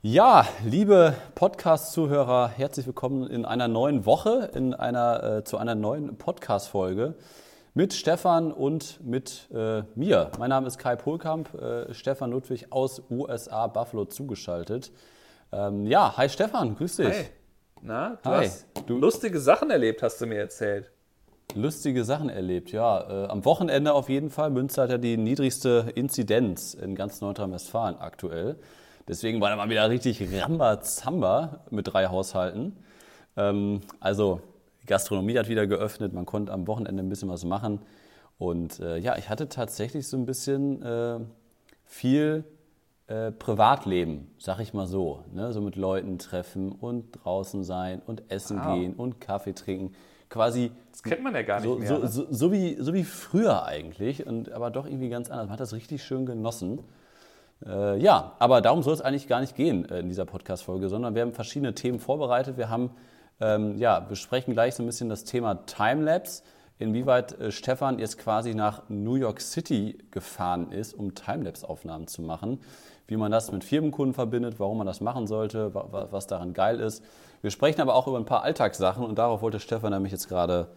Ja, 0.00 0.46
liebe 0.64 1.16
Podcast-Zuhörer, 1.34 2.50
herzlich 2.50 2.86
willkommen 2.86 3.28
in 3.28 3.44
einer 3.44 3.66
neuen 3.66 4.06
Woche, 4.06 4.48
in 4.54 4.72
einer, 4.72 5.38
äh, 5.38 5.44
zu 5.44 5.58
einer 5.58 5.74
neuen 5.74 6.16
Podcast-Folge 6.16 7.16
mit 7.74 7.94
Stefan 7.94 8.52
und 8.52 9.04
mit 9.04 9.48
äh, 9.52 9.82
mir. 9.96 10.30
Mein 10.38 10.50
Name 10.50 10.68
ist 10.68 10.78
Kai 10.78 10.94
Pohlkamp, 10.94 11.52
äh, 11.52 11.92
Stefan 11.92 12.30
Ludwig 12.30 12.70
aus 12.70 13.02
USA 13.10 13.66
Buffalo 13.66 14.04
zugeschaltet. 14.04 14.92
Ähm, 15.50 15.84
ja, 15.84 16.16
hi 16.16 16.28
Stefan, 16.28 16.76
grüß 16.76 16.94
dich. 16.94 17.08
Hi. 17.08 17.24
Na, 17.82 18.18
du 18.22 18.30
Hi. 18.30 18.46
hast 18.46 18.66
lustige 18.86 19.40
Sachen 19.40 19.68
erlebt, 19.68 20.04
hast 20.04 20.20
du 20.20 20.26
mir 20.26 20.38
erzählt. 20.38 20.92
Lustige 21.56 22.04
Sachen 22.04 22.28
erlebt, 22.28 22.70
ja. 22.70 23.24
Äh, 23.24 23.26
am 23.26 23.44
Wochenende 23.44 23.94
auf 23.94 24.08
jeden 24.08 24.30
Fall. 24.30 24.50
Münster 24.50 24.82
hat 24.82 24.90
ja 24.90 24.98
die 24.98 25.16
niedrigste 25.16 25.90
Inzidenz 25.96 26.74
in 26.74 26.94
ganz 26.94 27.20
Nordrhein-Westfalen 27.20 27.96
aktuell. 27.98 28.60
Deswegen 29.08 29.40
war 29.40 29.50
da 29.50 29.56
mal 29.56 29.70
wieder 29.70 29.88
richtig 29.88 30.22
Rambazamba 30.42 31.60
mit 31.70 31.92
drei 31.92 32.06
Haushalten. 32.08 32.76
Ähm, 33.36 33.80
also, 34.00 34.40
die 34.82 34.86
Gastronomie 34.86 35.38
hat 35.38 35.48
wieder 35.48 35.66
geöffnet, 35.66 36.12
man 36.12 36.26
konnte 36.26 36.52
am 36.52 36.66
Wochenende 36.66 37.02
ein 37.02 37.08
bisschen 37.08 37.28
was 37.28 37.44
machen. 37.44 37.80
Und 38.38 38.80
äh, 38.80 38.98
ja, 38.98 39.16
ich 39.16 39.28
hatte 39.28 39.48
tatsächlich 39.48 40.06
so 40.06 40.16
ein 40.16 40.26
bisschen 40.26 40.82
äh, 40.82 41.18
viel 41.84 42.44
äh, 43.08 43.32
Privatleben, 43.32 44.30
sag 44.38 44.60
ich 44.60 44.74
mal 44.74 44.86
so. 44.86 45.24
Ne? 45.32 45.52
So 45.52 45.60
mit 45.60 45.76
Leuten 45.76 46.18
treffen 46.18 46.70
und 46.70 47.12
draußen 47.24 47.64
sein 47.64 48.00
und 48.06 48.30
essen 48.30 48.58
Wow. 48.58 48.74
gehen 48.78 48.94
und 48.94 49.20
Kaffee 49.20 49.54
trinken. 49.54 49.94
Quasi 50.28 50.70
Das 50.92 51.02
kennt 51.02 51.22
man 51.22 51.34
ja 51.34 51.42
gar 51.42 51.56
nicht 51.60 51.64
so, 51.64 51.76
mehr. 51.76 51.88
so, 51.88 51.98
ne? 51.98 52.08
so, 52.08 52.26
so, 52.30 52.52
wie, 52.52 52.76
so 52.78 52.92
wie 52.92 53.04
früher 53.04 53.64
eigentlich, 53.64 54.26
und, 54.26 54.52
aber 54.52 54.70
doch 54.70 54.86
irgendwie 54.86 55.08
ganz 55.08 55.30
anders. 55.30 55.46
Man 55.46 55.52
hat 55.54 55.60
das 55.60 55.72
richtig 55.72 56.04
schön 56.04 56.26
genossen. 56.26 56.80
Äh, 57.66 57.98
ja, 57.98 58.32
aber 58.38 58.60
darum 58.60 58.82
soll 58.82 58.94
es 58.94 59.00
eigentlich 59.00 59.26
gar 59.26 59.40
nicht 59.40 59.56
gehen 59.56 59.88
äh, 59.88 60.00
in 60.00 60.08
dieser 60.08 60.24
Podcast-Folge, 60.24 60.88
sondern 60.88 61.14
wir 61.14 61.22
haben 61.22 61.32
verschiedene 61.32 61.74
Themen 61.74 61.98
vorbereitet. 61.98 62.56
Wir 62.56 62.68
haben, 62.68 62.90
ähm, 63.40 63.76
ja, 63.78 64.00
besprechen 64.00 64.54
gleich 64.54 64.74
so 64.74 64.82
ein 64.82 64.86
bisschen 64.86 65.08
das 65.08 65.24
Thema 65.24 65.66
Timelapse, 65.66 66.42
inwieweit 66.78 67.38
äh, 67.40 67.50
Stefan 67.50 67.98
jetzt 67.98 68.18
quasi 68.18 68.54
nach 68.54 68.82
New 68.88 69.16
York 69.16 69.40
City 69.40 69.98
gefahren 70.10 70.70
ist, 70.70 70.94
um 70.94 71.14
Timelapse-Aufnahmen 71.14 72.06
zu 72.06 72.22
machen, 72.22 72.60
wie 73.08 73.16
man 73.16 73.32
das 73.32 73.50
mit 73.50 73.64
Firmenkunden 73.64 74.14
verbindet, 74.14 74.60
warum 74.60 74.78
man 74.78 74.86
das 74.86 75.00
machen 75.00 75.26
sollte, 75.26 75.74
wa 75.74 75.88
wa 75.90 76.08
was 76.10 76.26
daran 76.26 76.52
geil 76.52 76.78
ist. 76.78 77.02
Wir 77.42 77.50
sprechen 77.50 77.80
aber 77.80 77.94
auch 77.94 78.06
über 78.06 78.18
ein 78.18 78.24
paar 78.24 78.42
Alltagssachen 78.42 79.04
und 79.04 79.18
darauf 79.18 79.42
wollte 79.42 79.60
Stefan 79.60 79.92
nämlich 79.92 80.12
jetzt 80.12 80.28
gerade 80.28 80.68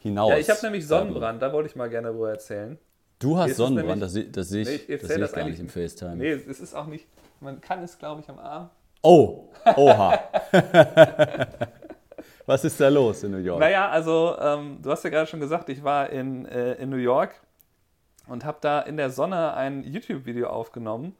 hinaus. 0.00 0.30
ja, 0.30 0.38
ich 0.38 0.50
habe 0.50 0.60
nämlich 0.62 0.86
Sonnenbrand, 0.86 1.42
da 1.42 1.52
wollte 1.52 1.68
ich 1.68 1.76
mal 1.76 1.88
gerne 1.88 2.16
wohl 2.16 2.28
erzählen. 2.28 2.78
Du 3.18 3.36
hast 3.36 3.56
Sonnenbrand, 3.56 4.02
das, 4.02 4.16
das 4.30 4.48
sehe 4.48 4.62
ich, 4.62 4.88
Nee, 4.88 4.94
ich 4.94 5.00
das 5.00 5.10
seh 5.10 5.18
das 5.18 5.32
gar 5.32 5.48
nicht 5.48 5.58
im 5.58 5.68
FaceTime. 5.68 6.16
Nee, 6.16 6.30
es 6.30 6.60
ist 6.60 6.74
auch 6.74 6.86
nicht, 6.86 7.06
man 7.40 7.60
kann 7.60 7.82
es, 7.82 7.98
glaube 7.98 8.20
ich, 8.20 8.28
am 8.28 8.38
Arm. 8.38 8.70
Oh, 9.02 9.48
oha. 9.76 10.18
Was 12.46 12.64
ist 12.64 12.80
da 12.80 12.88
los 12.88 13.22
in 13.24 13.32
New 13.32 13.38
York? 13.38 13.60
Naja, 13.60 13.90
also 13.90 14.36
ähm, 14.40 14.78
du 14.82 14.90
hast 14.90 15.04
ja 15.04 15.10
gerade 15.10 15.26
schon 15.26 15.40
gesagt, 15.40 15.68
ich 15.68 15.84
war 15.84 16.10
in, 16.10 16.46
äh, 16.46 16.74
in 16.74 16.88
New 16.90 16.96
York 16.96 17.34
und 18.26 18.44
habe 18.44 18.58
da 18.60 18.80
in 18.80 18.96
der 18.96 19.10
Sonne 19.10 19.54
ein 19.54 19.84
YouTube-Video 19.84 20.48
aufgenommen 20.48 21.14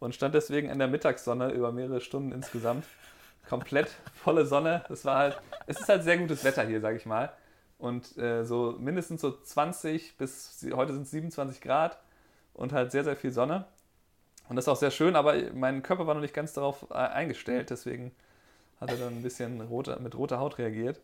und 0.00 0.14
stand 0.14 0.34
deswegen 0.34 0.68
in 0.68 0.78
der 0.78 0.88
Mittagssonne 0.88 1.50
über 1.52 1.70
mehrere 1.70 2.00
Stunden 2.00 2.32
insgesamt. 2.32 2.84
Komplett 3.48 3.88
volle 4.14 4.46
Sonne. 4.46 4.84
Es 4.88 5.04
war 5.04 5.18
halt, 5.18 5.40
es 5.66 5.80
ist 5.80 5.88
halt 5.88 6.02
sehr 6.02 6.18
gutes 6.18 6.42
Wetter 6.44 6.64
hier, 6.64 6.80
sage 6.80 6.96
ich 6.96 7.06
mal. 7.06 7.30
Und 7.82 8.16
äh, 8.16 8.44
so 8.44 8.76
mindestens 8.78 9.22
so 9.22 9.32
20 9.32 10.16
bis 10.16 10.64
heute 10.72 10.92
sind 10.92 11.02
es 11.02 11.10
27 11.10 11.60
Grad 11.60 11.98
und 12.54 12.72
halt 12.72 12.92
sehr, 12.92 13.02
sehr 13.02 13.16
viel 13.16 13.32
Sonne. 13.32 13.64
Und 14.48 14.54
das 14.54 14.66
ist 14.66 14.68
auch 14.68 14.76
sehr 14.76 14.92
schön, 14.92 15.16
aber 15.16 15.34
mein 15.52 15.82
Körper 15.82 16.06
war 16.06 16.14
noch 16.14 16.20
nicht 16.20 16.32
ganz 16.32 16.52
darauf 16.52 16.86
äh, 16.90 16.94
eingestellt, 16.94 17.70
deswegen 17.70 18.12
hat 18.80 18.90
er 18.90 18.98
dann 18.98 19.14
ein 19.14 19.22
bisschen 19.24 19.60
rote, 19.62 19.98
mit 20.00 20.16
roter 20.16 20.38
Haut 20.38 20.58
reagiert. 20.58 21.00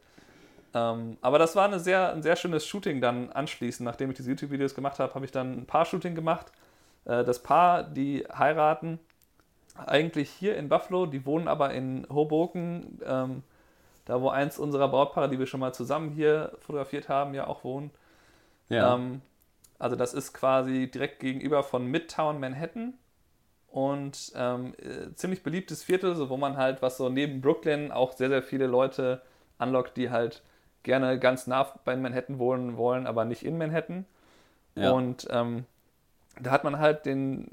Ähm, 0.73 1.17
aber 1.21 1.41
das 1.41 1.57
war 1.57 1.65
eine 1.65 1.81
sehr, 1.81 2.13
ein 2.13 2.23
sehr 2.23 2.37
schönes 2.37 2.65
Shooting 2.65 3.01
dann 3.01 3.33
anschließend. 3.33 3.85
Nachdem 3.85 4.11
ich 4.11 4.17
diese 4.17 4.31
YouTube-Videos 4.31 4.77
gemacht 4.77 5.01
habe, 5.01 5.13
habe 5.17 5.25
ich 5.25 5.33
dann 5.33 5.59
ein 5.59 5.67
Paar-Shooting 5.67 6.15
gemacht. 6.15 6.53
Äh, 7.07 7.25
das 7.25 7.43
Paar, 7.43 7.83
die 7.83 8.25
heiraten, 8.33 9.01
eigentlich 9.85 10.31
hier 10.31 10.57
in 10.57 10.69
Buffalo, 10.69 11.07
die 11.07 11.27
wohnen 11.27 11.49
aber 11.49 11.75
in 11.75 12.07
Hoboken, 12.09 13.01
ähm, 13.05 13.43
da 14.09 14.21
wo 14.23 14.31
eins 14.31 14.59
unserer 14.59 14.89
Brautpaare, 14.89 15.29
die 15.29 15.39
wir 15.39 15.47
schon 15.47 15.61
mal 15.61 15.75
zusammen 15.75 16.11
hier 16.11 16.53
fotografiert 16.61 17.09
haben, 17.09 17.35
ja 17.35 17.47
auch 17.47 17.63
wohnen. 17.63 17.91
ja. 18.69 18.95
Ähm, 18.95 19.21
also 19.79 19.95
das 19.95 20.13
ist 20.13 20.33
quasi 20.33 20.91
direkt 20.91 21.21
gegenüber 21.21 21.63
von 21.63 21.87
Midtown 21.87 22.41
Manhattan 22.41 22.95
und 23.69 24.33
ähm, 24.35 24.75
äh, 24.79 25.15
ziemlich 25.15 25.45
beliebtes 25.45 25.85
Viertel, 25.85 26.17
so 26.17 26.31
wo 26.31 26.37
man 26.37 26.57
halt, 26.57 26.83
was 26.83 26.97
so 26.97 27.09
neben 27.11 27.41
Brooklyn 27.41 27.93
auch 27.93 28.13
sehr, 28.13 28.29
sehr 28.29 28.43
viele 28.43 28.67
Leute 28.67 29.23
anlockt, 29.59 29.97
die 29.97 30.11
halt 30.11 30.43
gerne 30.83 31.21
ganz 31.21 31.47
nah 31.47 31.75
bei 31.85 31.95
Manhattan 31.97 32.41
wohnen 32.41 32.77
wollen, 32.77 33.07
aber 33.07 33.25
nicht 33.25 33.45
in 33.45 33.57
Manhattan. 33.57 34.05
Ja. 34.75 34.91
Und 34.91 35.29
ähm, 35.31 35.65
da 36.41 36.51
hat 36.51 36.65
man 36.65 36.81
halt 36.81 37.07
den 37.07 37.49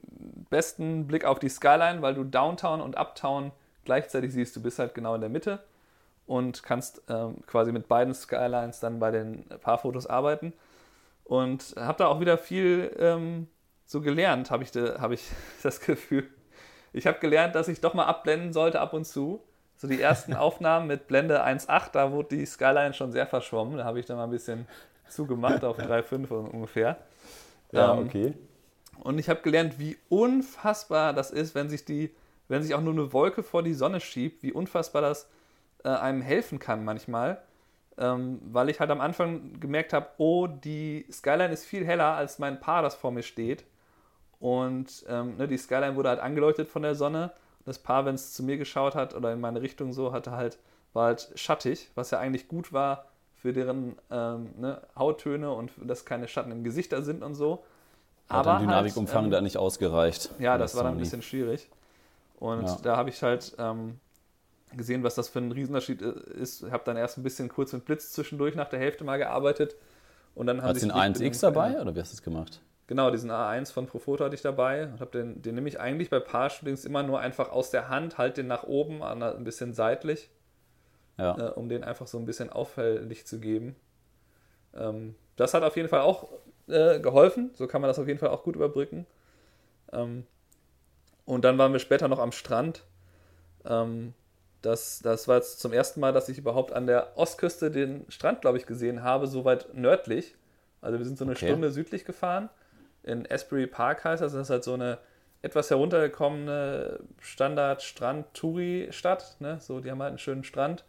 besten 0.49 1.05
Blick 1.05 1.25
auf 1.25 1.37
die 1.37 1.49
Skyline, 1.49 2.01
weil 2.01 2.15
du 2.15 2.23
Downtown 2.23 2.81
und 2.81 2.97
Uptown 2.97 3.51
gleichzeitig 3.83 4.33
siehst. 4.33 4.55
Du 4.55 4.63
bist 4.63 4.79
halt 4.79 4.95
genau 4.95 5.13
in 5.13 5.21
der 5.21 5.29
Mitte 5.29 5.59
und 6.27 6.63
kannst 6.63 7.01
ähm, 7.09 7.37
quasi 7.45 7.71
mit 7.71 7.87
beiden 7.87 8.13
Skylines 8.13 8.79
dann 8.79 8.99
bei 8.99 9.11
den 9.11 9.45
Paarfotos 9.61 10.07
arbeiten. 10.07 10.53
Und 11.23 11.75
habe 11.77 11.97
da 11.97 12.07
auch 12.07 12.19
wieder 12.19 12.37
viel 12.37 12.95
ähm, 12.99 13.47
so 13.85 14.01
gelernt, 14.01 14.51
habe 14.51 14.63
ich, 14.63 14.71
hab 14.75 15.11
ich 15.11 15.23
das 15.63 15.79
Gefühl. 15.79 16.27
Ich 16.93 17.07
habe 17.07 17.19
gelernt, 17.19 17.55
dass 17.55 17.67
ich 17.67 17.81
doch 17.81 17.93
mal 17.93 18.05
abblenden 18.05 18.53
sollte 18.53 18.79
ab 18.79 18.93
und 18.93 19.05
zu. 19.05 19.41
So 19.77 19.87
die 19.87 20.01
ersten 20.01 20.33
Aufnahmen 20.35 20.87
mit 20.87 21.07
Blende 21.07 21.43
1.8, 21.45 21.91
da 21.91 22.11
wurde 22.11 22.37
die 22.37 22.45
Skyline 22.45 22.93
schon 22.93 23.11
sehr 23.11 23.27
verschwommen. 23.27 23.77
Da 23.77 23.83
habe 23.83 23.99
ich 23.99 24.05
dann 24.05 24.17
mal 24.17 24.23
ein 24.23 24.31
bisschen 24.31 24.67
zugemacht 25.09 25.63
auf 25.63 25.77
3.5 25.79 26.29
ungefähr. 26.29 26.97
ja, 27.71 27.93
ähm, 27.93 28.05
okay. 28.05 28.33
Und 29.01 29.19
ich 29.19 29.29
habe 29.29 29.41
gelernt, 29.41 29.77
wie 29.77 29.97
unfassbar 30.07 31.13
das 31.13 31.31
ist, 31.31 31.53
wenn 31.53 31.69
sich 31.69 31.83
die, 31.83 32.15
wenn 32.47 32.63
sich 32.63 32.73
auch 32.73 32.81
nur 32.81 32.93
eine 32.93 33.11
Wolke 33.11 33.43
vor 33.43 33.61
die 33.61 33.73
Sonne 33.73 33.99
schiebt, 33.99 34.41
wie 34.41 34.53
unfassbar 34.53 35.01
das 35.01 35.27
äh, 35.85 35.89
einem 35.89 36.21
helfen 36.21 36.59
kann 36.59 36.83
manchmal. 36.83 37.41
Ähm, 37.97 38.41
weil 38.51 38.67
ich 38.69 38.81
halt 38.81 38.91
am 38.91 38.99
Anfang 38.99 39.57
gemerkt 39.61 39.93
habe, 39.93 40.07
oh, 40.17 40.47
die 40.47 41.05
Skyline 41.09 41.53
ist 41.53 41.65
viel 41.65 41.85
heller 41.85 42.15
als 42.15 42.39
mein 42.39 42.59
Paar, 42.59 42.81
das 42.81 42.93
vor 42.95 43.11
mir 43.11 43.23
steht. 43.23 43.63
Und 44.41 45.05
ähm, 45.07 45.37
ne, 45.37 45.47
die 45.47 45.57
Skyline 45.57 45.95
wurde 45.95 46.09
halt 46.09 46.19
angeleuchtet 46.19 46.67
von 46.67 46.81
der 46.81 46.95
Sonne. 46.95 47.31
Das 47.63 47.79
Paar, 47.79 48.05
wenn 48.05 48.15
es 48.15 48.33
zu 48.33 48.43
mir 48.43 48.57
geschaut 48.57 48.95
hat 48.95 49.15
oder 49.15 49.31
in 49.31 49.39
meine 49.39 49.61
Richtung 49.61 49.93
so, 49.93 50.11
hatte 50.11 50.31
halt, 50.31 50.57
war 50.91 51.05
halt 51.05 51.31
schattig, 51.35 51.89
was 51.95 52.11
ja 52.11 52.19
eigentlich 52.19 52.49
gut 52.49 52.73
war 52.73 53.05
für 53.41 53.53
deren 53.53 53.95
ähm, 54.11 54.49
ne, 54.57 54.81
Hauttöne 54.97 55.51
und 55.51 55.71
dass 55.81 56.03
keine 56.03 56.27
Schatten 56.27 56.51
im 56.51 56.63
Gesicht 56.65 56.91
da 56.91 57.01
sind 57.01 57.23
und 57.23 57.35
so. 57.35 57.63
Hat 58.27 58.45
halt, 58.45 58.61
Dynamikumfang 58.61 59.25
ähm, 59.25 59.31
da 59.31 59.39
nicht 59.39 59.57
ausgereicht. 59.57 60.31
ja, 60.39 60.53
für 60.53 60.59
das 60.59 60.75
war 60.75 60.83
dann 60.83 60.95
ein 60.95 60.97
bisschen 60.97 61.21
schwierig. 61.21 61.69
Und 62.39 62.63
Ja. 62.67 62.77
da 62.83 62.97
habe 62.97 63.09
ich 63.09 63.23
halt 63.23 63.55
ähm, 63.57 63.99
gesehen, 64.73 65.03
was 65.03 65.15
das 65.15 65.29
für 65.29 65.39
ein 65.39 65.51
Riesenunterschied 65.51 66.01
i- 66.01 66.39
ist. 66.41 66.63
Ich 66.63 66.71
habe 66.71 66.83
dann 66.85 66.97
erst 66.97 67.17
ein 67.17 67.23
bisschen 67.23 67.49
kurz 67.49 67.73
mit 67.73 67.85
Blitz 67.85 68.11
zwischendurch 68.11 68.55
nach 68.55 68.69
der 68.69 68.79
Hälfte 68.79 69.03
mal 69.03 69.17
gearbeitet. 69.17 69.75
Und 70.33 70.47
dann 70.47 70.61
haben 70.61 70.69
Hat 70.69 70.75
sich 70.75 70.83
den 70.83 70.89
die 70.89 70.95
1X 70.99 71.39
dabei 71.39 71.79
oder 71.79 71.95
wie 71.95 71.99
hast 72.01 72.11
du 72.11 72.15
es 72.15 72.21
gemacht? 72.23 72.61
Genau, 72.87 73.09
diesen 73.09 73.31
A1 73.31 73.71
von 73.71 73.87
Profoto 73.87 74.25
hatte 74.25 74.35
ich 74.35 74.41
dabei. 74.41 74.85
Und 74.85 74.99
hab 74.99 75.11
den, 75.11 75.41
den 75.41 75.55
nehme 75.55 75.69
ich 75.69 75.79
eigentlich 75.79 76.09
bei 76.09 76.19
Paar-Shootings 76.19 76.85
immer 76.85 77.03
nur 77.03 77.19
einfach 77.19 77.49
aus 77.49 77.71
der 77.71 77.89
Hand, 77.89 78.17
halt 78.17 78.37
den 78.37 78.47
nach 78.47 78.63
oben, 78.63 79.01
ein 79.01 79.43
bisschen 79.43 79.73
seitlich, 79.73 80.29
Ja. 81.17 81.37
äh, 81.37 81.51
um 81.53 81.69
den 81.69 81.83
einfach 81.83 82.07
so 82.07 82.17
ein 82.19 82.25
bisschen 82.25 82.49
auffällig 82.51 83.25
zu 83.25 83.39
geben. 83.39 83.75
Ähm, 84.73 85.15
das 85.35 85.53
hat 85.53 85.63
auf 85.63 85.75
jeden 85.77 85.89
Fall 85.89 86.01
auch 86.01 86.29
äh, 86.67 86.99
geholfen. 86.99 87.51
So 87.55 87.65
kann 87.67 87.81
man 87.81 87.87
das 87.87 87.97
auf 87.99 88.07
jeden 88.07 88.19
Fall 88.19 88.29
auch 88.29 88.43
gut 88.43 88.55
überbrücken. 88.55 89.05
Ähm, 89.93 90.25
und 91.25 91.43
dann 91.43 91.57
waren 91.57 91.71
wir 91.71 91.79
später 91.79 92.07
noch 92.07 92.19
am 92.19 92.31
Strand. 92.31 92.83
Ähm, 93.65 94.13
das, 94.65 94.99
das 95.03 95.27
war 95.27 95.37
jetzt 95.37 95.59
zum 95.59 95.73
ersten 95.73 95.99
Mal, 95.99 96.13
dass 96.13 96.29
ich 96.29 96.37
überhaupt 96.37 96.73
an 96.73 96.87
der 96.87 97.17
Ostküste 97.17 97.71
den 97.71 98.05
Strand, 98.09 98.41
glaube 98.41 98.57
ich, 98.57 98.65
gesehen 98.65 99.03
habe, 99.03 99.27
so 99.27 99.45
weit 99.45 99.73
nördlich. 99.73 100.35
Also 100.81 100.97
wir 100.97 101.05
sind 101.05 101.17
so 101.17 101.25
eine 101.25 101.33
Okay. 101.33 101.47
Stunde 101.47 101.71
südlich 101.71 102.05
gefahren. 102.05 102.49
In 103.03 103.29
Asbury 103.31 103.67
Park 103.67 104.03
heißt 104.03 104.21
das. 104.21 104.33
Das 104.33 104.41
ist 104.43 104.49
halt 104.49 104.63
so 104.63 104.73
eine 104.73 104.97
etwas 105.41 105.69
heruntergekommene 105.69 106.99
Standard-Strand-Touri-Stadt. 107.19 109.37
Ne? 109.39 109.57
So, 109.61 109.79
die 109.79 109.91
haben 109.91 110.01
halt 110.01 110.09
einen 110.09 110.19
schönen 110.19 110.43
Strand, 110.43 110.83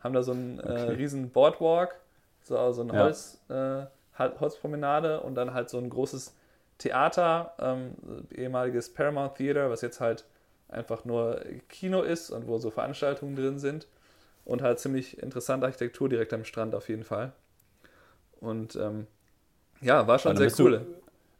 haben 0.00 0.14
da 0.14 0.22
so 0.22 0.32
einen 0.32 0.60
äh, 0.60 0.70
Okay. 0.70 0.94
riesen 0.96 1.30
Boardwalk, 1.30 1.96
so, 2.42 2.72
so 2.72 2.82
eine 2.82 2.92
Ja. 2.92 3.04
Holz, 3.04 3.40
äh, 3.48 3.86
Hol- 4.18 4.40
Holzpromenade 4.40 5.20
und 5.20 5.34
dann 5.34 5.54
halt 5.54 5.70
so 5.70 5.78
ein 5.78 5.90
großes 5.90 6.34
Theater, 6.78 7.54
ähm, 7.58 7.94
ehemaliges 8.34 8.92
Paramount 8.92 9.36
Theater, 9.36 9.70
was 9.70 9.80
jetzt 9.80 10.00
halt 10.00 10.24
einfach 10.74 11.04
nur 11.04 11.40
Kino 11.68 12.02
ist 12.02 12.30
und 12.30 12.46
wo 12.48 12.58
so 12.58 12.70
Veranstaltungen 12.70 13.36
drin 13.36 13.58
sind. 13.58 13.86
Und 14.44 14.62
halt 14.62 14.78
ziemlich 14.80 15.22
interessante 15.22 15.66
Architektur 15.66 16.08
direkt 16.08 16.32
am 16.34 16.44
Strand 16.44 16.74
auf 16.74 16.88
jeden 16.88 17.04
Fall. 17.04 17.32
Und 18.40 18.76
ähm, 18.76 19.06
ja, 19.82 20.06
war 20.06 20.18
schon 20.18 20.32
Also 20.32 20.40
sehr 20.42 20.46
bist 20.48 20.58
du- 20.58 20.64
cool. 20.64 20.86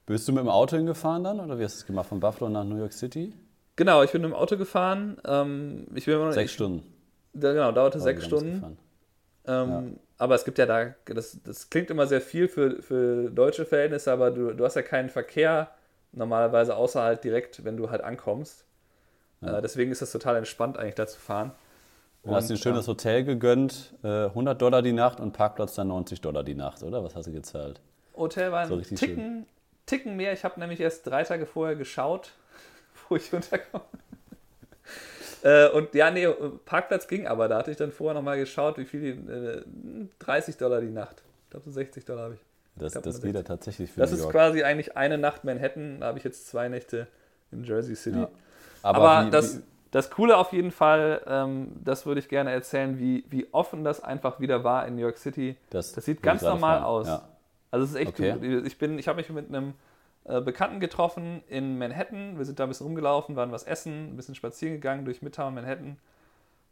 Bist 0.07 0.29
du 0.29 0.33
mit 0.33 0.43
dem 0.43 0.49
Auto 0.51 0.77
hingefahren 0.77 1.25
dann 1.25 1.41
oder 1.41 1.59
wie 1.59 1.65
hast 1.65 1.77
du 1.77 1.81
es 1.81 1.87
gemacht? 1.87 2.09
Von 2.09 2.21
Buffalo 2.21 2.51
nach 2.51 2.65
New 2.65 2.77
York 2.77 2.93
City? 2.93 3.33
Genau, 3.77 4.03
ich 4.03 4.13
bin 4.13 4.23
im 4.23 4.35
Auto 4.35 4.57
gefahren. 4.57 5.17
Ähm, 5.27 5.87
ich 5.95 6.05
bin 6.07 6.15
immer 6.15 6.27
noch, 6.27 6.33
Sechs 6.35 6.51
ich, 6.51 6.55
Stunden. 6.55 6.83
da, 7.33 7.53
genau, 7.53 7.73
dauerte 7.73 7.99
Also 7.99 8.07
sechs 8.07 8.21
ganz 8.21 8.27
Stunden. 8.27 8.77
Ähm, 9.47 9.99
Aber 10.19 10.35
es 10.37 10.45
gibt 10.45 10.59
ja 10.59 10.67
da, 10.67 10.95
das, 11.07 11.39
das 11.45 11.71
klingt 11.71 11.91
immer 11.91 12.07
sehr 12.07 12.21
viel 12.21 12.49
für, 12.49 12.83
für 12.83 13.31
deutsche 13.31 13.67
Verhältnisse, 13.67 14.13
aber 14.13 14.31
du, 14.31 14.53
du 14.55 14.65
hast 14.65 14.77
ja 14.77 14.83
keinen 14.83 15.09
Verkehr 15.11 15.71
normalerweise, 16.13 16.77
außer 16.77 17.03
halt 17.03 17.25
direkt, 17.25 17.65
wenn 17.65 17.77
du 17.77 17.91
halt 17.91 18.03
ankommst. 18.03 18.65
Äh, 19.47 19.63
deswegen 19.63 19.93
ist 19.93 20.03
das 20.03 20.13
total 20.13 20.37
entspannt 20.37 20.79
eigentlich 20.79 20.95
da 20.95 21.07
zu 21.07 21.19
fahren. 21.19 21.53
Du 22.25 22.35
hast 22.35 22.49
dir 22.49 22.55
ein 22.55 22.59
schönes 22.59 22.89
Hotel 22.89 23.25
gegönnt, 23.25 23.93
äh, 24.03 24.27
100 24.27 24.61
Dollar 24.61 24.81
die 24.81 24.93
Nacht 24.93 25.21
und 25.21 25.33
Parkplatz 25.33 25.75
dann 25.75 25.89
90 25.89 26.23
Dollar 26.23 26.43
die 26.43 26.55
Nacht, 26.55 26.83
oder? 26.83 27.05
Was 27.05 27.15
hast 27.15 27.27
du 27.27 27.33
gezahlt? 27.33 27.81
Hotel 28.17 28.51
war 28.51 28.61
ein 28.61 28.69
So 28.69 28.77
richtig 28.77 28.99
Ticken, 28.99 29.47
Ticken 29.85 30.17
mehr. 30.17 30.33
Ich 30.33 30.45
habe 30.45 30.59
nämlich 30.59 30.81
erst 30.81 31.07
drei 31.07 31.23
Tage 31.25 31.45
vorher 31.45 31.77
geschaut, 31.77 32.33
wo 33.09 33.17
ich 33.17 33.31
runterkomme. 33.31 33.85
äh, 35.43 35.69
und 35.69 35.95
ja, 35.95 36.11
nee, 36.11 36.27
Parkplatz 36.65 37.09
ging 37.09 37.27
aber. 37.27 37.49
Da 37.49 37.59
hatte 37.59 37.71
ich 37.71 37.77
dann 37.77 37.93
vorher 37.93 38.15
nochmal 38.15 38.39
geschaut, 38.39 38.79
wie 38.79 38.87
viel 38.87 39.01
die, 39.01 39.31
äh, 39.31 39.63
30 40.21 40.57
Dollar 40.57 40.81
die 40.81 40.91
Nacht. 40.91 41.23
Ich 41.45 41.51
glaube, 41.51 41.65
so 41.67 41.73
60 41.73 42.07
Dollar 42.07 42.25
habe 42.25 42.35
ich. 42.35 42.41
Das, 42.77 42.93
glaub, 42.93 43.05
das 43.05 43.21
geht 43.21 43.35
ja 43.35 43.43
tatsächlich 43.43 43.93
für 43.93 44.01
Das 44.01 44.13
ist 44.13 44.29
quasi 44.31 44.63
eigentlich 44.63 44.97
eine 44.97 45.19
Nacht 45.19 45.45
Manhattan. 45.45 46.01
Da 46.01 46.07
habe 46.07 46.19
ich 46.19 46.25
jetzt 46.25 46.49
zwei 46.49 46.69
Nächte 46.69 47.07
in 47.55 47.65
Jersey 47.65 47.97
City. 47.97 48.19
Ja. 48.19 48.29
Aber, 48.83 48.99
Aber, 49.11 49.27
wie, 49.27 49.31
das, 49.31 49.59
wie, 49.59 49.63
das 49.91 50.11
Coole 50.11 50.37
auf 50.37 50.53
jeden 50.53 50.71
Fall, 50.73 51.23
ähm, 51.27 51.69
das 51.83 52.05
würde 52.05 52.21
ich 52.21 52.29
gerne 52.29 52.51
erzählen, 52.51 52.99
wie, 52.99 53.25
wie 53.31 53.47
offen 53.53 53.85
das 53.85 54.03
einfach 54.03 54.41
wieder 54.41 54.65
war 54.65 54.87
in 54.87 54.97
New 54.97 55.03
York 55.03 55.19
City. 55.19 55.57
das, 55.71 55.93
Das 55.93 56.05
sieht 56.05 56.23
ganz 56.23 56.43
normal 56.43 56.79
fragen. 56.79 56.85
aus. 56.85 57.07
Ja. 57.07 57.23
Also 57.71 57.85
es 57.85 57.91
ist 57.91 57.97
echt 57.97 58.09
Okay. 58.09 58.63
Ich 58.67 58.79
bin, 58.79 58.99
ich 58.99 59.09
habe 59.09 59.17
mich 59.17 59.31
mit 59.31 59.49
einem 59.49 59.75
äh, 60.25 60.41
Bekannten 60.41 60.81
getroffen 60.81 61.43
in 61.49 61.79
Manhattan. 61.79 62.39
Wir 62.39 62.45
sind 62.45 62.59
da 62.59 62.65
ein 62.65 62.69
bisschen 62.69 62.87
rumgelaufen, 62.87 63.37
waren 63.37 63.53
was 63.53 63.65
essen, 63.65 64.13
ein 64.13 64.17
bisschen 64.17 64.35
spazieren 64.35 64.75
gegangen 64.75 65.05
durch 65.05 65.23
Midtown 65.23 65.55
Manhattan. 65.55 65.97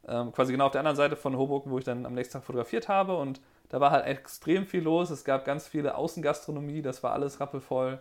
Ähm, 0.08 0.32
quasi 0.32 0.52
genau 0.52 0.66
auf 0.66 0.72
der 0.72 0.80
anderen 0.80 0.96
Seite 0.96 1.16
von 1.16 1.36
Hoboken, 1.36 1.70
wo 1.70 1.78
ich 1.78 1.84
dann 1.84 2.06
am 2.06 2.14
nächsten 2.14 2.32
Tag 2.34 2.44
fotografiert 2.44 2.88
habe. 2.88 3.16
Und 3.16 3.40
da 3.68 3.80
war 3.80 3.90
halt 3.90 4.06
extrem 4.06 4.66
viel 4.66 4.82
los. 4.82 5.10
Es 5.10 5.24
gab 5.24 5.44
ganz 5.44 5.68
viele 5.68 5.94
Außengastronomie, 5.96 6.82
das 6.82 7.02
war 7.02 7.12
alles 7.12 7.40
rappelvoll. 7.40 8.00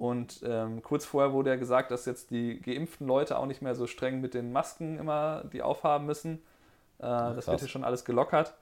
Und 0.00 0.40
ähm, 0.46 0.82
kurz 0.82 1.04
vorher 1.04 1.34
wurde 1.34 1.50
ja 1.50 1.56
gesagt, 1.56 1.90
dass 1.90 2.06
jetzt 2.06 2.30
die 2.30 2.58
geimpften 2.58 3.06
Leute 3.06 3.36
auch 3.38 3.44
nicht 3.44 3.60
mehr 3.60 3.74
so 3.74 3.86
streng 3.86 4.22
mit 4.22 4.32
den 4.32 4.50
Masken 4.50 4.98
immer 4.98 5.44
die 5.52 5.60
aufhaben 5.60 6.06
müssen. 6.06 6.36
Äh, 7.00 7.02
das 7.02 7.46
wird 7.48 7.60
hier 7.60 7.68
schon 7.68 7.84
alles 7.84 8.06
gelockert. 8.06 8.54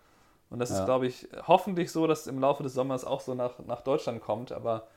Und 0.50 0.58
das 0.58 0.70
Ja. 0.70 0.80
ist, 0.80 0.84
glaube 0.86 1.06
ich, 1.06 1.28
hoffentlich 1.46 1.92
so, 1.92 2.08
dass 2.08 2.22
es 2.22 2.26
im 2.26 2.40
Laufe 2.40 2.64
des 2.64 2.74
Sommers 2.74 3.04
auch 3.04 3.20
so 3.20 3.34
nach, 3.34 3.60
nach 3.68 3.82
Deutschland 3.82 4.20
kommt. 4.20 4.50
Aber 4.50 4.88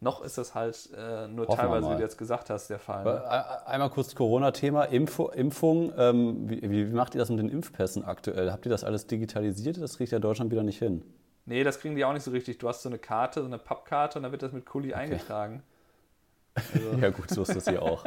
noch 0.00 0.24
ist 0.24 0.36
das 0.36 0.56
halt 0.56 0.90
äh, 0.96 1.28
nur 1.28 1.46
Hoffen 1.46 1.60
teilweise, 1.60 1.88
wie 1.90 1.94
du 1.94 2.02
jetzt 2.02 2.18
gesagt 2.18 2.50
hast, 2.50 2.70
der 2.70 2.80
Fall. 2.80 3.04
Ne? 3.04 3.66
Einmal 3.68 3.90
kurz 3.90 4.16
Corona-Thema, 4.16 4.86
Impfung. 4.86 5.92
Ähm, 5.96 6.50
wie, 6.50 6.70
wie 6.72 6.84
macht 6.86 7.14
ihr 7.14 7.20
das 7.20 7.30
mit 7.30 7.38
den 7.38 7.50
Impfpässen 7.50 8.04
aktuell? 8.04 8.50
Habt 8.50 8.66
ihr 8.66 8.70
das 8.70 8.82
alles 8.82 9.06
digitalisiert? 9.06 9.80
Das 9.80 9.96
kriegt 9.98 10.10
ja 10.10 10.18
Deutschland 10.18 10.50
wieder 10.50 10.64
nicht 10.64 10.80
hin. 10.80 11.04
Nee, 11.46 11.62
das 11.62 11.78
kriegen 11.78 11.94
die 11.94 12.04
auch 12.04 12.14
nicht 12.14 12.24
so 12.24 12.32
richtig. 12.32 12.58
Du 12.58 12.68
hast 12.68 12.82
so 12.82 12.88
eine 12.88 12.98
Karte, 12.98 13.42
so 13.42 13.46
eine 13.46 13.58
Pappkarte 13.58 14.18
und 14.18 14.24
da 14.24 14.32
wird 14.32 14.42
das 14.42 14.50
mit 14.50 14.66
Kuli 14.66 14.92
eingetragen. 14.92 15.62
Also, 16.54 16.98
Ja 17.00 17.10
gut, 17.10 17.30
so 17.30 17.42
ist 17.42 17.54
das 17.56 17.68
hier 17.68 17.82
auch. 17.82 18.04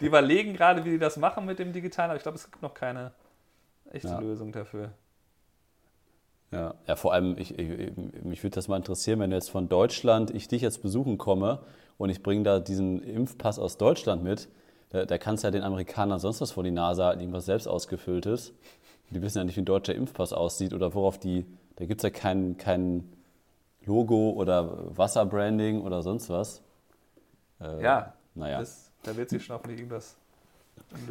Die 0.00 0.06
überlegen 0.06 0.54
gerade, 0.54 0.84
wie 0.84 0.90
die 0.90 0.98
das 0.98 1.16
machen 1.16 1.44
mit 1.46 1.58
dem 1.58 1.72
Digitalen, 1.72 2.10
aber 2.10 2.16
ich 2.16 2.22
glaube, 2.22 2.36
es 2.36 2.44
gibt 2.50 2.62
noch 2.62 2.74
keine 2.74 3.12
echte 3.90 4.08
Ja. 4.08 4.18
Lösung 4.18 4.52
dafür. 4.52 4.92
Ja, 6.52 6.74
ja 6.86 6.96
vor 6.96 7.12
allem, 7.12 7.36
ich, 7.38 7.58
ich, 7.58 7.96
mich 8.24 8.42
würde 8.42 8.54
das 8.54 8.68
mal 8.68 8.76
interessieren, 8.76 9.20
wenn 9.20 9.30
du 9.30 9.36
jetzt 9.36 9.50
von 9.50 9.68
Deutschland, 9.68 10.30
ich 10.32 10.48
dich 10.48 10.62
jetzt 10.62 10.82
besuchen 10.82 11.18
komme 11.18 11.60
und 11.98 12.10
ich 12.10 12.22
bringe 12.22 12.42
da 12.42 12.58
diesen 12.58 13.02
Impfpass 13.02 13.58
aus 13.58 13.76
Deutschland 13.76 14.24
mit, 14.24 14.48
da, 14.90 15.04
da 15.04 15.18
kannst 15.18 15.44
du 15.44 15.48
ja 15.48 15.52
den 15.52 15.62
Amerikanern 15.62 16.18
sonst 16.18 16.40
was 16.40 16.52
vor 16.52 16.64
die 16.64 16.72
Nase 16.72 17.04
halten, 17.04 17.20
irgendwas 17.20 17.44
selbst 17.46 17.68
ausgefülltes. 17.68 18.52
Die 19.10 19.22
wissen 19.22 19.38
ja 19.38 19.44
nicht, 19.44 19.56
wie 19.56 19.60
ein 19.62 19.64
deutscher 19.66 19.94
Impfpass 19.94 20.32
aussieht 20.32 20.72
oder 20.72 20.94
worauf 20.94 21.18
die, 21.18 21.46
da 21.76 21.84
gibt 21.84 22.00
es 22.00 22.04
ja 22.04 22.10
kein, 22.10 22.56
kein 22.56 23.12
Logo 23.84 24.30
oder 24.30 24.96
Wasserbranding 24.96 25.82
oder 25.82 26.02
sonst 26.02 26.30
was. 26.30 26.62
Äh, 27.60 27.82
Ja, 27.82 28.12
Naja. 28.34 28.58
Das, 28.60 28.90
da 29.02 29.16
wird 29.16 29.28
sich 29.30 29.44
schon 29.44 29.54
hoffentlich 29.56 29.78
irgendwas. 29.80 30.16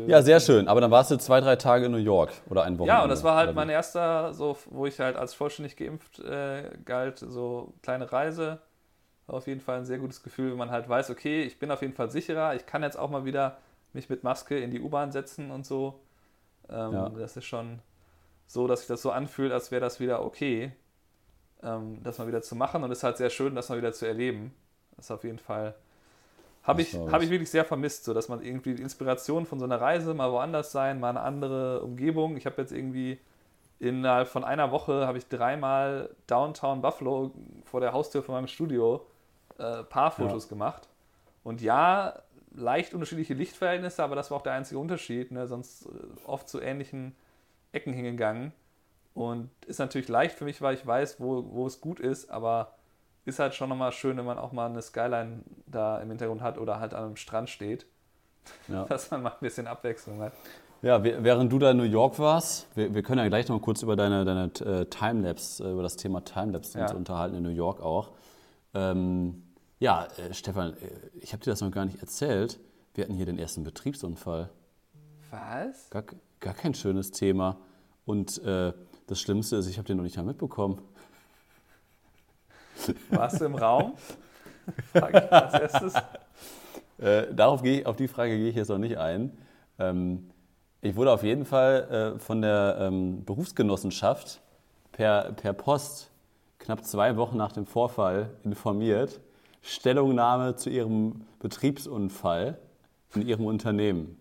Ja, 0.07 0.21
sehr 0.21 0.39
schön. 0.39 0.67
Aber 0.67 0.81
dann 0.81 0.91
warst 0.91 1.11
du 1.11 1.17
zwei, 1.17 1.39
drei 1.41 1.55
Tage 1.55 1.85
in 1.85 1.91
New 1.91 1.97
York 1.97 2.31
oder 2.49 2.63
ein 2.63 2.73
Wochenende. 2.79 2.97
Ja, 2.97 3.03
und 3.03 3.09
das 3.09 3.23
war 3.23 3.35
halt 3.35 3.53
mein 3.55 3.69
erster, 3.69 4.33
so, 4.33 4.57
wo 4.69 4.85
ich 4.85 4.99
halt 4.99 5.15
als 5.15 5.33
vollständig 5.33 5.75
geimpft 5.77 6.19
äh, 6.19 6.69
galt, 6.85 7.19
so 7.19 7.73
kleine 7.83 8.11
Reise. 8.11 8.59
War 9.27 9.35
auf 9.35 9.47
jeden 9.47 9.61
Fall 9.61 9.77
ein 9.77 9.85
sehr 9.85 9.99
gutes 9.99 10.23
Gefühl, 10.23 10.51
wenn 10.51 10.57
man 10.57 10.71
halt 10.71 10.89
weiß, 10.89 11.11
okay, 11.11 11.43
ich 11.43 11.59
bin 11.59 11.71
auf 11.71 11.81
jeden 11.81 11.93
Fall 11.93 12.09
sicherer. 12.09 12.55
Ich 12.55 12.65
kann 12.65 12.81
jetzt 12.83 12.97
auch 12.97 13.09
mal 13.09 13.25
wieder 13.25 13.57
mich 13.93 14.09
mit 14.09 14.23
Maske 14.23 14.57
in 14.59 14.71
die 14.71 14.81
U-Bahn 14.81 15.11
setzen 15.11 15.51
und 15.51 15.65
so. 15.65 15.99
Ähm, 16.69 16.93
Ja. 16.93 17.09
Das 17.09 17.37
ist 17.37 17.45
schon 17.45 17.79
so, 18.47 18.67
dass 18.67 18.79
sich 18.79 18.87
das 18.87 19.01
so 19.01 19.11
anfühlt, 19.11 19.51
als 19.51 19.69
wäre 19.71 19.81
das 19.81 19.99
wieder 19.99 20.25
okay, 20.25 20.71
ähm, 21.63 22.01
das 22.03 22.17
mal 22.17 22.27
wieder 22.27 22.41
zu 22.41 22.55
machen. 22.55 22.83
Und 22.83 22.91
es 22.91 22.99
ist 22.99 23.03
halt 23.03 23.17
sehr 23.17 23.29
schön, 23.29 23.53
das 23.55 23.69
mal 23.69 23.77
wieder 23.77 23.93
zu 23.93 24.07
erleben. 24.07 24.53
Das 24.95 25.05
ist 25.05 25.11
auf 25.11 25.23
jeden 25.23 25.39
Fall. 25.39 25.75
Habe 26.69 26.81
ich, 26.81 26.95
hab 26.95 27.21
ich. 27.21 27.25
ich 27.25 27.29
wirklich 27.31 27.49
sehr 27.49 27.65
vermisst, 27.65 28.05
so 28.05 28.13
dass 28.13 28.29
man 28.29 28.43
irgendwie 28.43 28.75
die 28.75 28.81
Inspiration 28.81 29.45
von 29.45 29.59
so 29.59 29.65
einer 29.65 29.81
Reise, 29.81 30.13
mal 30.13 30.31
woanders 30.31 30.71
sein, 30.71 30.99
mal 30.99 31.09
eine 31.09 31.21
andere 31.21 31.81
Umgebung. 31.81 32.37
Ich 32.37 32.45
habe 32.45 32.61
jetzt 32.61 32.71
irgendwie 32.71 33.19
innerhalb 33.79 34.27
von 34.27 34.43
einer 34.43 34.71
Woche 34.71 35.07
habe 35.07 35.17
ich 35.17 35.27
dreimal 35.27 36.09
Downtown 36.27 36.81
Buffalo 36.81 37.31
vor 37.63 37.79
der 37.79 37.93
Haustür 37.93 38.21
von 38.21 38.35
meinem 38.35 38.47
Studio 38.47 39.05
äh, 39.57 39.83
Paarfotos 39.83 40.47
gemacht. 40.49 40.87
Und 41.43 41.61
ja, 41.61 42.21
leicht 42.53 42.93
unterschiedliche 42.93 43.33
Lichtverhältnisse, 43.33 44.03
aber 44.03 44.15
das 44.15 44.29
war 44.29 44.37
auch 44.37 44.41
der 44.41 44.53
einzige 44.53 44.79
Unterschied. 44.79 45.31
Ne? 45.31 45.47
Sonst 45.47 45.85
äh, 45.85 45.89
oft 46.25 46.49
zu 46.49 46.59
ähnlichen 46.61 47.15
Ecken 47.71 47.93
hingegangen. 47.93 48.51
Und 49.13 49.49
ist 49.65 49.79
natürlich 49.79 50.07
leicht 50.07 50.37
für 50.37 50.45
mich, 50.45 50.61
weil 50.61 50.75
ich 50.75 50.85
weiß, 50.85 51.19
wo, 51.19 51.45
wo 51.51 51.65
es 51.65 51.81
gut 51.81 51.99
ist, 51.99 52.29
aber 52.29 52.75
ist 53.29 53.39
halt 53.39 53.55
schon 53.55 53.69
nochmal 53.69 53.91
schön, 53.91 54.17
wenn 54.17 54.25
man 54.25 54.37
auch 54.37 54.51
mal 54.51 54.67
eine 54.69 54.81
Skyline 54.81 55.41
da 55.67 55.99
im 56.01 56.09
Hintergrund 56.09 56.41
hat 56.41 56.57
oder 56.57 56.79
halt 56.79 56.93
an 56.93 57.05
einem 57.05 57.15
Strand 57.15 57.49
steht, 57.49 57.85
Ja. 58.67 58.83
dass 58.89 59.09
man 59.11 59.23
mal 59.23 59.29
ein 59.31 59.39
bisschen 59.39 59.67
Abwechslung 59.67 60.19
hat. 60.21 60.33
Ja, 60.81 60.97
wäh- 61.03 61.17
während 61.21 61.51
du 61.51 61.59
da 61.59 61.71
in 61.71 61.77
New 61.77 61.83
York 61.83 62.19
warst, 62.19 62.67
wir, 62.75 62.93
wir 62.93 63.03
können 63.03 63.19
ja 63.19 63.27
gleich 63.27 63.47
noch 63.49 63.57
mal 63.57 63.61
kurz 63.61 63.81
über 63.83 63.95
deine, 63.95 64.23
deine 64.25 64.45
äh, 64.61 64.85
Timelapse, 64.85 65.63
äh, 65.67 65.71
über 65.71 65.83
das 65.83 65.95
Thema 65.97 66.23
Timelapse 66.23 66.79
uns 66.79 66.91
Ja. 66.91 66.95
unterhalten 66.97 67.35
in 67.35 67.43
New 67.43 67.49
York 67.49 67.81
auch. 67.81 68.11
Ähm, 68.73 69.43
ja, 69.79 70.05
äh, 70.17 70.33
Stefan, 70.33 70.73
äh, 70.77 70.77
ich 71.19 71.33
habe 71.33 71.43
dir 71.43 71.49
das 71.51 71.61
noch 71.61 71.71
gar 71.71 71.85
nicht 71.85 71.99
erzählt. 72.01 72.59
Wir 72.93 73.03
hatten 73.03 73.13
hier 73.13 73.25
den 73.25 73.37
ersten 73.39 73.63
Betriebsunfall. 73.63 74.49
Was? 75.31 75.89
Gar, 75.89 76.03
gar 76.39 76.53
kein 76.53 76.73
schönes 76.73 77.11
Thema. 77.11 77.57
Und 78.05 78.41
äh, 78.43 78.73
das 79.07 79.19
Schlimmste 79.19 79.57
ist, 79.57 79.67
ich 79.67 79.77
habe 79.77 79.87
den 79.87 79.97
noch 79.97 80.03
nicht 80.03 80.17
mal 80.17 80.23
mitbekommen. 80.23 80.81
Warst 83.09 83.41
du 83.41 83.45
im 83.45 83.55
Raum? 83.55 83.93
Frage 84.93 85.23
ich 85.25 85.31
als 85.31 85.53
erstes. 85.53 85.93
Äh, 86.99 87.33
darauf 87.33 87.63
gehe 87.63 87.79
ich, 87.79 87.85
auf 87.85 87.95
die 87.95 88.07
Frage 88.07 88.37
gehe 88.37 88.49
ich 88.49 88.55
jetzt 88.55 88.69
noch 88.69 88.77
nicht 88.77 88.97
ein. 88.97 89.37
Ähm, 89.79 90.29
ich 90.81 90.95
wurde 90.95 91.11
auf 91.11 91.23
jeden 91.23 91.45
Fall 91.45 92.15
äh, 92.17 92.19
von 92.19 92.41
der 92.41 92.77
ähm, 92.79 93.23
Berufsgenossenschaft 93.25 94.41
per, 94.91 95.31
per 95.33 95.53
Post 95.53 96.09
knapp 96.59 96.85
zwei 96.85 97.15
Wochen 97.17 97.37
nach 97.37 97.51
dem 97.51 97.65
Vorfall 97.65 98.29
informiert. 98.43 99.19
Stellungnahme 99.61 100.55
zu 100.55 100.69
ihrem 100.69 101.25
Betriebsunfall 101.39 102.57
in 103.15 103.27
ihrem 103.27 103.45
Unternehmen. 103.45 104.17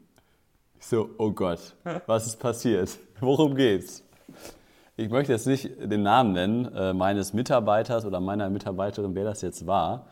Ich 0.80 0.86
so, 0.86 1.10
oh 1.18 1.32
Gott, 1.32 1.74
was 2.06 2.26
ist 2.26 2.38
passiert? 2.38 2.98
Worum 3.20 3.54
geht's? 3.56 4.04
Ich 4.98 5.10
möchte 5.10 5.30
jetzt 5.30 5.46
nicht 5.46 5.70
den 5.80 6.02
Namen 6.02 6.32
nennen 6.32 6.74
äh, 6.74 6.92
meines 6.92 7.32
Mitarbeiters 7.32 8.04
oder 8.04 8.18
meiner 8.18 8.50
Mitarbeiterin, 8.50 9.14
wer 9.14 9.22
das 9.22 9.42
jetzt 9.42 9.64
war. 9.64 10.06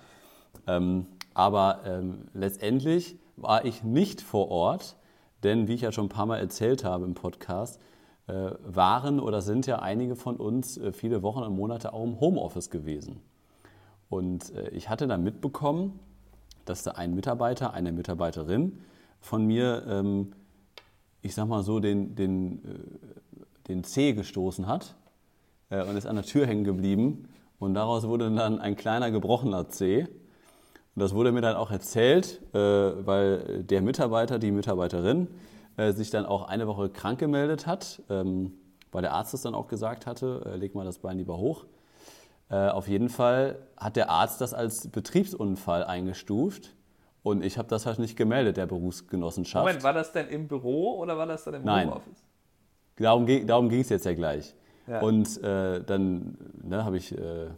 Ähm, 0.69 1.07
aber 1.35 1.81
ähm, 1.85 2.29
letztendlich 2.35 3.19
war 3.35 3.65
ich 3.65 3.83
nicht 3.83 4.21
vor 4.21 4.49
Ort, 4.49 4.95
denn 5.43 5.67
wie 5.67 5.75
ich 5.75 5.81
ja 5.81 5.91
schon 5.91 6.07
ein 6.07 6.09
paar 6.09 6.27
Mal 6.27 6.39
erzählt 6.39 6.85
habe 6.85 7.05
im 7.05 7.15
Podcast, 7.15 7.81
äh, 8.29 8.53
waren 8.63 9.19
oder 9.19 9.43
sind 9.43 9.67
ja 9.67 9.81
einige 9.81 10.15
von 10.15 10.37
uns 10.37 10.79
äh, 10.79 10.93
viele 10.93 11.21
Wochen 11.25 11.43
und 11.43 11.57
Monate 11.57 11.93
auch 11.93 12.05
im 12.05 12.21
Homeoffice 12.21 12.71
gewesen. 12.71 13.21
Und 14.09 14.55
äh, 14.55 14.69
ich 14.69 14.89
hatte 14.89 15.09
dann 15.09 15.25
mitbekommen, 15.25 15.99
dass 16.65 16.85
da 16.85 16.93
ein 16.93 17.13
Mitarbeiter, 17.13 17.75
eine 17.75 17.91
Mitarbeiterin 17.91 18.79
von 19.19 19.45
mir, 19.45 19.85
ähm, 19.89 20.31
ich 21.23 21.35
sag 21.35 21.49
mal 21.49 21.65
so, 21.65 21.81
den, 21.81 22.15
den, 22.15 22.65
äh, 22.65 23.26
den 23.69 23.85
Zeh 23.85 24.13
gestoßen 24.13 24.67
hat 24.67 24.95
äh, 25.71 25.83
und 25.83 25.97
ist 25.97 26.07
an 26.07 26.17
der 26.17 26.25
Tür 26.25 26.47
hängen 26.47 26.65
geblieben. 26.65 27.29
Und 27.59 27.75
daraus 27.75 28.07
wurde 28.07 28.31
dann 28.31 28.59
ein 28.61 28.77
kleiner 28.77 29.11
gebrochener 29.11 29.69
Zeh. 29.69 30.03
Und 30.03 31.03
das 31.03 31.15
wurde 31.15 31.33
mir 31.33 31.41
dann 31.41 31.57
auch 31.57 31.71
erzählt, 31.71 32.41
äh, 32.55 32.59
weil 32.59 33.63
der 33.65 33.83
Mitarbeiter, 33.83 34.39
die 34.39 34.51
Mitarbeiterin, 34.51 35.29
äh, 35.77 35.93
sich 35.93 36.11
dann 36.11 36.25
auch 36.27 36.49
eine 36.49 36.67
Woche 36.67 36.89
krank 36.89 37.19
gemeldet 37.19 37.67
hat, 37.67 38.03
ähm, 38.09 38.53
weil 38.93 39.03
der 39.03 39.13
Arzt 39.13 39.35
es 39.35 39.43
dann 39.43 39.55
auch 39.55 39.69
gesagt 39.69 40.07
hatte, 40.07 40.43
äh, 40.47 40.57
leg 40.57 40.75
mal 40.75 40.85
das 40.85 40.99
Bein 40.99 41.19
lieber 41.19 41.37
hoch. 41.37 41.67
Äh, 42.49 42.69
auf 42.69 42.89
jeden 42.89 43.09
Fall 43.09 43.59
hat 43.77 43.97
der 43.97 44.09
Arzt 44.09 44.41
das 44.41 44.55
als 44.55 44.89
Betriebsunfall 44.89 45.85
eingestuft 45.85 46.75
Und 47.23 47.45
ich 47.45 47.59
habe 47.59 47.67
das 47.67 47.87
halt 47.87 47.99
nicht 47.99 48.17
gemeldet, 48.17 48.57
der 48.57 48.67
Berufsgenossenschaft. 48.67 49.67
Moment, 49.67 49.83
war 49.83 49.93
das 49.93 50.13
denn 50.13 50.29
im 50.29 50.47
Büro 50.47 50.97
oder 51.01 51.19
war 51.19 51.27
das 51.27 51.43
dann 51.43 51.55
im 51.55 51.65
Nein. 51.65 51.89
Homeoffice? 51.89 52.23
Darum, 52.99 53.27
ging- 53.27 53.47
darum 53.47 53.69
ging 53.69 53.81
es 53.81 53.89
jetzt 53.89 54.07
ja 54.07 54.15
gleich. 54.15 54.55
Ja. 54.87 55.01
Und 55.01 55.43
äh, 55.43 55.83
dann 55.85 56.37
ne, 56.63 56.85
habe 56.85 56.97
ich 56.97 57.13
äh, 57.17 57.49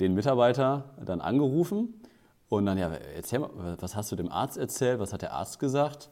den 0.00 0.14
Mitarbeiter 0.14 0.84
dann 1.04 1.20
angerufen 1.20 1.94
und 2.48 2.66
dann, 2.66 2.78
ja, 2.78 2.90
erzähl 3.16 3.38
mal, 3.40 3.50
was 3.80 3.96
hast 3.96 4.12
du 4.12 4.16
dem 4.16 4.30
Arzt 4.30 4.58
erzählt, 4.58 4.98
was 5.00 5.12
hat 5.12 5.22
der 5.22 5.32
Arzt 5.32 5.58
gesagt? 5.58 6.10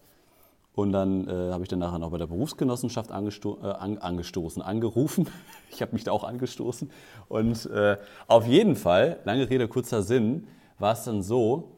Und 0.74 0.92
dann 0.92 1.26
äh, 1.28 1.50
habe 1.52 1.64
ich 1.64 1.68
dann 1.68 1.80
nachher 1.80 1.98
noch 1.98 2.10
bei 2.12 2.18
der 2.18 2.28
Berufsgenossenschaft 2.28 3.10
angesto 3.10 3.58
äh, 3.62 3.66
an, 3.66 3.98
angestoßen, 3.98 4.62
angerufen. 4.62 5.28
Ich 5.70 5.82
habe 5.82 5.92
mich 5.92 6.02
da 6.04 6.12
auch 6.12 6.24
angestoßen. 6.24 6.90
Und 7.28 7.66
äh, 7.66 7.98
auf 8.26 8.46
jeden 8.46 8.74
Fall, 8.74 9.18
lange 9.24 9.48
Rede, 9.50 9.68
kurzer 9.68 10.02
Sinn, 10.02 10.46
war 10.78 10.92
es 10.94 11.04
dann 11.04 11.22
so, 11.22 11.72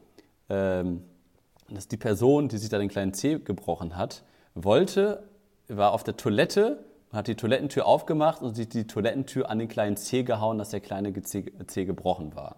ähm, 0.49 1.01
dass 1.69 1.87
die 1.89 1.97
Person, 1.97 2.47
die 2.47 2.57
sich 2.57 2.69
da 2.69 2.77
den 2.77 2.87
kleinen 2.89 3.13
Zeh 3.13 3.39
gebrochen 3.39 3.97
hat, 3.97 4.23
wollte, 4.55 5.23
war 5.77 5.93
auf 5.93 6.03
der 6.03 6.17
Toilette, 6.17 6.83
hat 7.11 7.27
die 7.27 7.35
Toilettentür 7.35 7.85
aufgemacht 7.85 8.41
und 8.41 8.55
sich 8.55 8.69
die 8.69 8.87
Toilettentür 8.87 9.49
an 9.49 9.59
den 9.59 9.67
kleinen 9.67 9.97
Zeh 9.97 10.23
gehauen, 10.23 10.57
dass 10.57 10.69
der 10.69 10.79
kleine 10.79 11.13
Zeh, 11.23 11.85
gebrochen 11.85 12.35
war. 12.35 12.57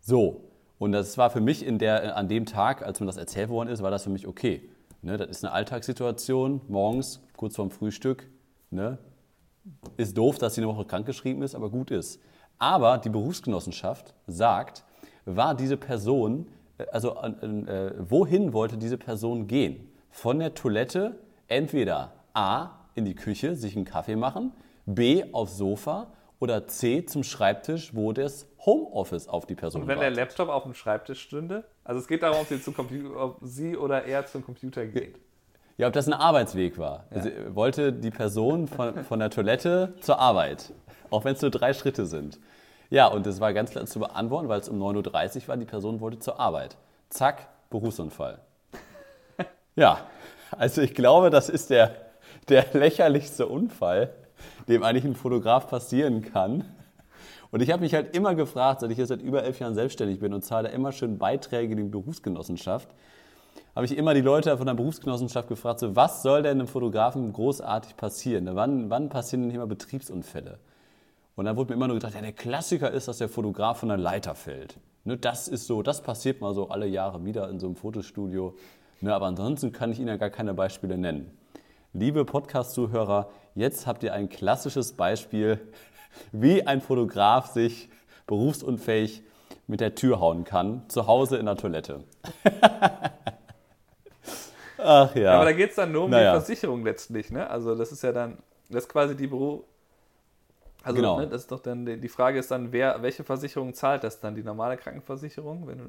So, 0.00 0.42
und 0.78 0.92
das 0.92 1.18
war 1.18 1.30
für 1.30 1.40
mich 1.40 1.64
in 1.64 1.78
der, 1.78 2.16
an 2.16 2.28
dem 2.28 2.46
Tag, 2.46 2.82
als 2.82 3.00
mir 3.00 3.06
das 3.06 3.16
erzählt 3.16 3.48
worden 3.48 3.68
ist, 3.68 3.82
war 3.82 3.90
das 3.90 4.04
für 4.04 4.10
mich 4.10 4.26
okay. 4.26 4.68
Ne, 5.02 5.16
das 5.16 5.28
ist 5.28 5.44
eine 5.44 5.52
Alltagssituation, 5.52 6.60
morgens, 6.68 7.22
kurz 7.36 7.56
vorm 7.56 7.70
Frühstück. 7.70 8.28
Ne, 8.70 8.98
ist 9.96 10.16
doof, 10.16 10.38
dass 10.38 10.54
sie 10.54 10.62
eine 10.62 10.68
Woche 10.68 10.84
krankgeschrieben 10.84 11.42
ist, 11.42 11.54
aber 11.54 11.70
gut 11.70 11.90
ist. 11.90 12.20
Aber 12.58 12.98
die 12.98 13.08
Berufsgenossenschaft 13.08 14.14
sagt, 14.26 14.84
war 15.24 15.54
diese 15.54 15.76
Person, 15.76 16.46
äh, 16.78 16.86
also 16.92 17.16
äh, 17.16 17.92
wohin 17.98 18.52
wollte 18.52 18.76
diese 18.76 18.98
Person 18.98 19.46
gehen? 19.46 19.88
Von 20.10 20.38
der 20.38 20.54
Toilette 20.54 21.18
entweder 21.48 22.12
A 22.36 22.70
in 22.94 23.04
die 23.04 23.14
Küche, 23.14 23.54
sich 23.56 23.76
einen 23.76 23.84
Kaffee 23.84 24.16
machen, 24.16 24.52
B 24.86 25.24
aufs 25.32 25.56
Sofa 25.56 26.08
oder 26.38 26.66
C 26.68 27.04
zum 27.06 27.22
Schreibtisch, 27.22 27.94
wo 27.94 28.12
das 28.12 28.46
Homeoffice 28.64 29.28
auf 29.28 29.46
die 29.46 29.54
Person 29.54 29.82
Und 29.82 29.88
wenn 29.88 29.98
der 29.98 30.08
wartet. 30.08 30.16
Laptop 30.18 30.48
auf 30.48 30.64
dem 30.64 30.74
Schreibtisch 30.74 31.20
stünde? 31.22 31.64
Also 31.84 32.00
es 32.00 32.06
geht 32.08 32.22
darum, 32.22 32.40
ob 32.40 32.46
sie, 32.46 32.60
zum 32.60 32.74
Compu- 32.74 33.16
ob 33.16 33.38
sie 33.42 33.76
oder 33.76 34.04
er 34.04 34.26
zum 34.26 34.44
Computer 34.44 34.86
geht. 34.86 35.18
Ja, 35.78 35.86
ob 35.88 35.92
das 35.92 36.06
ein 36.06 36.12
Arbeitsweg 36.14 36.78
war. 36.78 37.04
Also, 37.10 37.28
äh, 37.28 37.54
wollte 37.54 37.92
die 37.92 38.10
Person 38.10 38.66
von, 38.66 39.04
von 39.04 39.18
der 39.18 39.30
Toilette 39.30 39.94
zur 40.00 40.18
Arbeit, 40.18 40.72
auch 41.10 41.24
wenn 41.24 41.34
es 41.34 41.42
nur 41.42 41.50
drei 41.50 41.72
Schritte 41.74 42.06
sind. 42.06 42.38
Ja, 42.88 43.08
und 43.08 43.26
das 43.26 43.40
war 43.40 43.52
ganz 43.52 43.70
klar 43.72 43.84
zu 43.86 43.98
beantworten, 43.98 44.48
weil 44.48 44.60
es 44.60 44.68
um 44.68 44.80
9.30 44.80 45.42
Uhr 45.42 45.48
war, 45.48 45.56
die 45.56 45.64
Person 45.66 46.00
wollte 46.00 46.18
zur 46.18 46.38
Arbeit. 46.40 46.76
Zack, 47.10 47.48
Berufsunfall. 47.70 48.40
Ja, 49.74 50.00
also 50.52 50.80
ich 50.80 50.94
glaube, 50.94 51.28
das 51.28 51.48
ist 51.50 51.68
der, 51.68 51.94
der 52.48 52.66
lächerlichste 52.72 53.46
Unfall, 53.46 54.12
dem 54.68 54.82
eigentlich 54.82 55.04
ein 55.04 55.14
Fotograf 55.14 55.68
passieren 55.68 56.22
kann. 56.22 56.64
Und 57.50 57.62
ich 57.62 57.70
habe 57.70 57.82
mich 57.82 57.94
halt 57.94 58.16
immer 58.16 58.34
gefragt, 58.34 58.80
seit 58.80 58.90
ich 58.90 58.98
jetzt 58.98 59.08
seit 59.08 59.22
über 59.22 59.44
elf 59.44 59.58
Jahren 59.60 59.74
selbstständig 59.74 60.18
bin 60.18 60.34
und 60.34 60.42
zahle 60.42 60.68
immer 60.70 60.92
schön 60.92 61.18
Beiträge 61.18 61.72
in 61.72 61.78
die 61.78 61.84
Berufsgenossenschaft, 61.84 62.88
habe 63.74 63.86
ich 63.86 63.96
immer 63.96 64.14
die 64.14 64.22
Leute 64.22 64.56
von 64.56 64.66
der 64.66 64.74
Berufsgenossenschaft 64.74 65.48
gefragt, 65.48 65.80
so, 65.80 65.94
was 65.94 66.22
soll 66.22 66.42
denn 66.42 66.58
einem 66.58 66.66
Fotografen 66.66 67.32
großartig 67.32 67.96
passieren? 67.96 68.48
Wann, 68.52 68.90
wann 68.90 69.10
passieren 69.10 69.48
denn 69.48 69.58
mal 69.58 69.66
Betriebsunfälle? 69.66 70.58
Und 71.36 71.44
dann 71.44 71.56
wurde 71.56 71.68
mir 71.70 71.74
immer 71.74 71.86
nur 71.86 71.96
gedacht, 71.96 72.14
ja, 72.14 72.22
der 72.22 72.32
Klassiker 72.32 72.90
ist, 72.90 73.08
dass 73.08 73.18
der 73.18 73.28
Fotograf 73.28 73.78
von 73.80 73.90
der 73.90 73.98
Leiter 73.98 74.34
fällt. 74.34 74.78
Ne, 75.04 75.18
das 75.18 75.46
ist 75.46 75.66
so, 75.66 75.82
das 75.82 76.02
passiert 76.02 76.40
mal 76.40 76.54
so 76.54 76.70
alle 76.70 76.86
Jahre 76.86 77.24
wieder 77.24 77.48
in 77.50 77.60
so 77.60 77.66
einem 77.66 77.76
Fotostudio. 77.76 78.56
Ne, 79.02 79.14
aber 79.14 79.26
ansonsten 79.26 79.72
kann 79.72 79.92
ich 79.92 79.98
Ihnen 79.98 80.08
ja 80.08 80.16
gar 80.16 80.30
keine 80.30 80.54
Beispiele 80.54 80.96
nennen. 80.96 81.30
Liebe 81.98 82.26
Podcast-Zuhörer, 82.26 83.30
jetzt 83.54 83.86
habt 83.86 84.02
ihr 84.02 84.12
ein 84.12 84.28
klassisches 84.28 84.92
Beispiel, 84.92 85.58
wie 86.32 86.66
ein 86.66 86.82
Fotograf 86.82 87.46
sich 87.46 87.88
berufsunfähig 88.26 89.22
mit 89.66 89.80
der 89.80 89.94
Tür 89.94 90.20
hauen 90.20 90.44
kann, 90.44 90.82
zu 90.90 91.06
Hause 91.06 91.38
in 91.38 91.46
der 91.46 91.56
Toilette. 91.56 92.04
Ach 94.76 95.16
ja. 95.16 95.36
Aber 95.36 95.46
da 95.46 95.52
geht 95.52 95.70
es 95.70 95.76
dann 95.76 95.90
nur 95.90 96.04
um 96.04 96.10
Naja. 96.10 96.34
die 96.34 96.40
Versicherung 96.44 96.84
letztlich, 96.84 97.30
ne? 97.30 97.48
Also 97.48 97.74
das 97.74 97.90
ist 97.92 98.02
ja 98.02 98.12
dann, 98.12 98.36
das 98.68 98.82
ist 98.84 98.90
quasi 98.90 99.16
die 99.16 99.26
Beruf. 99.28 99.64
Also 100.82 100.96
Genau. 100.96 101.18
ne, 101.20 101.28
das 101.28 101.42
ist 101.44 101.50
doch 101.50 101.60
dann, 101.60 101.86
die 101.86 102.08
Frage 102.10 102.38
ist 102.38 102.50
dann, 102.50 102.72
wer, 102.72 103.00
welche 103.00 103.24
Versicherung 103.24 103.72
zahlt 103.72 104.04
das 104.04 104.20
dann? 104.20 104.34
Die 104.34 104.42
normale 104.42 104.76
Krankenversicherung? 104.76 105.66
Wenn 105.66 105.78
du, 105.78 105.84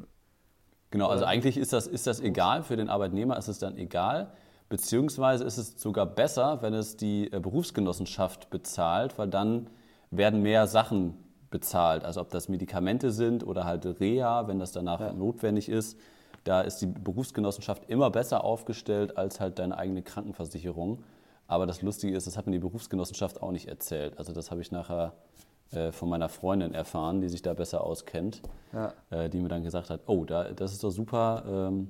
Genau, 0.89 1.09
also 1.09 1.25
eigentlich 1.25 1.57
ist 1.57 1.73
das, 1.73 1.85
ist 1.85 2.07
das 2.07 2.21
egal, 2.21 2.63
für 2.63 2.77
den 2.77 2.87
Arbeitnehmer 2.87 3.37
ist 3.37 3.49
es 3.49 3.59
dann 3.59 3.75
egal, 3.77 4.31
beziehungsweise 4.69 5.43
ist 5.43 5.57
es 5.57 5.79
sogar 5.81 6.05
besser, 6.05 6.61
wenn 6.61 6.73
es 6.73 6.97
die 6.97 7.31
äh, 7.31 7.39
Berufsgenossenschaft 7.39 8.49
bezahlt, 8.49 9.17
weil 9.17 9.27
dann 9.27 9.69
werden 10.11 10.41
mehr 10.41 10.67
Sachen 10.67 11.15
bezahlt, 11.49 12.03
also 12.03 12.21
ob 12.21 12.29
das 12.29 12.49
Medikamente 12.49 13.11
sind 13.11 13.45
oder 13.45 13.63
halt 13.63 13.85
Reha, 13.99 14.47
wenn 14.47 14.59
das 14.59 14.71
danach 14.71 14.99
Ja. 14.99 15.13
notwendig 15.13 15.69
ist. 15.69 15.97
Da 16.43 16.61
ist 16.61 16.79
die 16.79 16.85
Berufsgenossenschaft 16.87 17.89
immer 17.89 18.09
besser 18.09 18.43
aufgestellt 18.43 19.17
als 19.17 19.39
halt 19.39 19.59
deine 19.59 19.77
eigene 19.77 20.01
Krankenversicherung. 20.01 21.03
Aber 21.47 21.65
das 21.65 21.81
Lustige 21.81 22.15
ist, 22.15 22.27
das 22.27 22.37
hat 22.37 22.45
mir 22.45 22.53
die 22.53 22.59
Berufsgenossenschaft 22.59 23.41
auch 23.41 23.51
nicht 23.51 23.67
erzählt. 23.67 24.17
Also 24.17 24.33
das 24.33 24.51
habe 24.51 24.61
ich 24.61 24.71
nachher 24.71 25.13
äh, 25.71 25.91
von 25.91 26.09
meiner 26.09 26.29
Freundin 26.29 26.73
erfahren, 26.73 27.21
die 27.21 27.29
sich 27.29 27.41
da 27.41 27.53
besser 27.53 27.83
auskennt 27.83 28.41
ja. 28.73 28.93
äh, 29.09 29.29
die 29.29 29.39
mir 29.39 29.49
dann 29.49 29.63
gesagt 29.63 29.89
hat, 29.89 30.01
oh, 30.07 30.25
da, 30.25 30.51
das 30.51 30.73
ist 30.73 30.83
doch 30.83 30.91
super, 30.91 31.43
ähm, 31.47 31.89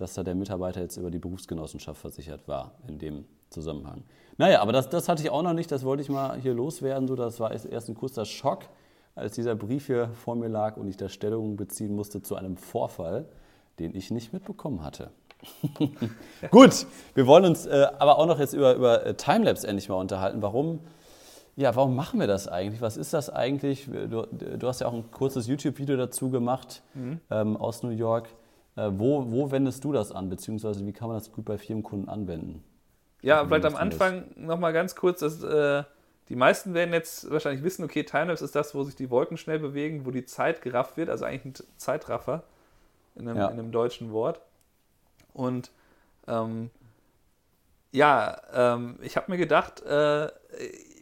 dass 0.00 0.14
da 0.14 0.22
der 0.22 0.34
Mitarbeiter 0.34 0.80
jetzt 0.80 0.96
über 0.96 1.10
die 1.10 1.18
Berufsgenossenschaft 1.18 2.00
versichert 2.00 2.48
war 2.48 2.72
in 2.86 2.98
dem 2.98 3.24
Zusammenhang. 3.50 4.04
Naja, 4.38 4.62
aber 4.62 4.72
das, 4.72 4.88
das 4.88 5.08
hatte 5.08 5.22
ich 5.22 5.30
auch 5.30 5.42
noch 5.42 5.52
nicht, 5.52 5.70
das 5.70 5.84
wollte 5.84 6.02
ich 6.02 6.08
mal 6.08 6.38
hier 6.40 6.54
loswerden. 6.54 7.06
So, 7.06 7.16
das 7.16 7.40
war 7.40 7.52
erst 7.52 7.88
ein 7.88 7.94
kurzer 7.94 8.24
Schock, 8.24 8.64
als 9.14 9.34
dieser 9.34 9.54
Brief 9.54 9.86
hier 9.86 10.08
vor 10.14 10.36
mir 10.36 10.48
lag 10.48 10.76
und 10.76 10.88
ich 10.88 10.96
da 10.96 11.08
Stellung 11.08 11.56
beziehen 11.56 11.94
musste 11.94 12.22
zu 12.22 12.36
einem 12.36 12.56
Vorfall, 12.56 13.26
den 13.78 13.94
ich 13.94 14.10
nicht 14.10 14.32
mitbekommen 14.32 14.82
hatte. 14.82 15.10
Gut, 16.50 16.86
wir 17.14 17.26
wollen 17.26 17.44
uns 17.44 17.66
äh, 17.66 17.86
aber 17.98 18.18
auch 18.18 18.26
noch 18.26 18.38
jetzt 18.38 18.54
über, 18.54 18.74
über 18.74 19.04
äh, 19.04 19.14
Timelapse 19.14 19.66
endlich 19.66 19.88
mal 19.88 19.96
unterhalten. 19.96 20.42
Warum, 20.42 20.80
ja, 21.56 21.74
warum 21.76 21.96
machen 21.96 22.20
wir 22.20 22.26
das 22.26 22.46
eigentlich? 22.46 22.80
Was 22.80 22.96
ist 22.96 23.12
das 23.12 23.30
eigentlich? 23.30 23.86
Du, 23.86 24.26
du 24.26 24.68
hast 24.68 24.80
ja 24.80 24.86
auch 24.86 24.92
ein 24.92 25.10
kurzes 25.10 25.46
YouTube-Video 25.46 25.96
dazu 25.96 26.30
gemacht 26.30 26.82
ähm, 27.30 27.56
aus 27.56 27.82
New 27.82 27.90
York. 27.90 28.28
Äh, 28.76 28.90
wo, 28.94 29.30
wo 29.30 29.50
wendest 29.50 29.84
du 29.84 29.92
das 29.92 30.12
an? 30.12 30.28
Beziehungsweise 30.28 30.86
wie 30.86 30.92
kann 30.92 31.08
man 31.08 31.16
das 31.16 31.32
gut 31.32 31.44
bei 31.44 31.58
Firmenkunden 31.58 32.08
anwenden? 32.08 32.62
Ja, 33.22 33.44
vielleicht 33.44 33.64
am? 33.64 33.76
Anfang 33.76 34.24
nochmal 34.36 34.72
ganz 34.72 34.94
kurz, 34.94 35.20
dass, 35.20 35.42
äh, 35.42 35.84
die 36.28 36.36
meisten 36.36 36.74
werden 36.74 36.92
jetzt 36.94 37.28
wahrscheinlich 37.30 37.64
wissen, 37.64 37.84
okay, 37.84 38.04
Timelapse 38.04 38.44
ist 38.44 38.54
das, 38.54 38.74
wo 38.74 38.84
sich 38.84 38.94
die 38.94 39.10
Wolken 39.10 39.36
schnell 39.36 39.58
bewegen, 39.58 40.06
wo 40.06 40.12
die 40.12 40.24
Zeit 40.24 40.62
gerafft 40.62 40.96
wird, 40.96 41.10
also 41.10 41.24
eigentlich 41.24 41.60
ein 41.60 41.66
Zeitraffer 41.76 42.44
in 43.16 43.28
einem, 43.28 43.36
Ja. 43.38 43.48
in 43.48 43.58
einem 43.58 43.72
deutschen 43.72 44.12
Wort. 44.12 44.40
Und 45.34 45.72
ähm, 46.28 46.70
ja, 47.90 48.40
ähm, 48.52 48.98
ich 49.02 49.16
habe 49.16 49.30
mir 49.30 49.38
gedacht, 49.38 49.82
äh, 49.82 50.28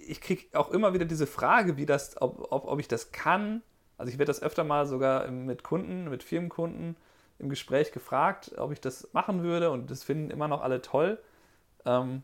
ich 0.06 0.22
kriege 0.22 0.44
auch 0.58 0.70
immer 0.70 0.94
wieder 0.94 1.04
diese 1.04 1.26
Frage, 1.26 1.76
wie 1.76 1.84
das, 1.84 2.20
ob, 2.20 2.50
ob, 2.50 2.66
ob 2.66 2.80
ich 2.80 2.88
das 2.88 3.12
kann. 3.12 3.62
Also 3.98 4.10
ich 4.10 4.18
werde 4.18 4.30
das 4.30 4.42
öfter 4.42 4.64
mal 4.64 4.86
sogar 4.86 5.30
mit 5.30 5.62
Kunden, 5.62 6.08
mit 6.08 6.22
Firmenkunden 6.22 6.96
im 7.38 7.48
Gespräch 7.48 7.92
gefragt, 7.92 8.52
ob 8.56 8.72
ich 8.72 8.80
das 8.80 9.08
machen 9.12 9.42
würde 9.42 9.70
und 9.70 9.90
das 9.90 10.04
finden 10.04 10.30
immer 10.30 10.48
noch 10.48 10.62
alle 10.62 10.82
toll. 10.82 11.18
Ähm, 11.84 12.22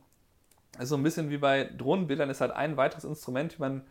ist 0.78 0.88
so 0.88 0.96
ein 0.96 1.02
bisschen 1.02 1.30
wie 1.30 1.38
bei 1.38 1.64
Drohnenbildern, 1.64 2.30
ist 2.30 2.40
halt 2.40 2.52
ein 2.52 2.76
weiteres 2.76 3.04
Instrument, 3.04 3.56
wie 3.56 3.62
man 3.62 3.82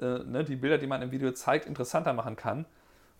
äh, 0.00 0.18
ne, 0.18 0.44
die 0.44 0.56
Bilder, 0.56 0.78
die 0.78 0.86
man 0.86 1.02
im 1.02 1.10
Video 1.10 1.32
zeigt, 1.32 1.66
interessanter 1.66 2.12
machen 2.12 2.36
kann. 2.36 2.66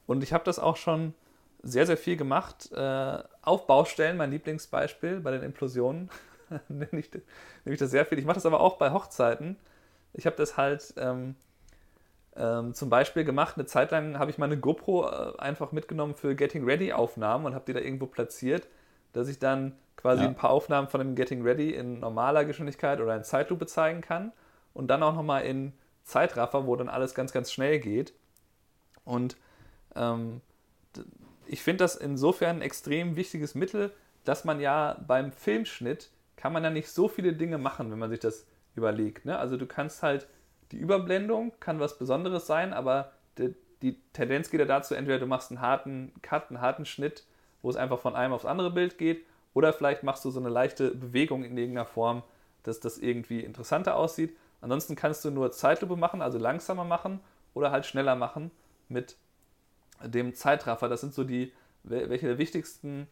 Und 0.07 0.23
ich 0.23 0.33
habe 0.33 0.45
das 0.45 0.59
auch 0.59 0.77
schon 0.77 1.15
sehr, 1.63 1.87
sehr 1.87 1.97
viel 1.97 2.17
gemacht. 2.17 2.71
Äh, 2.73 3.19
auf 3.43 3.67
Baustellen, 3.67 4.17
mein 4.17 4.31
Lieblingsbeispiel 4.31 5.21
bei 5.21 5.31
den 5.31 5.43
Implosionen, 5.43 6.11
nehme 6.69 7.01
ich, 7.01 7.11
nehme 7.13 7.75
ich 7.75 7.79
das 7.79 7.91
sehr 7.91 8.05
viel. 8.05 8.19
Ich 8.19 8.25
mache 8.25 8.35
das 8.35 8.47
aber 8.47 8.61
auch 8.61 8.77
bei 8.77 8.93
Hochzeiten. 8.93 9.57
Ich 10.13 10.27
habe 10.27 10.37
das 10.37 10.57
halt 10.57 10.95
ähm, 10.97 11.35
ähm, 12.37 12.75
zum 12.75 12.91
Beispiel 12.91 13.25
gemacht, 13.25 13.57
eine 13.57 13.67
Zeit 13.67 13.91
lang 13.91 14.19
habe 14.19 14.31
ich 14.31 14.39
meine 14.39 14.59
GoPro 14.59 15.09
äh, 15.09 15.39
einfach 15.39 15.73
mitgenommen 15.73 16.15
für 16.15 16.35
Getting 16.35 16.65
Ready 16.65 16.93
Aufnahmen 16.93 17.47
und 17.47 17.55
habe 17.55 17.65
die 17.67 17.73
da 17.73 17.81
irgendwo 17.81 18.07
platziert, 18.07 18.69
dass 19.13 19.29
ich 19.29 19.39
dann 19.39 19.73
quasi 19.97 20.23
Ja. 20.23 20.29
ein 20.29 20.35
paar 20.35 20.51
Aufnahmen 20.51 20.89
von 20.89 21.01
dem 21.01 21.15
Getting 21.15 21.43
Ready 21.43 21.71
in 21.73 22.01
normaler 22.01 22.45
Geschwindigkeit 22.45 23.01
oder 23.01 23.17
in 23.17 23.25
Zeitlupe 23.25 23.67
zeigen 23.67 24.03
kann 24.03 24.33
und 24.75 24.89
dann 24.89 25.03
auch 25.03 25.15
nochmal 25.15 25.45
in 25.45 25.73
Zeitraffer, 26.05 26.67
wo 26.67 26.77
dann 26.77 26.89
alles 26.89 27.15
ganz, 27.15 27.33
ganz 27.33 27.51
schnell 27.51 27.79
geht. 27.81 28.13
Und 29.05 29.37
ähm, 29.95 30.41
ich 31.47 31.63
finde 31.63 31.85
das 31.85 31.97
insofern 31.97 32.57
ein 32.57 32.63
extrem 32.63 33.17
wichtiges 33.17 33.55
Mittel, 33.55 33.93
dass 34.25 34.45
man 34.45 34.61
ja 34.61 34.97
beim 35.07 35.33
Filmschnitt 35.33 36.11
kann 36.37 36.53
man 36.53 36.63
ja 36.63 36.71
nicht 36.71 36.89
so 36.91 37.09
viele 37.09 37.33
Dinge 37.33 37.57
machen, 37.59 37.91
wenn 37.91 37.99
man 37.99 38.11
sich 38.11 38.21
das 38.21 38.47
überlegt. 38.75 39.25
Ne? 39.25 39.39
Also 39.39 39.57
du 39.57 39.67
kannst 39.67 40.03
halt 40.03 40.29
die 40.73 40.79
Überblendung 40.79 41.53
kann 41.61 41.81
was 41.81 41.99
Besonderes 41.99 42.47
sein, 42.47 42.73
aber 42.73 43.13
die, 43.39 43.55
die 43.83 44.01
Tendenz 44.13 44.51
geht 44.51 44.61
ja 44.61 44.67
dazu, 44.67 44.95
entweder 44.95 45.19
du 45.19 45.27
machst 45.27 45.51
einen 45.51 45.61
harten 45.61 46.13
Cut, 46.23 46.49
einen 46.49 46.61
harten 46.61 46.87
Schnitt, 46.87 47.25
wo 47.63 47.71
es 47.71 47.77
einfach 47.77 47.99
von 47.99 48.15
einem 48.15 48.33
aufs 48.33 48.45
andere 48.45 48.71
Bild 48.71 48.99
geht. 48.99 49.25
Oder 49.55 49.73
vielleicht 49.73 50.03
machst 50.03 50.25
du 50.25 50.31
so 50.31 50.41
eine 50.41 50.51
leichte 50.51 50.91
Bewegung 50.95 51.43
in 51.45 51.57
irgendeiner 51.57 51.87
Form, 51.87 52.23
dass 52.63 52.81
das 52.81 52.99
irgendwie 52.99 53.41
interessanter 53.41 53.97
aussieht. 53.97 54.37
Ansonsten 54.61 54.97
kannst 54.97 55.25
du 55.25 55.31
nur 55.31 55.53
Zeitlupe 55.53 55.97
machen, 55.97 56.21
also 56.21 56.39
langsamer 56.39 56.85
machen 56.85 57.21
oder 57.55 57.71
halt 57.71 57.87
schneller 57.87 58.17
machen 58.17 58.51
mit 58.89 59.17
dem 60.03 60.35
Zeitraffer. 60.35 60.89
Das 60.89 61.01
sind 61.01 61.15
so 61.15 61.25
die, 61.25 61.53
welche 61.85 62.27
der 62.27 62.39
wichtigsten 62.39 63.07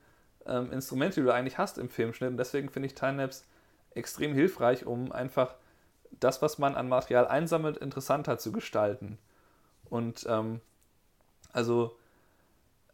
ähm, 0.46 0.73
Instrumente, 0.73 1.20
die 1.20 1.26
du 1.26 1.32
eigentlich 1.32 1.58
hast 1.58 1.78
im 1.78 1.88
Filmschnitt. 1.88 2.30
Und 2.30 2.37
deswegen 2.37 2.68
finde 2.68 2.88
ich 2.88 2.94
Timelapse 2.94 3.44
extrem 3.94 4.34
hilfreich, 4.34 4.84
um 4.84 5.12
einfach 5.12 5.54
das, 6.21 6.42
was 6.42 6.59
man 6.59 6.75
an 6.75 6.88
Material 6.88 7.26
einsammelt, 7.26 7.76
interessanter 7.76 8.38
zu 8.38 8.52
gestalten. 8.52 9.18
Und 9.90 10.26
ähm, 10.28 10.61
also, 11.52 11.97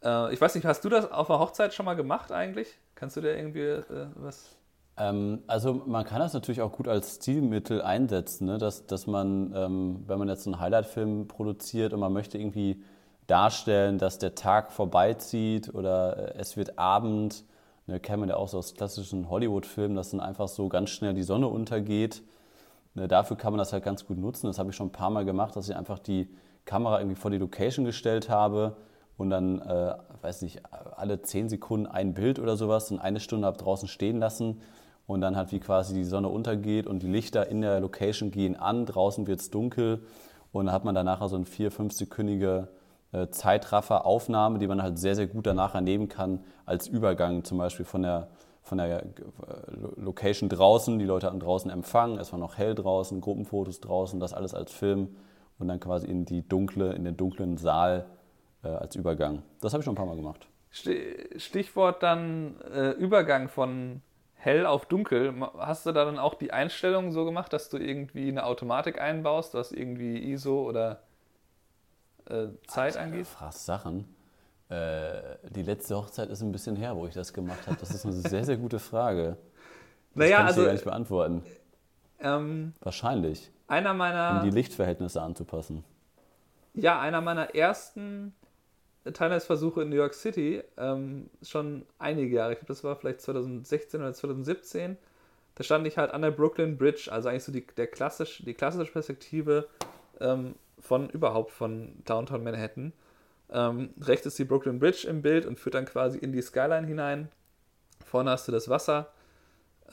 äh, 0.03 0.33
ich 0.33 0.41
weiß 0.41 0.55
nicht, 0.55 0.65
hast 0.65 0.83
du 0.83 0.89
das 0.89 1.11
auf 1.11 1.29
einer 1.29 1.39
Hochzeit 1.39 1.73
schon 1.73 1.85
mal 1.85 1.95
gemacht 1.95 2.31
eigentlich? 2.31 2.77
Kannst 2.95 3.17
du 3.17 3.21
dir 3.21 3.35
irgendwie 3.35 3.61
äh, 3.61 4.07
was 4.15 4.55
ähm, 4.97 5.41
also 5.47 5.81
man 5.85 6.05
kann 6.05 6.19
das 6.19 6.33
natürlich 6.33 6.61
auch 6.61 6.73
gut 6.73 6.87
als 6.87 7.15
Stilmittel 7.15 7.81
einsetzen, 7.81 8.45
ne? 8.45 8.57
dass, 8.57 8.85
dass 8.87 9.07
man, 9.07 9.53
ähm, 9.55 10.03
wenn 10.05 10.19
man 10.19 10.27
jetzt 10.27 10.45
einen 10.45 10.59
Highlight-Film 10.59 11.27
produziert 11.27 11.93
und 11.93 11.99
man 12.01 12.13
möchte 12.13 12.37
irgendwie 12.37 12.83
darstellen, 13.27 13.97
dass 13.97 14.19
der 14.19 14.35
Tag 14.35 14.71
vorbeizieht 14.71 15.73
oder 15.73 16.35
äh, 16.35 16.39
es 16.39 16.57
wird 16.57 16.77
Abend, 16.77 17.45
ne, 17.87 17.99
kennt 17.99 18.19
man 18.19 18.29
ja 18.29 18.35
auch 18.35 18.49
so 18.49 18.57
aus 18.57 18.73
klassischen 18.73 19.29
Hollywood-Filmen, 19.29 19.95
dass 19.95 20.11
dann 20.11 20.19
einfach 20.19 20.47
so 20.47 20.67
ganz 20.69 20.89
schnell 20.89 21.13
die 21.13 21.23
Sonne 21.23 21.47
untergeht. 21.47 22.21
Ne, 22.93 23.07
dafür 23.07 23.37
kann 23.37 23.53
man 23.53 23.57
das 23.57 23.71
halt 23.71 23.83
ganz 23.83 24.05
gut 24.05 24.17
nutzen. 24.17 24.47
Das 24.47 24.59
habe 24.59 24.69
ich 24.69 24.75
schon 24.75 24.87
ein 24.87 24.91
paar 24.91 25.09
Mal 25.09 25.25
gemacht, 25.25 25.55
dass 25.55 25.69
ich 25.69 25.75
einfach 25.75 25.99
die 25.99 26.29
Kamera 26.65 26.99
irgendwie 26.99 27.15
vor 27.15 27.31
die 27.31 27.37
Location 27.37 27.85
gestellt 27.85 28.29
habe 28.29 28.75
und 29.17 29.29
dann, 29.29 29.59
äh, 29.61 29.93
weiß 30.21 30.41
nicht, 30.41 30.61
alle 30.97 31.21
zehn 31.21 31.47
Sekunden 31.47 31.87
ein 31.87 32.13
Bild 32.13 32.39
oder 32.39 32.57
sowas 32.57 32.91
und 32.91 32.99
eine 32.99 33.19
Stunde 33.19 33.47
habe 33.47 33.57
draußen 33.57 33.87
stehen 33.87 34.19
lassen 34.19 34.61
und 35.07 35.21
dann 35.21 35.35
halt 35.35 35.51
wie 35.51 35.59
quasi 35.59 35.93
die 35.93 36.03
Sonne 36.03 36.29
untergeht 36.29 36.87
und 36.87 37.01
die 37.01 37.07
Lichter 37.07 37.47
in 37.47 37.61
der 37.61 37.79
Location 37.79 38.31
gehen 38.31 38.55
an, 38.55 38.85
draußen 38.85 39.27
wird 39.27 39.39
es 39.39 39.49
dunkel 39.49 40.03
und 40.51 40.65
dann 40.65 40.75
hat 40.75 40.83
man 40.85 40.95
danach 40.95 41.27
so 41.27 41.35
eine 41.35 41.45
vier-, 41.45 41.71
fünfsekündige 41.71 42.67
äh, 43.11 43.27
Zeitraffer-Aufnahme, 43.27 44.59
die 44.59 44.67
man 44.67 44.81
halt 44.81 44.99
sehr, 44.99 45.15
sehr 45.15 45.27
gut 45.27 45.45
danach 45.45 45.79
nehmen 45.79 46.07
kann 46.07 46.43
als 46.65 46.87
Übergang 46.87 47.43
zum 47.43 47.57
Beispiel 47.57 47.85
von 47.85 48.03
der, 48.03 48.27
von 48.61 48.77
der 48.77 49.01
äh, 49.01 49.05
Location 49.97 50.49
draußen, 50.49 50.99
die 50.99 51.05
Leute 51.05 51.27
hatten 51.27 51.39
draußen 51.39 51.69
Empfang, 51.71 52.17
es 52.17 52.31
war 52.31 52.39
noch 52.39 52.57
hell 52.57 52.75
draußen, 52.75 53.19
Gruppenfotos 53.21 53.81
draußen, 53.81 54.19
das 54.19 54.33
alles 54.33 54.53
als 54.53 54.71
Film 54.71 55.15
und 55.59 55.67
dann 55.67 55.79
quasi 55.79 56.07
in 56.07 56.25
die 56.25 56.47
dunkle, 56.47 56.93
in 56.93 57.03
den 57.03 57.17
dunklen 57.17 57.57
Saal 57.57 58.05
äh, 58.63 58.67
als 58.67 58.95
Übergang. 58.95 59.43
Das 59.61 59.73
habe 59.73 59.81
ich 59.81 59.85
schon 59.85 59.93
ein 59.93 59.97
paar 59.97 60.05
Mal 60.05 60.15
gemacht. 60.15 60.47
Stichwort 60.69 62.01
dann 62.01 62.55
äh, 62.61 62.91
Übergang 62.91 63.49
von 63.49 64.01
hell 64.35 64.65
auf 64.65 64.85
dunkel. 64.85 65.33
Hast 65.57 65.85
du 65.85 65.91
da 65.91 66.05
dann 66.05 66.17
auch 66.17 66.35
die 66.35 66.53
Einstellung 66.53 67.11
so 67.11 67.25
gemacht, 67.25 67.51
dass 67.53 67.69
du 67.69 67.77
irgendwie 67.77 68.29
eine 68.29 68.45
Automatik 68.45 68.99
einbaust, 68.99 69.53
was 69.53 69.71
irgendwie 69.71 70.31
ISO 70.31 70.67
oder 70.67 71.03
äh, 72.29 72.47
Zeit 72.67 72.95
Alter, 72.95 73.01
angeht? 73.01 73.27
Fragst 73.27 73.65
Sachen. 73.65 74.15
Äh, 74.71 75.37
die 75.49 75.63
letzte 75.63 75.97
Hochzeit 75.97 76.29
ist 76.29 76.41
ein 76.41 76.51
bisschen 76.53 76.77
her, 76.77 76.95
wo 76.95 77.05
ich 77.05 77.13
das 77.13 77.33
gemacht 77.33 77.67
habe. 77.67 77.77
Das 77.77 77.91
ist 77.91 78.05
eine 78.05 78.13
sehr, 78.13 78.45
sehr 78.45 78.55
gute 78.55 78.79
Frage. 78.79 79.35
Das 79.35 79.37
naja, 80.15 80.37
kann 80.37 80.45
ich 80.45 80.49
also, 80.49 80.63
gar 80.63 80.71
nicht 80.71 80.83
beantworten. 80.85 81.43
Ähm, 82.19 82.73
Wahrscheinlich. 82.79 83.51
Einer 83.67 83.93
meiner. 83.93 84.41
Um 84.41 84.49
die 84.49 84.55
Lichtverhältnisse 84.55 85.21
anzupassen. 85.21 85.83
Ja, 86.73 87.01
einer 87.01 87.19
meiner 87.19 87.53
ersten 87.53 88.33
Teilheitsversuche 89.03 89.81
in 89.81 89.89
New 89.89 89.97
York 89.97 90.13
City, 90.13 90.63
ähm, 90.77 91.29
schon 91.41 91.85
einige 91.99 92.33
Jahre, 92.33 92.53
ich 92.53 92.59
glaube, 92.59 92.67
das 92.67 92.83
war 92.83 92.95
vielleicht 92.95 93.19
2016 93.21 93.99
oder 93.99 94.13
2017, 94.13 94.97
da 95.55 95.63
stand 95.63 95.85
ich 95.85 95.97
halt 95.97 96.11
an 96.11 96.21
der 96.21 96.31
Brooklyn 96.31 96.77
Bridge, 96.77 97.09
also 97.11 97.27
eigentlich 97.27 97.43
so 97.43 97.51
die, 97.51 97.65
der 97.65 97.87
klassisch, 97.87 98.41
die 98.45 98.53
klassische 98.53 98.91
Perspektive 98.91 99.67
ähm, 100.21 100.55
von 100.79 101.09
überhaupt 101.09 101.51
von 101.51 101.93
Downtown 102.05 102.43
Manhattan. 102.43 102.93
Ähm, 103.51 103.93
rechts 103.99 104.25
ist 104.25 104.39
die 104.39 104.45
Brooklyn 104.45 104.79
Bridge 104.79 105.07
im 105.07 105.21
Bild 105.21 105.45
und 105.45 105.59
führt 105.59 105.75
dann 105.75 105.85
quasi 105.85 106.17
in 106.17 106.31
die 106.31 106.41
Skyline 106.41 106.87
hinein. 106.87 107.29
Vorne 108.05 108.31
hast 108.31 108.47
du 108.47 108.51
das 108.51 108.69
Wasser 108.69 109.11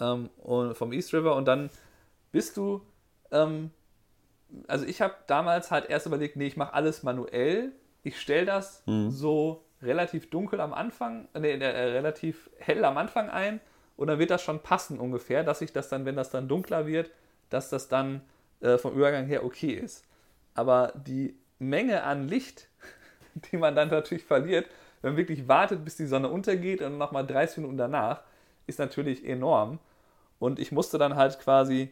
ähm, 0.01 0.31
und 0.38 0.77
vom 0.77 0.92
East 0.92 1.12
River 1.12 1.35
und 1.37 1.47
dann 1.47 1.71
bist 2.33 2.57
du, 2.57 2.83
ähm, 3.31 3.71
also 4.66 4.85
ich 4.85 5.01
habe 5.01 5.14
damals 5.27 5.71
halt 5.71 5.90
erst 5.90 6.07
überlegt, 6.07 6.37
nee, 6.37 6.47
ich 6.47 6.57
mache 6.57 6.75
alles 6.75 7.03
manuell 7.03 7.73
ich 8.03 8.21
stelle 8.21 8.47
das 8.47 8.83
mhm. 8.87 9.11
so 9.11 9.64
relativ 9.83 10.31
dunkel 10.31 10.61
am 10.61 10.75
Anfang, 10.75 11.29
nee, 11.38 11.53
äh, 11.53 11.64
relativ 11.64 12.51
hell 12.59 12.85
am 12.85 12.99
Anfang 12.99 13.31
ein 13.31 13.61
und 13.97 14.09
dann 14.09 14.18
wird 14.18 14.31
das 14.31 14.42
schon 14.42 14.62
passen 14.62 14.99
ungefähr, 14.99 15.44
dass 15.44 15.61
ich 15.61 15.73
das 15.73 15.88
dann, 15.88 16.05
wenn 16.05 16.16
das 16.16 16.31
dann 16.31 16.49
dunkler 16.49 16.87
wird, 16.87 17.11
dass 17.51 17.71
das 17.71 17.88
dann 17.88 18.23
äh, 18.61 18.79
vom 18.79 18.94
Übergang 18.94 19.27
her 19.27 19.44
okay 19.44 19.73
ist. 19.73 20.05
Aber 20.55 20.92
die 20.97 21.37
Menge 21.59 22.03
an 22.03 22.29
Licht, 22.29 22.68
die 23.40 23.57
man 23.57 23.74
dann 23.74 23.88
natürlich 23.88 24.24
verliert, 24.24 24.66
wenn 25.01 25.12
man 25.12 25.18
wirklich 25.18 25.48
wartet, 25.48 25.85
bis 25.85 25.96
die 25.96 26.07
Sonne 26.07 26.29
untergeht 26.29 26.83
und 26.83 26.98
nochmal 26.98 27.27
30 27.27 27.59
Minuten 27.59 27.77
danach, 27.77 28.22
ist 28.66 28.79
natürlich 28.79 29.24
enorm. 29.24 29.79
Und 30.38 30.59
ich 30.59 30.72
musste 30.72 30.98
dann 30.98 31.16
halt 31.16 31.38
quasi, 31.40 31.90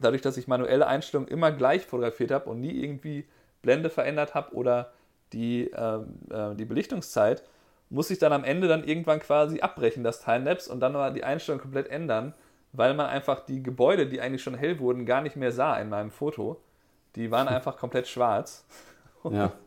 dadurch, 0.00 0.22
dass 0.22 0.36
ich 0.36 0.48
manuelle 0.48 0.86
Einstellungen 0.86 1.28
immer 1.28 1.52
gleich 1.52 1.86
fotografiert 1.86 2.30
habe 2.30 2.50
und 2.50 2.60
nie 2.60 2.82
irgendwie 2.82 3.26
Blende 3.62 3.90
verändert 3.90 4.34
habe 4.34 4.54
oder 4.54 4.92
die, 5.32 5.70
ähm, 5.74 6.18
äh, 6.30 6.54
die 6.54 6.64
Belichtungszeit, 6.64 7.42
muss 7.90 8.10
ich 8.10 8.18
dann 8.18 8.32
am 8.32 8.44
Ende 8.44 8.68
dann 8.68 8.84
irgendwann 8.84 9.20
quasi 9.20 9.60
abbrechen, 9.60 10.04
das 10.04 10.20
Timelapse, 10.22 10.70
und 10.72 10.80
dann 10.80 10.92
mal 10.92 11.12
die 11.12 11.24
Einstellung 11.24 11.60
komplett 11.60 11.88
ändern, 11.88 12.34
weil 12.72 12.94
man 12.94 13.06
einfach 13.06 13.44
die 13.44 13.62
Gebäude, 13.62 14.06
die 14.06 14.20
eigentlich 14.20 14.42
schon 14.42 14.54
hell 14.54 14.78
wurden, 14.80 15.06
gar 15.06 15.22
nicht 15.22 15.36
mehr 15.36 15.52
sah 15.52 15.78
in 15.78 15.88
meinem 15.88 16.10
Foto. 16.10 16.60
Die 17.16 17.30
waren 17.30 17.48
einfach 17.48 17.76
komplett 17.76 18.08
schwarz. 18.08 18.66
Ja. 19.30 19.52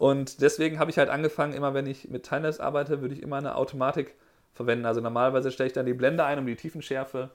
Und 0.00 0.40
deswegen 0.40 0.78
habe 0.78 0.90
ich 0.90 0.96
halt 0.96 1.10
angefangen, 1.10 1.52
immer 1.52 1.74
wenn 1.74 1.84
ich 1.84 2.08
mit 2.08 2.22
Timelapse 2.22 2.62
arbeite, 2.62 3.02
würde 3.02 3.14
ich 3.14 3.22
immer 3.22 3.36
eine 3.36 3.54
Automatik 3.54 4.14
verwenden. 4.54 4.86
Also 4.86 5.02
normalerweise 5.02 5.52
stelle 5.52 5.66
ich 5.66 5.74
dann 5.74 5.84
die 5.84 5.92
Blende 5.92 6.24
ein, 6.24 6.38
um 6.38 6.46
die 6.46 6.56
Tiefenschärfe 6.56 7.28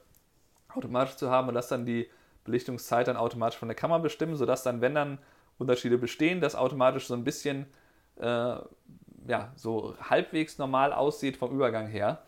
automatisch 0.74 1.16
zu 1.16 1.30
haben 1.30 1.48
und 1.48 1.54
lasse 1.54 1.76
dann 1.76 1.86
die 1.86 2.10
Belichtungszeit 2.44 3.08
dann 3.08 3.18
automatisch 3.18 3.60
von 3.60 3.68
der 3.68 3.76
Kamera 3.76 4.00
bestimmen, 4.00 4.36
sodass 4.36 4.64
dann, 4.64 4.82
wenn 4.82 4.96
dann 4.96 5.20
Unterschiede 5.60 6.00
bestehen, 6.00 6.42
das 6.42 6.56
automatisch 6.56 7.06
so 7.06 7.14
ein 7.14 7.24
bisschen 7.24 7.68
äh, 8.20 8.26
ja, 8.26 9.52
so 9.56 9.94
halbwegs 10.02 10.58
normal 10.58 10.92
aussieht 10.92 11.38
vom 11.38 11.52
Übergang 11.52 11.86
her. 11.86 12.24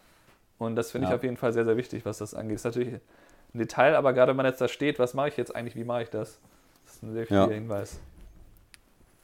Und 0.59 0.75
das 0.75 0.91
finde 0.91 1.07
ja. 1.07 1.13
ich 1.13 1.15
auf 1.15 1.23
jeden 1.23 1.37
Fall 1.37 1.51
sehr, 1.51 1.65
sehr 1.65 1.77
wichtig, 1.77 2.05
was 2.05 2.19
das 2.19 2.35
angeht. 2.35 2.57
Das 2.57 2.61
ist 2.61 2.75
natürlich 2.75 2.93
ein 2.93 3.57
Detail, 3.57 3.95
aber 3.95 4.13
gerade 4.13 4.29
wenn 4.29 4.37
man 4.37 4.45
jetzt 4.45 4.61
da 4.61 4.67
steht, 4.67 4.99
was 4.99 5.15
mache 5.15 5.29
ich 5.29 5.37
jetzt 5.37 5.55
eigentlich, 5.55 5.75
wie 5.75 5.83
mache 5.83 6.03
ich 6.03 6.11
das? 6.11 6.39
Das 6.85 6.93
ist 6.93 7.01
ein 7.01 7.13
sehr 7.13 7.21
wichtiger 7.23 7.47
ja. 7.47 7.53
Hinweis. 7.55 7.99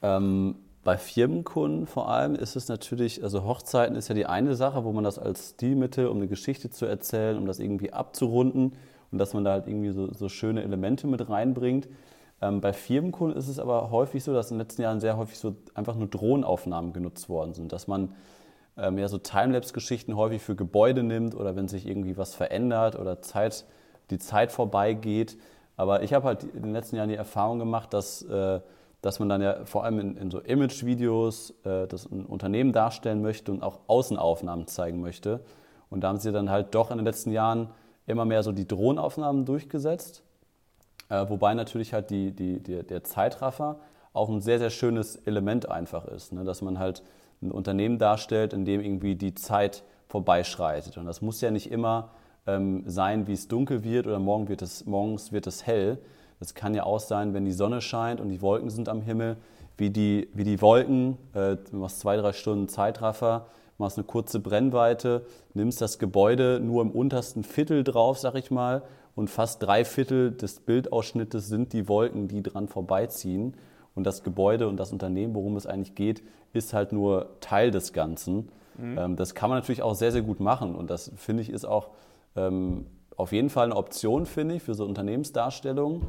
Ähm, 0.01 0.55
bei 0.83 0.97
Firmenkunden 0.97 1.87
vor 1.87 2.09
allem 2.09 2.35
ist 2.35 2.55
es 2.55 2.67
natürlich, 2.67 3.23
also 3.23 3.43
Hochzeiten 3.45 3.95
ist 3.95 4.09
ja 4.09 4.15
die 4.15 4.25
eine 4.25 4.55
Sache, 4.55 4.83
wo 4.83 4.91
man 4.91 5.03
das 5.03 5.17
als 5.17 5.51
Stilmittel, 5.51 6.07
um 6.07 6.17
eine 6.17 6.27
Geschichte 6.27 6.69
zu 6.69 6.85
erzählen, 6.85 7.37
um 7.37 7.45
das 7.45 7.59
irgendwie 7.59 7.93
abzurunden 7.93 8.73
und 9.11 9.17
dass 9.17 9.33
man 9.33 9.43
da 9.43 9.51
halt 9.51 9.67
irgendwie 9.67 9.91
so, 9.91 10.11
so 10.13 10.27
schöne 10.27 10.63
Elemente 10.63 11.07
mit 11.07 11.29
reinbringt. 11.29 11.87
Ähm, 12.41 12.59
bei 12.59 12.73
Firmenkunden 12.73 13.37
ist 13.37 13.47
es 13.47 13.59
aber 13.59 13.91
häufig 13.91 14.23
so, 14.23 14.33
dass 14.33 14.51
in 14.51 14.57
den 14.57 14.65
letzten 14.65 14.81
Jahren 14.81 14.99
sehr 14.99 15.15
häufig 15.15 15.37
so 15.37 15.55
einfach 15.73 15.95
nur 15.95 16.07
Drohnenaufnahmen 16.07 16.91
genutzt 16.91 17.29
worden 17.29 17.53
sind, 17.53 17.71
dass 17.71 17.87
man 17.87 18.13
ähm, 18.75 18.97
ja 18.97 19.07
so 19.07 19.17
Timelapse-Geschichten 19.17 20.17
häufig 20.17 20.41
für 20.41 20.55
Gebäude 20.55 21.03
nimmt 21.03 21.35
oder 21.35 21.55
wenn 21.55 21.67
sich 21.67 21.87
irgendwie 21.87 22.17
was 22.17 22.35
verändert 22.35 22.99
oder 22.99 23.21
Zeit, 23.21 23.65
die 24.09 24.17
Zeit 24.17 24.51
vorbeigeht. 24.51 25.37
Aber 25.77 26.03
ich 26.03 26.13
habe 26.13 26.25
halt 26.25 26.43
in 26.43 26.63
den 26.63 26.73
letzten 26.73 26.97
Jahren 26.97 27.09
die 27.09 27.15
Erfahrung 27.15 27.59
gemacht, 27.59 27.93
dass, 27.93 28.21
äh, 28.23 28.59
dass 29.03 29.19
man 29.19 29.27
dann 29.27 29.41
ja 29.41 29.65
vor 29.65 29.83
allem 29.83 29.99
in, 29.99 30.15
in 30.15 30.31
so 30.31 30.39
Image-Videos 30.39 31.53
äh, 31.65 31.87
das 31.87 32.09
ein 32.09 32.25
Unternehmen 32.25 32.71
darstellen 32.71 33.21
möchte 33.21 33.51
und 33.51 33.61
auch 33.61 33.81
Außenaufnahmen 33.87 34.65
zeigen 34.65 35.01
möchte. 35.01 35.41
Und 35.89 36.01
da 36.01 36.07
haben 36.07 36.19
sie 36.19 36.31
dann 36.31 36.49
halt 36.49 36.73
doch 36.73 36.89
in 36.89 36.97
den 36.97 37.05
letzten 37.05 37.33
Jahren 37.33 37.69
immer 38.07 38.23
mehr 38.23 38.43
so 38.43 38.53
die 38.53 38.65
Drohnenaufnahmen 38.65 39.43
durchgesetzt. 39.43 40.23
Äh, 41.09 41.27
wobei 41.27 41.53
natürlich 41.53 41.93
halt 41.93 42.11
die, 42.11 42.31
die, 42.31 42.63
die, 42.63 42.81
der 42.81 43.03
Zeitraffer 43.03 43.81
auch 44.13 44.29
ein 44.29 44.39
sehr, 44.39 44.57
sehr 44.57 44.69
schönes 44.69 45.17
Element 45.17 45.69
einfach 45.69 46.05
ist. 46.05 46.31
Ne? 46.31 46.45
Dass 46.45 46.61
man 46.61 46.79
halt 46.79 47.03
ein 47.41 47.51
Unternehmen 47.51 47.97
darstellt, 47.97 48.53
in 48.53 48.63
dem 48.63 48.79
irgendwie 48.79 49.15
die 49.15 49.35
Zeit 49.35 49.83
vorbeischreitet. 50.07 50.97
Und 50.97 51.07
das 51.07 51.21
muss 51.21 51.41
ja 51.41 51.51
nicht 51.51 51.69
immer 51.69 52.11
ähm, 52.47 52.83
sein, 52.85 53.27
wie 53.27 53.33
es 53.33 53.49
dunkel 53.49 53.83
wird 53.83 54.07
oder 54.07 54.19
morgen 54.19 54.47
wird 54.47 54.61
es, 54.61 54.85
morgens 54.85 55.33
wird 55.33 55.45
es 55.45 55.67
hell. 55.67 55.97
Das 56.43 56.55
kann 56.55 56.75
ja 56.75 56.83
auch 56.83 56.99
sein, 56.99 57.33
wenn 57.33 57.45
die 57.45 57.53
Sonne 57.53 57.79
scheint 57.79 58.19
und 58.19 58.27
die 58.27 58.41
Wolken 58.41 58.69
sind 58.69 58.89
am 58.89 59.01
Himmel, 59.01 59.37
wie 59.77 59.91
die, 59.91 60.27
wie 60.33 60.43
die 60.43 60.61
Wolken, 60.61 61.17
äh, 61.33 61.55
du 61.55 61.77
machst 61.77 62.01
zwei, 62.01 62.17
drei 62.17 62.33
Stunden 62.33 62.67
Zeitraffer, 62.67 63.45
machst 63.77 63.97
eine 63.97 64.03
kurze 64.03 64.41
Brennweite, 64.41 65.25
nimmst 65.53 65.79
das 65.79 65.99
Gebäude 65.99 66.59
nur 66.61 66.81
im 66.81 66.91
untersten 66.91 67.45
Viertel 67.45 67.85
drauf, 67.85 68.19
sag 68.19 68.35
ich 68.35 68.51
mal, 68.51 68.81
und 69.15 69.29
fast 69.29 69.63
drei 69.63 69.85
Viertel 69.85 70.31
des 70.31 70.59
Bildausschnittes 70.59 71.47
sind 71.47 71.71
die 71.71 71.87
Wolken, 71.87 72.27
die 72.27 72.43
dran 72.43 72.67
vorbeiziehen. 72.67 73.53
Und 73.95 74.03
das 74.03 74.21
Gebäude 74.21 74.67
und 74.67 74.75
das 74.75 74.91
Unternehmen, 74.91 75.35
worum 75.35 75.55
es 75.55 75.65
eigentlich 75.65 75.95
geht, 75.95 76.23
ist 76.51 76.73
halt 76.73 76.91
nur 76.91 77.39
Teil 77.39 77.71
des 77.71 77.93
Ganzen. 77.93 78.49
Mhm. 78.77 78.97
Ähm, 78.97 79.15
das 79.15 79.33
kann 79.33 79.49
man 79.49 79.59
natürlich 79.59 79.81
auch 79.81 79.95
sehr, 79.95 80.11
sehr 80.11 80.23
gut 80.23 80.41
machen 80.41 80.75
und 80.75 80.89
das 80.89 81.09
finde 81.15 81.41
ich 81.41 81.49
ist 81.49 81.63
auch 81.63 81.91
ähm, 82.35 82.85
auf 83.15 83.31
jeden 83.31 83.49
Fall 83.49 83.63
eine 83.63 83.77
Option, 83.77 84.25
finde 84.25 84.55
ich, 84.55 84.63
für 84.63 84.73
so 84.73 84.85
Unternehmensdarstellungen. 84.85 86.01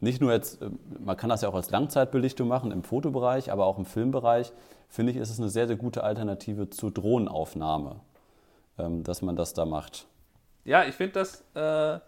Nicht 0.00 0.20
nur 0.20 0.32
jetzt, 0.32 0.62
äh, 0.62 0.70
man 0.98 1.16
kann 1.16 1.30
das 1.30 1.42
ja 1.42 1.48
auch 1.48 1.54
als 1.54 1.70
Langzeitbelichtung 1.70 2.48
machen 2.48 2.70
im 2.70 2.82
Fotobereich, 2.82 3.50
aber 3.50 3.66
auch 3.66 3.78
im 3.78 3.86
Filmbereich, 3.86 4.52
finde 4.88 5.12
ich, 5.12 5.18
ist 5.18 5.30
es 5.30 5.38
eine 5.38 5.48
sehr, 5.48 5.66
sehr 5.66 5.76
gute 5.76 6.04
Alternative 6.04 6.70
zur 6.70 6.90
Drohnenaufnahme, 6.90 8.00
ähm, 8.78 9.02
dass 9.02 9.22
man 9.22 9.36
das 9.36 9.54
da 9.54 9.64
macht. 9.64 10.06
Ja, 10.64 10.84
ich 10.84 10.94
finde 10.94 11.14
das 11.14 11.44
äh, 11.54 12.00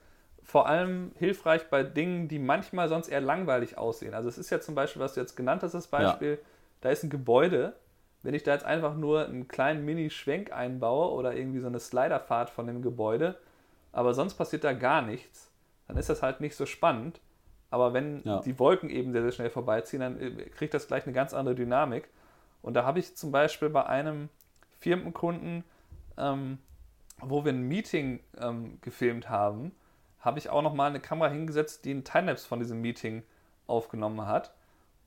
vor 0.43 0.67
allem 0.67 1.13
hilfreich 1.19 1.69
bei 1.69 1.83
Dingen, 1.83 2.27
die 2.29 2.39
manchmal 2.39 2.89
sonst 2.89 3.09
eher 3.09 3.21
langweilig 3.21 3.79
aussehen. 3.79 4.15
Also 4.15 4.29
es 4.29 4.39
ist 4.39 4.51
ja 4.51 4.61
zum 4.61 4.75
Beispiel, 4.75 5.01
was 5.01 5.15
du 5.15 5.21
jetzt 5.21 5.37
genannt 5.37 5.63
hast, 5.63 5.73
das 5.73 5.87
Beispiel, 5.87 6.31
ja. 6.33 6.49
da 6.81 6.91
ist 6.91 7.05
ein 7.05 7.11
Gebäude. 7.11 7.75
Wenn 8.23 8.35
ich 8.35 8.43
da 8.43 8.53
jetzt 8.53 8.65
einfach 8.65 8.97
nur 8.97 9.27
einen 9.27 9.47
kleinen 9.47 9.85
Mini-Schwenk 9.85 10.51
einbaue 10.53 11.13
oder 11.13 11.37
irgendwie 11.37 11.61
so 11.61 11.69
eine 11.69 11.79
Sliderfahrt 11.79 12.51
von 12.51 12.67
dem 12.67 12.83
Gebäude, 12.83 13.37
aber 13.93 14.15
sonst 14.15 14.35
passiert 14.35 14.65
da 14.65 14.73
gar 14.73 15.03
nichts, 15.03 15.51
dann 15.87 15.97
ist 15.97 16.09
das 16.09 16.23
halt 16.23 16.41
nicht 16.41 16.57
so 16.57 16.67
spannend. 16.67 17.21
Aber 17.71 17.93
wenn 17.93 18.23
ja. 18.25 18.41
die 18.41 18.59
Wolken 18.59 18.91
eben 18.91 19.13
sehr, 19.13 19.23
sehr 19.23 19.33
schnell 19.33 19.51
vorbeiziehen, 19.51 20.01
dann 20.01 20.21
äh, 20.21 20.31
kriegt 20.51 20.75
das 20.75 20.87
gleich 20.87 21.05
eine 21.05 21.13
ganz 21.13 21.35
andere 21.35 21.55
Dynamik. 21.55 22.09
Und 22.63 22.75
da 22.75 22.85
habe 22.85 22.99
ich 22.99 23.17
zum 23.17 23.31
Beispiel 23.31 23.69
bei 23.69 23.87
einem 23.87 24.29
Firmenkunden, 24.79 25.65
ähm, 26.17 26.59
wo 27.21 27.45
wir 27.45 27.53
ein 27.53 27.63
Meeting 27.63 28.21
ähm, 28.41 28.79
gefilmt 28.81 29.29
haben, 29.29 29.73
habe 30.21 30.39
ich 30.39 30.51
auch 30.51 30.63
nochmal 30.63 30.91
eine 30.91 31.01
Kamera 31.01 31.31
hingesetzt, 31.31 31.85
die 31.85 31.91
einen 31.91 32.05
Timelapse 32.05 32.47
von 32.47 32.59
diesem 32.59 32.81
Meeting 32.81 33.23
aufgenommen 33.67 34.27
hat. 34.27 34.53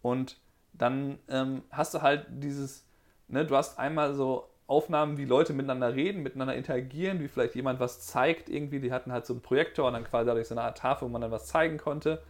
Und 0.02 0.38
dann 0.74 1.19
ähm, 1.30 1.63
hast 1.71 1.93
du 1.93 2.02
halt 2.02 2.26
dieses, 2.30 2.86
ne, 3.28 3.45
du 3.45 3.56
hast 3.56 3.78
einmal 3.80 4.13
so 4.13 4.47
Aufnahmen, 4.67 5.17
wie 5.17 5.26
Leute 5.26 5.52
miteinander 5.52 5.93
reden, 5.93 6.24
miteinander 6.24 6.56
interagieren, 6.56 7.19
wie 7.19 7.28
vielleicht 7.28 7.56
jemand 7.56 7.82
was 7.82 8.02
zeigt 8.02 8.47
irgendwie. 8.47 8.80
Die 8.80 8.93
hatten 8.93 9.12
halt 9.12 9.26
so 9.26 9.34
einen 9.34 9.41
Projektor 9.41 9.88
und 9.88 9.93
dann 9.93 10.06
quasi 10.06 10.28
dadurch 10.28 10.47
so 10.47 10.56
eine 10.56 10.62
Art 10.62 10.78
Tafel, 10.78 11.08
wo 11.08 11.12
man 11.12 11.21
dann 11.21 11.32
was 11.32 11.47
zeigen 11.47 11.78
konnte. 11.78 12.21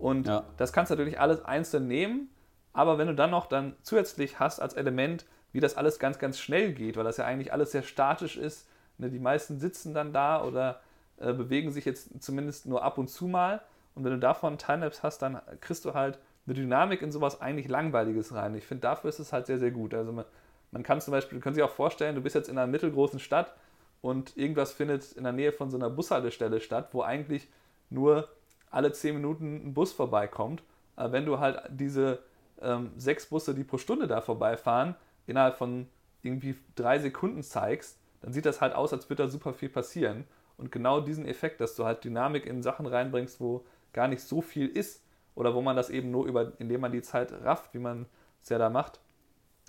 Und 0.00 0.26
ja. 0.26 0.44
das 0.56 0.72
kannst 0.72 0.90
du 0.90 0.94
natürlich 0.96 1.20
alles 1.20 1.44
einzeln 1.44 1.86
nehmen, 1.86 2.30
aber 2.72 2.98
wenn 2.98 3.06
du 3.06 3.14
dann 3.14 3.30
noch 3.30 3.46
dann 3.46 3.76
zusätzlich 3.82 4.40
hast 4.40 4.58
als 4.58 4.74
Element, 4.74 5.26
wie 5.52 5.60
das 5.60 5.76
alles 5.76 5.98
ganz, 5.98 6.18
ganz 6.18 6.38
schnell 6.38 6.72
geht, 6.72 6.96
weil 6.96 7.04
das 7.04 7.18
ja 7.18 7.26
eigentlich 7.26 7.52
alles 7.52 7.72
sehr 7.72 7.82
statisch 7.82 8.36
ist, 8.36 8.66
ne, 8.98 9.10
die 9.10 9.18
meisten 9.18 9.58
sitzen 9.58 9.92
dann 9.92 10.12
da 10.12 10.42
oder 10.42 10.80
äh, 11.18 11.32
bewegen 11.34 11.70
sich 11.70 11.84
jetzt 11.84 12.22
zumindest 12.22 12.66
nur 12.66 12.82
ab 12.82 12.96
und 12.96 13.08
zu 13.08 13.26
mal. 13.26 13.60
Und 13.94 14.04
wenn 14.04 14.12
du 14.12 14.18
davon 14.18 14.56
Timelapse 14.56 15.02
hast, 15.02 15.20
dann 15.20 15.40
kriegst 15.60 15.84
du 15.84 15.92
halt 15.92 16.18
eine 16.46 16.54
Dynamik 16.54 17.02
in 17.02 17.12
sowas 17.12 17.40
eigentlich 17.40 17.68
Langweiliges 17.68 18.34
rein. 18.34 18.54
Ich 18.54 18.66
finde, 18.66 18.82
dafür 18.82 19.10
ist 19.10 19.18
es 19.18 19.32
halt 19.32 19.46
sehr, 19.46 19.58
sehr 19.58 19.70
gut. 19.70 19.92
Also 19.92 20.12
man, 20.12 20.24
man 20.70 20.82
kann 20.82 21.00
zum 21.00 21.12
Beispiel, 21.12 21.38
du 21.38 21.42
kannst 21.42 21.56
sich 21.56 21.64
auch 21.64 21.70
vorstellen, 21.74 22.14
du 22.14 22.22
bist 22.22 22.34
jetzt 22.34 22.48
in 22.48 22.56
einer 22.56 22.70
mittelgroßen 22.70 23.18
Stadt 23.18 23.54
und 24.00 24.36
irgendwas 24.36 24.72
findet 24.72 25.12
in 25.12 25.24
der 25.24 25.32
Nähe 25.32 25.52
von 25.52 25.70
so 25.70 25.76
einer 25.76 25.90
Bushaltestelle 25.90 26.60
statt, 26.60 26.88
wo 26.92 27.02
eigentlich 27.02 27.48
nur 27.90 28.28
alle 28.70 28.92
zehn 28.92 29.14
Minuten 29.14 29.68
ein 29.68 29.74
Bus 29.74 29.92
vorbeikommt. 29.92 30.62
Aber 30.96 31.12
wenn 31.12 31.26
du 31.26 31.38
halt 31.38 31.62
diese 31.70 32.20
ähm, 32.60 32.92
sechs 32.96 33.26
Busse, 33.26 33.54
die 33.54 33.64
pro 33.64 33.78
Stunde 33.78 34.06
da 34.06 34.20
vorbeifahren, 34.20 34.94
innerhalb 35.26 35.56
von 35.56 35.88
irgendwie 36.22 36.56
drei 36.74 36.98
Sekunden 36.98 37.42
zeigst, 37.42 37.98
dann 38.20 38.32
sieht 38.32 38.46
das 38.46 38.60
halt 38.60 38.74
aus, 38.74 38.92
als 38.92 39.08
würde 39.08 39.24
da 39.24 39.28
super 39.28 39.54
viel 39.54 39.68
passieren. 39.68 40.24
Und 40.56 40.70
genau 40.70 41.00
diesen 41.00 41.26
Effekt, 41.26 41.60
dass 41.60 41.74
du 41.74 41.84
halt 41.84 42.04
Dynamik 42.04 42.44
in 42.46 42.62
Sachen 42.62 42.86
reinbringst, 42.86 43.40
wo 43.40 43.64
gar 43.92 44.08
nicht 44.08 44.22
so 44.22 44.42
viel 44.42 44.66
ist, 44.66 45.02
oder 45.34 45.54
wo 45.54 45.62
man 45.62 45.76
das 45.76 45.90
eben 45.90 46.10
nur 46.10 46.26
über, 46.26 46.52
indem 46.58 46.82
man 46.82 46.92
die 46.92 47.02
Zeit 47.02 47.32
rafft, 47.32 47.72
wie 47.72 47.78
man 47.78 48.06
es 48.42 48.50
ja 48.50 48.58
da 48.58 48.68
macht, 48.68 49.00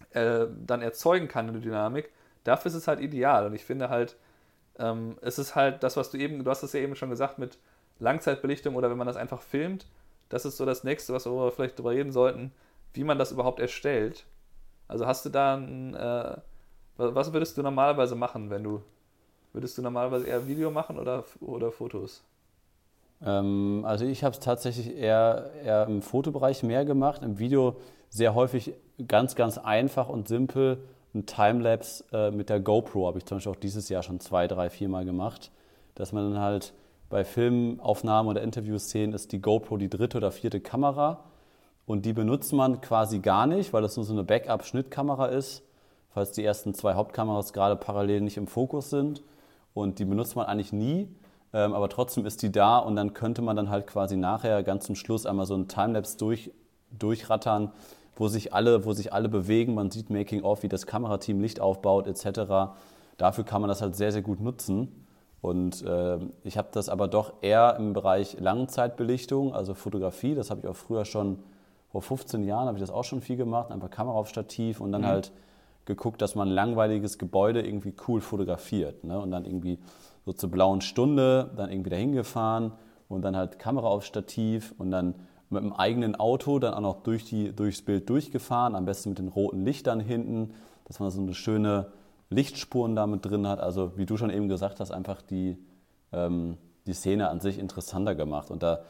äh, 0.10 0.48
dann 0.66 0.82
erzeugen 0.82 1.28
kann, 1.28 1.48
eine 1.48 1.60
Dynamik, 1.60 2.12
dafür 2.44 2.70
ist 2.70 2.76
es 2.76 2.88
halt 2.88 3.00
ideal. 3.00 3.46
Und 3.46 3.54
ich 3.54 3.64
finde 3.64 3.90
halt, 3.90 4.18
ähm, 4.80 5.18
es 5.22 5.40
ist 5.40 5.56
halt 5.56 5.84
das, 5.84 5.96
was 5.96 6.12
du 6.12 6.18
eben, 6.18 6.44
du 6.44 6.50
hast 6.50 6.64
es 6.64 6.74
ja 6.74 6.82
eben 6.82 6.96
schon 6.96 7.10
gesagt 7.10 7.40
mit 7.40 7.58
Langzeitbelichtung 8.02 8.76
oder 8.76 8.90
wenn 8.90 8.98
man 8.98 9.08
das 9.08 9.16
einfach 9.16 9.42
filmt, 9.42 9.88
das 10.30 10.46
ist 10.46 10.58
so 10.58 10.66
das 10.66 10.84
nächste, 10.84 11.14
was 11.14 11.26
wir 11.26 11.52
vielleicht 11.52 11.78
darüber 11.78 11.92
reden 11.92 12.12
sollten, 12.12 12.52
wie 12.94 13.04
man 13.04 13.18
das 13.18 13.32
überhaupt 13.32 13.60
erstellt. 13.60 14.26
Also 14.88 15.06
hast 15.06 15.26
du 15.26 15.30
da 15.30 15.56
ein, 15.56 15.94
äh, 15.94 16.38
was 16.98 17.34
würdest 17.34 17.58
du 17.58 17.64
normalerweise 17.64 18.16
machen, 18.16 18.50
wenn 18.50 18.64
du, 18.64 18.82
würdest 19.54 19.78
du 19.78 19.82
normalerweise 19.82 20.28
eher 20.28 20.48
Video 20.48 20.72
machen 20.72 21.00
oder, 21.00 21.24
oder 21.40 21.72
Fotos? 21.72 22.24
Ähm, 23.24 23.84
also 23.86 24.06
ich 24.06 24.24
habe 24.24 24.34
es 24.34 24.40
tatsächlich 24.40 24.96
eher, 24.96 25.52
eher 25.64 25.88
im 25.88 26.02
Fotobereich 26.02 26.64
mehr 26.64 26.86
gemacht, 26.86 27.24
im 27.24 27.40
Video 27.40 27.78
sehr 28.10 28.36
häufig 28.36 28.74
ganz, 29.08 29.36
ganz 29.36 29.58
einfach 29.58 30.10
und 30.10 30.28
simpel 30.28 30.84
ein 31.14 31.26
Timelapse 31.26 32.06
äh, 32.14 32.32
mit 32.32 32.50
der 32.50 32.60
GoPro 32.60 33.08
habe 33.08 33.18
ich 33.18 33.26
zum 33.26 33.38
Beispiel 33.38 33.52
auch 33.52 33.58
dieses 33.58 33.90
Jahr 33.90 34.04
schon 34.04 34.20
zwei, 34.20 34.48
drei, 34.48 34.70
vier 34.70 34.88
Mal 34.88 35.06
gemacht, 35.06 35.52
dass 35.96 36.14
man 36.14 36.32
dann 36.32 36.42
halt 36.42 36.74
bei 37.12 37.26
Filmaufnahmen 37.26 38.30
oder 38.30 38.42
Interviewszenen 38.42 39.14
ist 39.14 39.34
die 39.34 39.42
GoPro 39.42 39.78
die 39.78 39.90
dritte 39.90 40.18
oder 40.18 40.32
vierte 40.32 40.62
Kamera 40.62 41.26
und 41.86 42.06
die 42.06 42.14
benutzt 42.14 42.54
man 42.54 42.82
quasi 42.82 43.20
gar 43.20 43.46
nicht, 43.46 43.74
weil 43.74 43.82
das 43.82 43.98
nur 43.98 44.06
so 44.06 44.14
eine 44.14 44.24
Backup-Schnittkamera 44.24 45.28
ist, 45.28 45.62
falls 46.14 46.32
die 46.32 46.44
ersten 46.44 46.74
zwei 46.74 46.96
Hauptkameras 46.96 47.54
gerade 47.54 47.76
parallel 47.76 48.22
nicht 48.22 48.38
im 48.38 48.48
Fokus 48.48 48.90
sind 48.90 49.22
und 49.74 50.00
die 50.00 50.06
benutzt 50.06 50.36
man 50.38 50.46
eigentlich 50.46 50.72
nie, 50.72 51.10
ähm, 51.54 51.74
aber 51.74 51.90
trotzdem 51.90 52.26
ist 52.26 52.42
die 52.44 52.52
da 52.52 52.78
und 52.78 52.96
dann 52.96 53.14
könnte 53.14 53.42
man 53.42 53.58
dann 53.58 53.70
halt 53.70 53.88
quasi 53.88 54.16
nachher 54.16 54.64
ganz 54.64 54.86
zum 54.86 54.96
Schluss 54.96 55.26
einmal 55.26 55.46
so 55.46 55.56
ein 55.56 55.68
Timelapse 55.68 56.18
durch, 56.18 56.52
durchrattern, 56.98 57.72
wo 58.16 58.30
sich 58.30 58.54
alle, 58.54 58.86
wo 58.86 58.94
sich 58.94 59.12
alle 59.12 59.28
bewegen. 59.28 59.74
Man 59.74 59.92
sieht 59.92 60.10
Making 60.10 60.44
of, 60.44 60.64
wie 60.64 60.70
das 60.70 60.86
Kamerateam 60.86 61.42
Licht 61.42 61.60
aufbaut 61.60 62.08
etc. 62.08 62.72
Dafür 63.18 63.44
kann 63.44 63.62
man 63.62 63.68
das 63.68 63.82
halt 63.82 63.96
sehr, 63.96 64.14
sehr 64.14 64.22
gut 64.22 64.40
nutzen. 64.40 65.01
Und 65.42 65.84
äh, 65.84 66.20
ich 66.44 66.58
habe 66.58 66.70
das 66.72 66.88
aber 66.88 67.08
doch 67.08 67.34
eher 67.42 67.76
im 67.78 67.94
Bereich 67.94 68.40
Langzeitbelichtung, 68.40 69.54
also 69.54 69.74
Fotografie. 69.74 70.36
Das 70.36 70.52
habe 70.52 70.62
ich 70.62 70.68
auch 70.68 70.76
früher 70.76 71.04
schon, 71.04 71.40
vor 71.92 72.02
15 72.02 72.44
Jahren 72.44 72.68
habe 72.68 72.78
ich 72.78 72.82
das 72.82 72.92
auch 72.92 73.04
schon 73.04 73.22
viel 73.22 73.38
gemacht, 73.38 73.72
einfach 73.72 73.90
Kamera 73.90 74.16
auf 74.16 74.30
Stativ 74.30 74.80
und 74.80 74.92
dann 74.92 75.02
mhm. 75.02 75.08
halt 75.08 75.32
geguckt, 75.86 76.22
dass 76.22 76.36
man 76.36 76.50
ein 76.50 76.54
langweiliges 76.54 77.18
Gebäude 77.18 77.62
irgendwie 77.62 77.94
cool 78.08 78.22
fotografiert. 78.22 79.04
Ne? 79.04 79.20
Und 79.20 79.32
dann 79.32 79.46
irgendwie 79.46 79.80
so 80.26 80.34
zur 80.34 80.52
blauen 80.52 80.82
Stunde, 80.82 81.50
dann 81.56 81.72
irgendwie 81.72 81.90
dahin 81.90 82.12
gefahren 82.12 82.74
und 83.10 83.24
dann 83.24 83.36
halt 83.36 83.58
Kamera 83.58 83.88
auf 83.88 84.06
Stativ 84.06 84.76
und 84.78 84.92
dann 84.92 85.16
mit 85.50 85.64
dem 85.64 85.74
eigenen 85.74 86.16
Auto 86.16 86.60
dann 86.60 86.76
auch 86.76 86.82
noch 86.82 87.04
durch 87.04 87.26
die, 87.26 87.52
durchs 87.52 87.82
Bild 87.82 88.10
durchgefahren, 88.10 88.76
am 88.76 88.86
besten 88.86 89.10
mit 89.10 89.20
den 89.20 89.28
roten 89.28 89.66
Lichtern 89.66 90.00
hinten, 90.00 90.54
dass 90.86 91.00
man 91.00 91.10
so 91.10 91.20
eine 91.20 91.34
schöne 91.34 91.88
Lichtspuren 92.32 92.96
damit 92.96 93.26
drin 93.26 93.48
hat. 93.48 93.60
Also 93.60 93.98
wie 93.98 94.06
du 94.06 94.18
schon 94.18 94.30
eben 94.30 94.48
gesagt 94.48 94.80
hast, 94.80 94.92
einfach 94.92 95.22
die, 95.22 95.58
ähm, 96.12 96.58
die 96.88 96.94
Szene 96.94 97.30
an 97.30 97.40
sich 97.40 97.60
interessanter 97.60 98.16
gemacht. 98.16 98.50
Und 98.50 98.64
da 98.64 98.82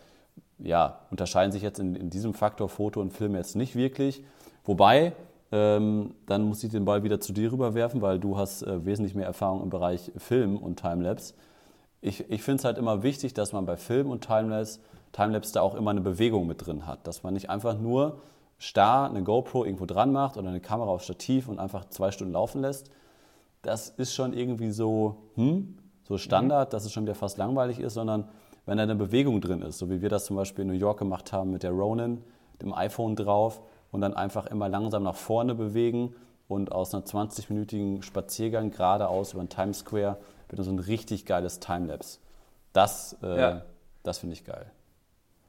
ja, 0.60 1.00
unterscheiden 1.10 1.52
sich 1.52 1.64
jetzt 1.64 1.80
in, 1.80 1.96
in 1.96 2.10
diesem 2.10 2.34
Faktor 2.34 2.70
Foto 2.70 3.02
und 3.02 3.12
Film 3.12 3.36
jetzt 3.36 3.56
nicht 3.56 3.76
wirklich. 3.76 4.24
Wobei, 4.64 5.14
ähm, 5.52 6.14
dann 6.28 6.44
muss 6.44 6.64
ich 6.64 6.72
den 6.72 6.86
Ball 6.86 7.04
wieder 7.04 7.20
zu 7.20 7.34
dir 7.34 7.52
rüberwerfen, 7.52 8.02
weil 8.02 8.20
du 8.20 8.38
hast 8.38 8.62
äh, 8.62 8.86
wesentlich 8.86 9.16
mehr 9.16 9.26
Erfahrung 9.26 9.64
im 9.64 9.70
Bereich 9.70 10.12
Film 10.18 10.58
und 10.58 10.80
Timelapse. 10.80 11.34
Ich, 12.00 12.30
ich 12.30 12.44
finde 12.44 12.60
es 12.60 12.66
halt 12.66 12.78
immer 12.78 13.04
wichtig, 13.04 13.34
dass 13.34 13.52
man 13.52 13.66
bei 13.66 13.76
Film 13.76 14.10
und 14.10 14.26
Timelapse 14.26 14.80
Timelapse 15.12 15.54
da 15.54 15.62
auch 15.62 15.76
immer 15.76 15.92
eine 15.92 16.02
Bewegung 16.02 16.48
mit 16.48 16.66
drin 16.66 16.88
hat. 16.88 17.06
Dass 17.06 17.24
man 17.24 17.34
nicht 17.34 17.50
einfach 17.50 17.78
nur 17.78 18.22
starr 18.58 19.10
eine 19.10 19.24
GoPro 19.24 19.66
irgendwo 19.66 19.86
dran 19.86 20.12
macht 20.12 20.38
oder 20.38 20.50
eine 20.50 20.62
Kamera 20.62 20.90
auf 20.90 21.04
Stativ 21.04 21.48
und 21.48 21.60
einfach 21.60 21.86
zwei 21.90 22.12
Stunden 22.12 22.34
laufen 22.34 22.62
lässt. 22.62 22.92
Das 23.62 23.90
ist 23.90 24.14
schon 24.14 24.34
irgendwie 24.34 24.72
so, 24.72 25.18
hm, 25.36 25.78
so 26.04 26.18
Standard, 26.18 26.70
mhm. 26.70 26.72
dass 26.72 26.86
es 26.86 26.92
schon 26.92 27.04
wieder 27.04 27.16
fast 27.16 27.38
langweilig 27.38 27.80
ist, 27.80 27.94
sondern 27.94 28.28
wenn 28.66 28.78
da 28.78 28.84
eine 28.84 28.96
Bewegung 28.96 29.42
drin 29.42 29.62
ist, 29.62 29.78
so 29.78 29.90
wie 29.90 30.02
wir 30.02 30.10
das 30.10 30.26
zum 30.26 30.36
Beispiel 30.36 30.64
in 30.64 30.68
New 30.68 30.78
York 30.78 31.00
gemacht 31.00 31.34
haben 31.34 31.52
mit 31.52 31.64
der 31.64 31.72
Ronin, 31.72 32.24
dem 32.62 32.74
iPhone 32.74 33.16
drauf 33.16 33.62
und 33.92 34.02
dann 34.02 34.14
einfach 34.14 34.46
immer 34.48 34.70
langsam 34.70 35.04
nach 35.04 35.16
vorne 35.16 35.56
bewegen 35.56 36.16
und 36.48 36.72
aus 36.72 36.94
einer 36.94 37.04
20-minütigen 37.04 38.04
Spaziergang 38.04 38.72
geradeaus 38.72 39.34
über 39.34 39.44
den 39.44 39.50
Times 39.50 39.80
Square 39.80 40.18
wird 40.50 40.64
so 40.64 40.72
ein 40.72 40.80
richtig 40.80 41.26
geiles 41.26 41.60
Timelapse. 41.60 42.20
Das, 42.74 43.18
äh, 43.24 43.40
ja. 43.40 43.62
das 44.04 44.20
finde 44.20 44.34
ich 44.34 44.44
geil. 44.44 44.70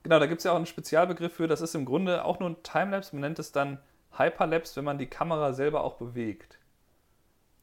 Genau, 0.02 0.18
da 0.18 0.26
gibt 0.26 0.38
es 0.38 0.44
ja 0.44 0.52
auch 0.52 0.56
einen 0.56 0.66
Spezialbegriff 0.66 1.32
für. 1.32 1.46
Das 1.46 1.60
ist 1.60 1.74
im 1.74 1.84
Grunde 1.84 2.24
auch 2.24 2.40
nur 2.40 2.50
ein 2.50 2.62
Timelapse. 2.62 3.14
Man 3.14 3.20
nennt 3.20 3.38
es 3.38 3.52
dann 3.52 3.78
Hyperlapse, 4.16 4.76
wenn 4.76 4.84
man 4.84 4.98
die 4.98 5.06
Kamera 5.06 5.52
selber 5.52 5.84
auch 5.84 5.94
bewegt. 5.94 6.58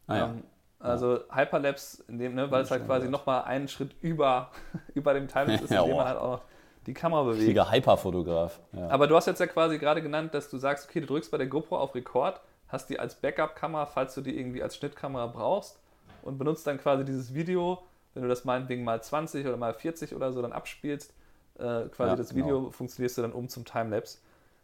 Ah, 0.10 0.18
ja. 0.18 0.26
ähm, 0.26 0.44
also 0.80 1.18
ja. 1.18 1.36
Hyperlapse, 1.36 2.04
in 2.08 2.20
dem, 2.20 2.36
ne, 2.36 2.50
weil 2.52 2.64
es 2.64 2.72
halt 2.72 2.86
quasi 2.86 3.10
nochmal 3.10 3.44
einen 3.44 3.68
Schritt 3.68 3.92
über, 4.02 4.52
über 4.94 5.14
dem 5.14 5.28
Timelapse 5.28 5.64
ist, 5.66 5.72
in 5.72 5.78
dem 5.78 5.96
man 5.96 6.08
halt 6.08 6.18
auch 6.18 6.32
noch 6.32 6.42
die 6.86 6.94
Kamera 6.94 7.24
bewegt. 7.24 7.42
Richtiger 7.42 7.72
Hyperfotograf. 7.72 8.60
Ja. 8.72 8.90
Aber 8.90 9.08
du 9.08 9.16
hast 9.16 9.28
jetzt 9.28 9.40
ja 9.40 9.48
quasi 9.48 9.78
gerade 9.78 10.02
genannt, 10.02 10.34
dass 10.34 10.50
du 10.50 10.58
sagst, 10.58 10.90
okay, 10.90 11.02
du 11.02 11.08
drückst 11.08 11.32
bei 11.32 11.38
der 11.38 11.48
GoPro 11.48 11.78
auf 11.78 11.94
Rekord, 11.94 12.42
hast 12.68 12.90
die 12.90 13.00
als 13.00 13.16
Backup-Kamera, 13.16 13.86
falls 13.86 14.16
du 14.16 14.22
die 14.22 14.38
irgendwie 14.38 14.64
als 14.64 14.78
Schnittkamera 14.78 15.28
brauchst 15.28 15.80
und 16.24 16.38
benutzt 16.38 16.66
dann 16.66 16.80
quasi 16.80 17.06
dieses 17.06 17.34
Video, 17.34 17.84
wenn 18.14 18.24
du 18.24 18.30
das 18.30 18.46
meinetwegen 18.46 18.84
mal 18.84 19.02
20 19.02 19.46
oder 19.46 19.58
mal 19.58 19.74
40 19.74 20.16
oder 20.16 20.32
so 20.32 20.42
dann 20.42 20.54
abspielst, 20.54 21.14
äh, 21.58 21.90
quasi 21.90 22.12
ja, 22.12 22.16
das 22.16 22.34
Video 22.34 22.60
genau. 22.60 22.72
funktionierst 22.72 23.18
du 23.18 23.22
dann 23.22 23.34
um 23.34 23.50
zum 23.50 23.66
Timelapse. 23.66 24.20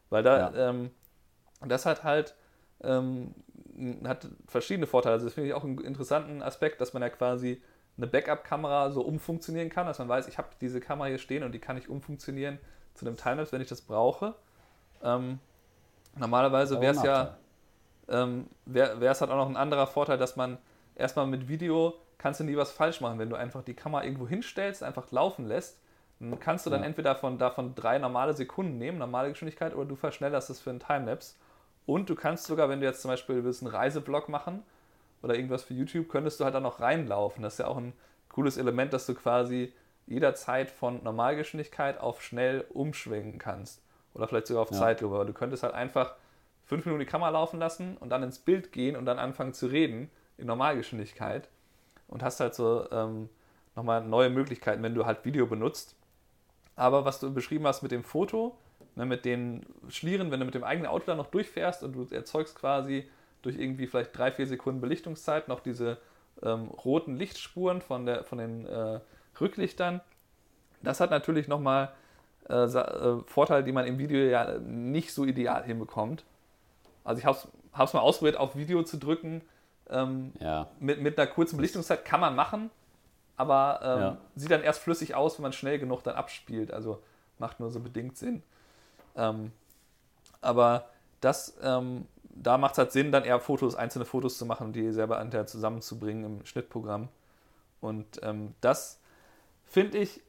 Weil 0.10 0.24
da, 0.24 0.38
ja. 0.38 0.70
ähm, 0.70 0.92
das 1.66 1.86
hat 1.86 2.04
halt 2.04 2.36
ähm, 2.84 3.34
hat 4.06 4.28
verschiedene 4.48 4.88
Vorteile. 4.88 5.14
Also 5.14 5.26
das 5.26 5.34
finde 5.34 5.50
ich 5.50 5.54
auch 5.54 5.64
einen 5.64 5.80
interessanten 5.80 6.42
Aspekt, 6.42 6.82
dass 6.82 6.94
man 6.94 7.02
ja 7.02 7.10
quasi 7.10 7.62
eine 7.98 8.08
Backup-Kamera 8.08 8.92
so 8.92 9.02
umfunktionieren 9.02 9.70
kann, 9.70 9.88
dass 9.88 10.00
man 10.00 10.10
weiß, 10.10 10.28
ich 10.28 10.38
habe 10.38 10.50
diese 10.60 10.80
Kamera 10.80 11.08
hier 11.08 11.18
stehen 11.18 11.44
und 11.44 11.54
die 11.54 11.60
kann 11.60 11.78
ich 11.78 11.90
umfunktionieren 11.90 12.60
zu 12.94 13.06
einem 13.06 13.18
Timelapse, 13.18 13.52
wenn 13.52 13.62
ich 13.62 13.70
das 13.70 13.82
brauche. 13.82 14.36
Ähm, 15.04 15.40
normalerweise 16.18 16.82
wäre 16.82 16.96
es 16.96 17.04
ja, 17.04 17.38
ähm, 18.10 18.48
wäre 18.66 19.06
es 19.06 19.22
halt 19.22 19.32
auch 19.32 19.38
noch 19.38 19.50
ein 19.50 19.58
anderer 19.58 19.88
Vorteil, 19.88 20.18
dass 20.18 20.36
man 20.36 20.58
erstmal 20.96 21.28
mit 21.28 21.48
Video 21.48 21.94
kannst 22.18 22.40
du 22.40 22.44
nie 22.44 22.58
was 22.58 22.72
falsch 22.72 23.02
machen. 23.02 23.20
Wenn 23.20 23.30
du 23.30 23.36
einfach 23.36 23.64
die 23.64 23.74
Kamera 23.74 24.04
irgendwo 24.04 24.28
hinstellst, 24.28 24.84
einfach 24.84 25.12
laufen 25.12 25.46
lässt, 25.46 25.80
dann 26.20 26.40
kannst 26.40 26.66
du 26.66 26.70
dann 26.70 26.82
ja. 26.82 26.88
entweder 26.88 27.16
von, 27.16 27.38
davon 27.38 27.76
drei 27.76 27.98
normale 27.98 28.34
Sekunden 28.34 28.78
nehmen, 28.78 28.98
normale 28.98 29.30
Geschwindigkeit, 29.30 29.76
oder 29.76 29.86
du 29.86 29.96
verschnellerst 29.96 30.50
es 30.50 30.62
für 30.62 30.70
einen 30.70 30.80
Timelapse. 30.80 31.36
Und 31.86 32.10
du 32.10 32.16
kannst 32.16 32.46
sogar, 32.46 32.70
wenn 32.70 32.80
du 32.80 32.86
jetzt 32.86 33.02
zum 33.02 33.10
Beispiel 33.10 33.44
willst, 33.44 33.62
einen 33.62 33.74
Reisevlog 33.74 34.30
machen 34.30 34.64
oder 35.22 35.36
irgendwas 35.36 35.64
für 35.64 35.74
YouTube, 35.74 36.10
könntest 36.10 36.40
du 36.40 36.44
halt 36.44 36.56
dann 36.56 36.64
noch 36.64 36.80
reinlaufen. 36.80 37.44
Das 37.44 37.54
ist 37.54 37.60
ja 37.60 37.68
auch 37.68 37.78
ein 37.78 37.94
cooles 38.30 38.58
Element, 38.58 38.94
dass 38.94 39.06
du 39.06 39.14
quasi 39.14 39.74
jederzeit 40.08 40.70
von 40.70 41.04
Normalgeschwindigkeit 41.04 42.00
auf 42.00 42.22
schnell 42.22 42.66
umschwingen 42.70 43.38
kannst. 43.38 43.82
Oder 44.14 44.28
vielleicht 44.28 44.48
sogar 44.48 44.64
auf 44.64 44.72
ja. 44.72 44.78
Zeitlupe. 44.78 45.16
Aber 45.16 45.26
du 45.26 45.34
könntest 45.34 45.64
halt 45.64 45.74
einfach 45.74 46.16
fünf 46.66 46.86
Minuten 46.86 47.02
die 47.02 47.06
Kamera 47.06 47.30
laufen 47.30 47.60
lassen 47.60 47.98
und 47.98 48.10
dann 48.10 48.24
ins 48.24 48.40
Bild 48.40 48.72
gehen 48.72 48.96
und 48.96 49.06
dann 49.06 49.20
anfangen 49.20 49.54
zu 49.54 49.68
reden 49.68 50.10
in 50.38 50.48
Normalgeschwindigkeit. 50.48 51.50
Und 52.08 52.24
hast 52.24 52.40
halt 52.40 52.54
so 52.54 52.90
ähm, 52.92 53.30
nochmal 53.76 54.04
neue 54.04 54.30
Möglichkeiten, 54.30 54.84
wenn 54.84 54.96
du 54.96 55.06
halt 55.06 55.26
Video 55.26 55.48
benutzt. 55.48 55.96
Aber 56.76 57.06
was 57.06 57.20
du 57.20 57.34
beschrieben 57.34 57.66
hast 57.66 57.82
mit 57.82 57.92
dem 57.92 58.04
Foto, 58.04 58.58
ne, 58.96 59.06
mit 59.06 59.26
den 59.26 59.66
Schlieren, 59.90 60.32
wenn 60.32 60.40
du 60.40 60.46
mit 60.46 60.56
dem 60.56 60.64
eigenen 60.64 60.90
Auto 60.90 61.06
da 61.06 61.16
noch 61.16 61.28
durchfährst 61.28 61.84
und 61.84 61.94
du 61.94 62.08
erzeugst 62.14 62.56
quasi 62.56 63.08
durch 63.42 63.58
irgendwie 63.58 63.88
vielleicht 63.88 64.18
drei, 64.18 64.32
vier 64.32 64.48
Sekunden 64.48 64.82
Belichtungszeit 64.82 65.48
noch 65.48 65.60
diese 65.60 65.98
ähm, 66.42 66.68
roten 66.68 67.16
Lichtspuren 67.16 67.82
von, 67.82 68.06
der, 68.06 68.24
von 68.24 68.38
den 68.38 68.66
äh, 68.66 69.00
Rücklichtern. 69.40 70.02
Das 70.82 71.00
hat 71.00 71.12
natürlich 71.12 71.48
nochmal 71.48 71.94
äh, 72.50 72.64
äh, 72.64 73.24
Vorteile, 73.26 73.64
die 73.64 73.72
man 73.72 73.86
im 73.86 73.98
Video 73.98 74.18
ja 74.18 74.58
nicht 74.60 75.14
so 75.14 75.26
ideal 75.26 75.64
hinbekommt. 75.64 76.24
Also 77.04 77.20
ich 77.20 77.26
habe 77.26 77.38
es 77.38 77.94
mal 77.94 78.00
ausprobiert, 78.00 78.38
auf 78.38 78.56
Video 78.56 78.84
zu 78.84 78.98
drücken. 78.98 79.42
Ähm, 79.88 80.34
ja. 80.40 80.68
mit, 80.80 81.00
mit 81.00 81.20
einer 81.20 81.28
kurzen 81.28 81.58
Belichtungszeit 81.58 82.06
kann 82.06 82.20
man 82.20 82.36
machen, 82.36 82.72
aber 83.38 83.82
ähm, 83.84 84.00
ja. 84.00 84.18
sieht 84.36 84.50
dann 84.50 84.64
erst 84.64 84.82
flüssig 84.82 85.14
aus, 85.14 85.38
wenn 85.38 85.44
man 85.44 85.54
schnell 85.54 85.78
genug 85.78 86.02
dann 86.02 86.16
abspielt. 86.16 86.74
Also 86.74 87.04
macht 87.38 87.60
nur 87.60 87.70
so 87.70 87.80
bedingt 87.80 88.18
Sinn. 88.18 88.42
Ähm, 89.16 89.52
aber 90.42 90.90
das, 91.22 91.58
ähm, 91.62 92.08
da 92.24 92.58
macht 92.58 92.74
es 92.74 92.78
halt 92.78 92.92
Sinn, 92.92 93.12
dann 93.12 93.24
eher 93.24 93.40
Fotos, 93.40 93.76
einzelne 93.76 94.06
Fotos 94.06 94.38
zu 94.38 94.46
machen 94.46 94.74
die 94.74 94.92
selber 94.92 95.20
hinterher 95.20 95.48
zusammenzubringen 95.48 96.24
im 96.40 96.46
Schnittprogramm. 96.46 97.10
Und 97.82 98.20
ähm, 98.24 98.54
das 98.62 99.00
finde 99.64 99.98
ich 99.98 100.22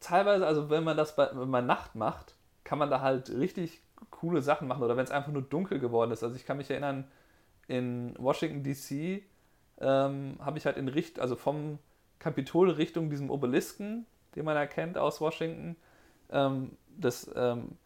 teilweise, 0.00 0.46
also 0.46 0.70
wenn 0.70 0.84
man 0.84 0.96
das 0.96 1.16
bei, 1.16 1.28
wenn 1.32 1.50
man 1.50 1.66
Nacht 1.66 1.94
macht, 1.94 2.34
kann 2.64 2.78
man 2.78 2.90
da 2.90 3.00
halt 3.00 3.30
richtig 3.30 3.82
coole 4.10 4.42
Sachen 4.42 4.68
machen 4.68 4.82
oder 4.82 4.96
wenn 4.96 5.04
es 5.04 5.10
einfach 5.10 5.32
nur 5.32 5.42
dunkel 5.42 5.78
geworden 5.78 6.10
ist. 6.10 6.22
Also 6.22 6.36
ich 6.36 6.46
kann 6.46 6.56
mich 6.56 6.70
erinnern, 6.70 7.04
in 7.68 8.14
Washington 8.18 8.62
DC 8.62 9.22
ähm, 9.80 10.38
habe 10.40 10.58
ich 10.58 10.66
halt 10.66 10.76
in 10.76 10.88
Richt, 10.88 11.18
also 11.18 11.36
vom 11.36 11.78
Kapitol 12.18 12.70
Richtung 12.70 13.10
diesem 13.10 13.30
Obelisken, 13.30 14.06
den 14.34 14.44
man 14.44 14.56
erkennt 14.56 14.98
aus 14.98 15.20
Washington, 15.20 15.76
ähm, 16.30 16.76
das, 16.96 17.30
ähm, 17.34 17.76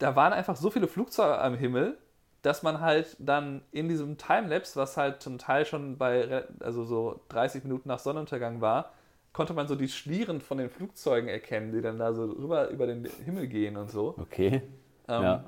da 0.00 0.16
waren 0.16 0.32
einfach 0.32 0.56
so 0.56 0.70
viele 0.70 0.88
Flugzeuge 0.88 1.38
am 1.38 1.54
Himmel, 1.54 1.96
dass 2.42 2.62
man 2.62 2.80
halt 2.80 3.16
dann 3.18 3.62
in 3.70 3.88
diesem 3.88 4.16
Timelapse, 4.16 4.80
was 4.80 4.96
halt 4.96 5.22
zum 5.22 5.38
Teil 5.38 5.66
schon 5.66 5.98
bei, 5.98 6.44
also 6.60 6.84
so 6.84 7.20
30 7.28 7.64
Minuten 7.64 7.88
nach 7.88 7.98
Sonnenuntergang 7.98 8.60
war, 8.60 8.92
konnte 9.32 9.52
man 9.52 9.68
so 9.68 9.76
die 9.76 9.88
Schlieren 9.88 10.40
von 10.40 10.58
den 10.58 10.70
Flugzeugen 10.70 11.28
erkennen, 11.28 11.72
die 11.72 11.82
dann 11.82 11.98
da 11.98 12.12
so 12.14 12.24
rüber 12.24 12.68
über 12.68 12.86
den 12.86 13.04
Himmel 13.24 13.46
gehen 13.46 13.76
und 13.76 13.90
so. 13.90 14.14
Okay. 14.18 14.62
Ähm, 15.06 15.22
ja. 15.22 15.44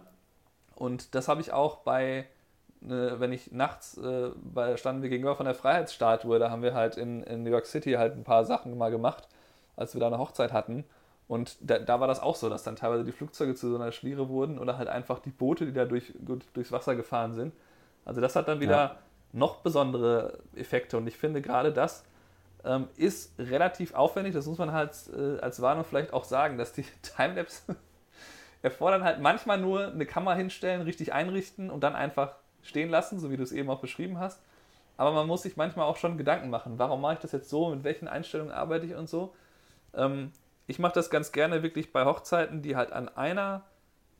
Und 0.74 1.14
das 1.14 1.28
habe 1.28 1.40
ich 1.40 1.52
auch 1.52 1.76
bei, 1.78 2.26
ne, 2.80 3.16
wenn 3.18 3.32
ich 3.32 3.52
nachts, 3.52 3.96
äh, 3.96 4.30
bei, 4.36 4.76
standen 4.76 5.02
wir 5.02 5.08
gegenüber 5.08 5.34
von 5.34 5.46
der 5.46 5.54
Freiheitsstatue, 5.54 6.38
da 6.38 6.50
haben 6.50 6.62
wir 6.62 6.74
halt 6.74 6.96
in, 6.96 7.22
in 7.22 7.42
New 7.42 7.50
York 7.50 7.66
City 7.66 7.92
halt 7.92 8.16
ein 8.16 8.24
paar 8.24 8.44
Sachen 8.44 8.76
mal 8.76 8.90
gemacht, 8.90 9.28
als 9.76 9.94
wir 9.94 10.00
da 10.00 10.08
eine 10.08 10.18
Hochzeit 10.18 10.52
hatten. 10.52 10.84
Und 11.28 11.56
da, 11.60 11.78
da, 11.78 12.00
war 12.00 12.08
das 12.08 12.20
auch 12.20 12.36
so, 12.36 12.50
dass 12.50 12.62
dann 12.62 12.76
teilweise 12.76 13.04
die 13.04 13.12
Flugzeuge 13.12 13.54
zu 13.54 13.70
so 13.70 13.76
einer 13.76 13.92
Schliere 13.92 14.28
wurden 14.28 14.58
oder 14.58 14.76
halt 14.76 14.88
einfach 14.88 15.18
die 15.18 15.30
Boote, 15.30 15.66
die 15.66 15.72
da 15.72 15.84
durch, 15.84 16.12
durchs 16.52 16.72
Wasser 16.72 16.94
gefahren 16.94 17.32
sind. 17.32 17.54
Also 18.04 18.20
das 18.20 18.36
hat 18.36 18.48
dann 18.48 18.60
wieder 18.60 18.76
ja. 18.76 18.96
noch 19.32 19.56
besondere 19.56 20.40
Effekte. 20.54 20.96
Und 20.98 21.06
ich 21.06 21.16
finde 21.16 21.40
gerade 21.40 21.72
das 21.72 22.04
ähm, 22.64 22.88
ist 22.96 23.32
relativ 23.38 23.94
aufwendig. 23.94 24.34
Das 24.34 24.46
muss 24.46 24.58
man 24.58 24.72
halt 24.72 24.94
äh, 25.16 25.38
als 25.40 25.62
Warnung 25.62 25.84
vielleicht 25.84 26.12
auch 26.12 26.24
sagen, 26.24 26.58
dass 26.58 26.72
die 26.72 26.84
Timelapse 27.16 27.76
erfordern 28.62 29.04
halt 29.04 29.20
manchmal 29.20 29.58
nur 29.58 29.88
eine 29.88 30.06
Kamera 30.06 30.34
hinstellen, 30.34 30.82
richtig 30.82 31.12
einrichten 31.12 31.70
und 31.70 31.82
dann 31.82 31.94
einfach 31.94 32.34
stehen 32.62 32.90
lassen, 32.90 33.18
so 33.18 33.30
wie 33.30 33.36
du 33.36 33.42
es 33.42 33.52
eben 33.52 33.70
auch 33.70 33.80
beschrieben 33.80 34.18
hast. 34.18 34.40
Aber 34.96 35.12
man 35.12 35.26
muss 35.26 35.42
sich 35.42 35.56
manchmal 35.56 35.86
auch 35.86 35.96
schon 35.96 36.18
Gedanken 36.18 36.50
machen, 36.50 36.74
warum 36.78 37.00
mache 37.00 37.14
ich 37.14 37.20
das 37.20 37.32
jetzt 37.32 37.48
so, 37.48 37.70
mit 37.70 37.82
welchen 37.82 38.06
Einstellungen 38.06 38.52
arbeite 38.52 38.86
ich 38.86 38.94
und 38.94 39.08
so. 39.08 39.34
Ähm, 39.94 40.32
ich 40.72 40.78
mache 40.78 40.94
das 40.94 41.10
ganz 41.10 41.32
gerne 41.32 41.62
wirklich 41.62 41.92
bei 41.92 42.06
Hochzeiten, 42.06 42.62
die 42.62 42.76
halt 42.76 42.92
an 42.92 43.10
einer, 43.10 43.60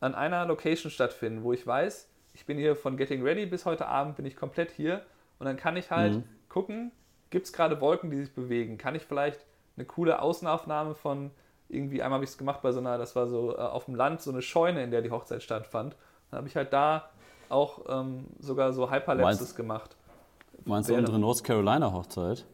an 0.01 0.13
einer 0.13 0.45
Location 0.45 0.91
stattfinden, 0.91 1.43
wo 1.43 1.51
ich 1.51 1.65
weiß, 1.65 2.07
ich 2.33 2.45
bin 2.45 2.59
hier 2.59 2.75
von 2.75 2.95
Getting 2.95 3.23
Ready 3.23 3.47
bis 3.47 3.65
heute 3.65 3.87
Abend, 3.87 4.17
bin 4.17 4.25
ich 4.27 4.35
komplett 4.35 4.69
hier 4.69 5.01
und 5.39 5.47
dann 5.47 5.57
kann 5.57 5.77
ich 5.77 5.89
halt 5.89 6.13
mhm. 6.13 6.23
gucken, 6.49 6.91
gibt 7.31 7.47
es 7.47 7.53
gerade 7.53 7.81
Wolken, 7.81 8.11
die 8.11 8.17
sich 8.17 8.35
bewegen? 8.35 8.77
Kann 8.77 8.93
ich 8.93 9.01
vielleicht 9.01 9.43
eine 9.77 9.85
coole 9.87 10.21
Außenaufnahme 10.21 10.93
von 10.93 11.31
irgendwie, 11.69 12.03
einmal 12.03 12.17
habe 12.17 12.23
ich 12.23 12.29
es 12.29 12.37
gemacht 12.37 12.61
bei 12.61 12.71
so 12.71 12.81
einer, 12.81 12.99
das 12.99 13.15
war 13.15 13.25
so 13.25 13.57
äh, 13.57 13.59
auf 13.59 13.85
dem 13.85 13.95
Land, 13.95 14.21
so 14.21 14.29
eine 14.29 14.43
Scheune, 14.43 14.83
in 14.83 14.91
der 14.91 15.01
die 15.01 15.09
Hochzeit 15.09 15.41
stattfand. 15.41 15.95
Dann 16.29 16.37
habe 16.37 16.47
ich 16.47 16.55
halt 16.55 16.71
da 16.71 17.09
auch 17.49 17.81
ähm, 17.89 18.27
sogar 18.37 18.73
so 18.73 18.91
Hyperlapses 18.91 19.55
gemacht. 19.55 19.95
Meinst 20.65 20.87
du 20.87 20.93
unsere 20.93 21.17
North 21.17 21.43
Carolina 21.43 21.91
Hochzeit? 21.91 22.45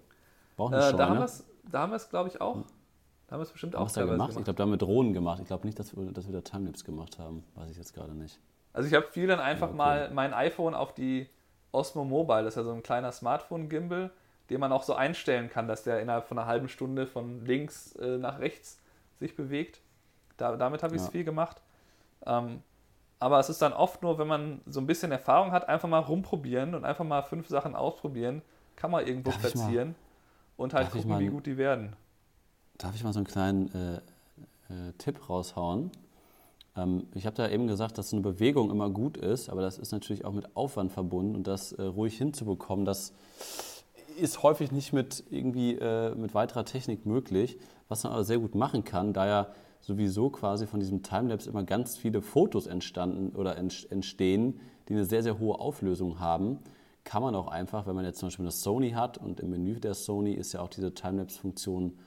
War 0.56 0.68
eine 0.68 0.78
äh, 0.78 0.82
Scheune? 0.84 1.28
Da 1.70 1.80
haben 1.82 1.92
wir 1.92 1.98
es, 1.98 2.10
glaube 2.10 2.30
ich, 2.30 2.40
auch. 2.40 2.64
Da 3.30 3.34
haben 3.34 3.42
wir 3.42 3.44
es 3.44 3.52
bestimmt 3.52 3.76
auch 3.76 3.92
da 3.92 4.02
gemacht. 4.02 4.16
gemacht. 4.16 4.30
Ich 4.40 4.44
glaube, 4.44 4.58
da 4.58 4.64
haben 4.64 4.72
wir 4.72 4.78
Drohnen 4.78 5.14
gemacht. 5.14 5.40
Ich 5.40 5.46
glaube 5.46 5.68
nicht, 5.68 5.78
dass 5.78 5.96
wir, 5.96 6.12
dass 6.12 6.26
wir 6.26 6.34
da 6.34 6.42
Timelapse 6.42 6.84
gemacht 6.84 7.20
haben. 7.20 7.44
Weiß 7.54 7.70
ich 7.70 7.78
jetzt 7.78 7.94
gerade 7.94 8.16
nicht. 8.16 8.40
Also 8.74 8.90
ich 8.90 8.96
habe 8.96 9.06
viel 9.06 9.28
dann 9.28 9.40
einfach 9.40 9.68
ja, 9.68 9.74
okay. 9.74 9.78
mal 9.78 10.12
mein 10.12 10.34
iPhone 10.34 10.74
auf 10.74 10.96
die 10.96 11.30
Osmo 11.72 12.04
Mobile, 12.04 12.44
das 12.44 12.54
ist 12.54 12.58
ja 12.58 12.64
so 12.64 12.72
ein 12.72 12.82
kleiner 12.82 13.12
Smartphone-Gimbel, 13.12 14.10
den 14.50 14.60
man 14.60 14.72
auch 14.72 14.82
so 14.82 14.96
einstellen 14.96 15.48
kann, 15.48 15.68
dass 15.68 15.84
der 15.84 16.02
innerhalb 16.02 16.26
von 16.26 16.40
einer 16.40 16.48
halben 16.48 16.70
Stunde 16.70 17.06
von 17.06 17.46
links 17.46 17.96
äh, 17.98 18.18
nach 18.18 18.40
rechts 18.40 18.80
sich 19.20 19.36
bewegt. 19.36 19.82
Da, 20.38 20.56
damit 20.56 20.82
habe 20.82 20.96
ich 20.96 21.02
es 21.02 21.08
ja. 21.08 21.12
viel 21.12 21.24
gemacht. 21.24 21.62
Ähm, 22.26 22.64
aber 23.20 23.40
es 23.40 23.50
ist 23.50 23.62
dann 23.62 23.74
oft 23.74 24.02
nur, 24.02 24.18
wenn 24.18 24.28
man 24.28 24.62
so 24.66 24.80
ein 24.80 24.88
bisschen 24.88 25.12
Erfahrung 25.12 25.52
hat, 25.52 25.70
einfach 25.70 25.88
mal 25.88 26.00
rumprobieren 26.00 26.74
und 26.74 26.84
einfach 26.84 27.06
mal 27.06 27.22
fünf 27.22 27.48
Sachen 27.48 27.76
ausprobieren, 27.76 28.42
kann 28.76 28.90
man 28.90 29.06
irgendwo 29.06 29.30
darf 29.30 29.42
platzieren 29.42 29.94
und 30.58 30.74
halt 30.74 30.90
gucken, 30.90 31.10
mal, 31.10 31.20
wie 31.20 31.28
gut 31.28 31.46
die 31.46 31.58
werden. 31.58 31.96
Darf 32.80 32.96
ich 32.96 33.04
mal 33.04 33.12
so 33.12 33.20
einen 33.20 33.28
kleinen 33.28 33.70
äh, 33.76 33.96
äh, 34.74 34.94
Tipp 34.98 35.30
raushauen? 35.30 35.92
Ähm, 36.78 37.08
ich 37.14 37.26
habe 37.26 37.36
da 37.36 37.50
eben 37.50 37.68
gesagt, 37.68 37.98
dass 37.98 38.14
eine 38.14 38.22
Bewegung 38.22 38.72
immer 38.72 38.90
gut 38.90 39.18
ist, 39.18 39.50
aber 39.50 39.62
das 39.62 39.78
ist 39.78 39.92
natürlich 39.92 40.24
auch 40.24 40.32
mit 40.32 40.56
Aufwand 40.56 40.94
verbunden 40.94 41.36
und 41.36 41.46
das 41.46 41.74
äh, 41.74 41.84
ruhig 41.84 42.18
hinzubekommen, 42.18 42.86
das 42.86 43.12
ist 44.18 44.44
häufig 44.44 44.72
nicht 44.72 44.94
mit 44.94 45.26
irgendwie 45.30 45.76
äh, 45.76 46.16
mit 46.16 46.34
weiterer 46.34 46.64
Technik 46.64 47.06
möglich, 47.06 47.58
was 47.90 48.06
man 48.06 48.14
aber 48.14 48.24
sehr 48.24 48.40
gut 48.40 48.56
machen 48.56 48.86
kann, 48.86 49.12
da 49.12 49.28
ja 49.28 49.48
sowieso 49.82 50.30
quasi 50.30 50.66
von 50.66 50.80
diesem 50.80 51.04
Timelapse 51.04 51.50
immer 51.50 51.64
ganz 51.64 51.98
viele 51.98 52.22
Fotos 52.22 52.66
entstanden 52.66 53.36
oder 53.36 53.58
entstehen, 53.58 54.62
die 54.88 54.94
eine 54.94 55.04
sehr, 55.04 55.24
sehr 55.24 55.38
hohe 55.38 55.60
Auflösung 55.60 56.22
haben, 56.22 56.60
kann 57.04 57.22
man 57.22 57.36
auch 57.36 57.48
einfach, 57.48 57.88
wenn 57.88 57.96
man 57.96 58.06
jetzt 58.06 58.20
zum 58.20 58.28
Beispiel 58.28 58.46
eine 58.46 58.52
Sony 58.52 58.92
hat 58.92 59.18
und 59.18 59.42
im 59.42 59.50
Menü 59.50 59.82
der 59.82 59.96
Sony 59.96 60.32
ist 60.32 60.54
ja 60.54 60.62
auch 60.62 60.70
diese 60.70 60.94
Timelapse-Funktion 60.94 61.98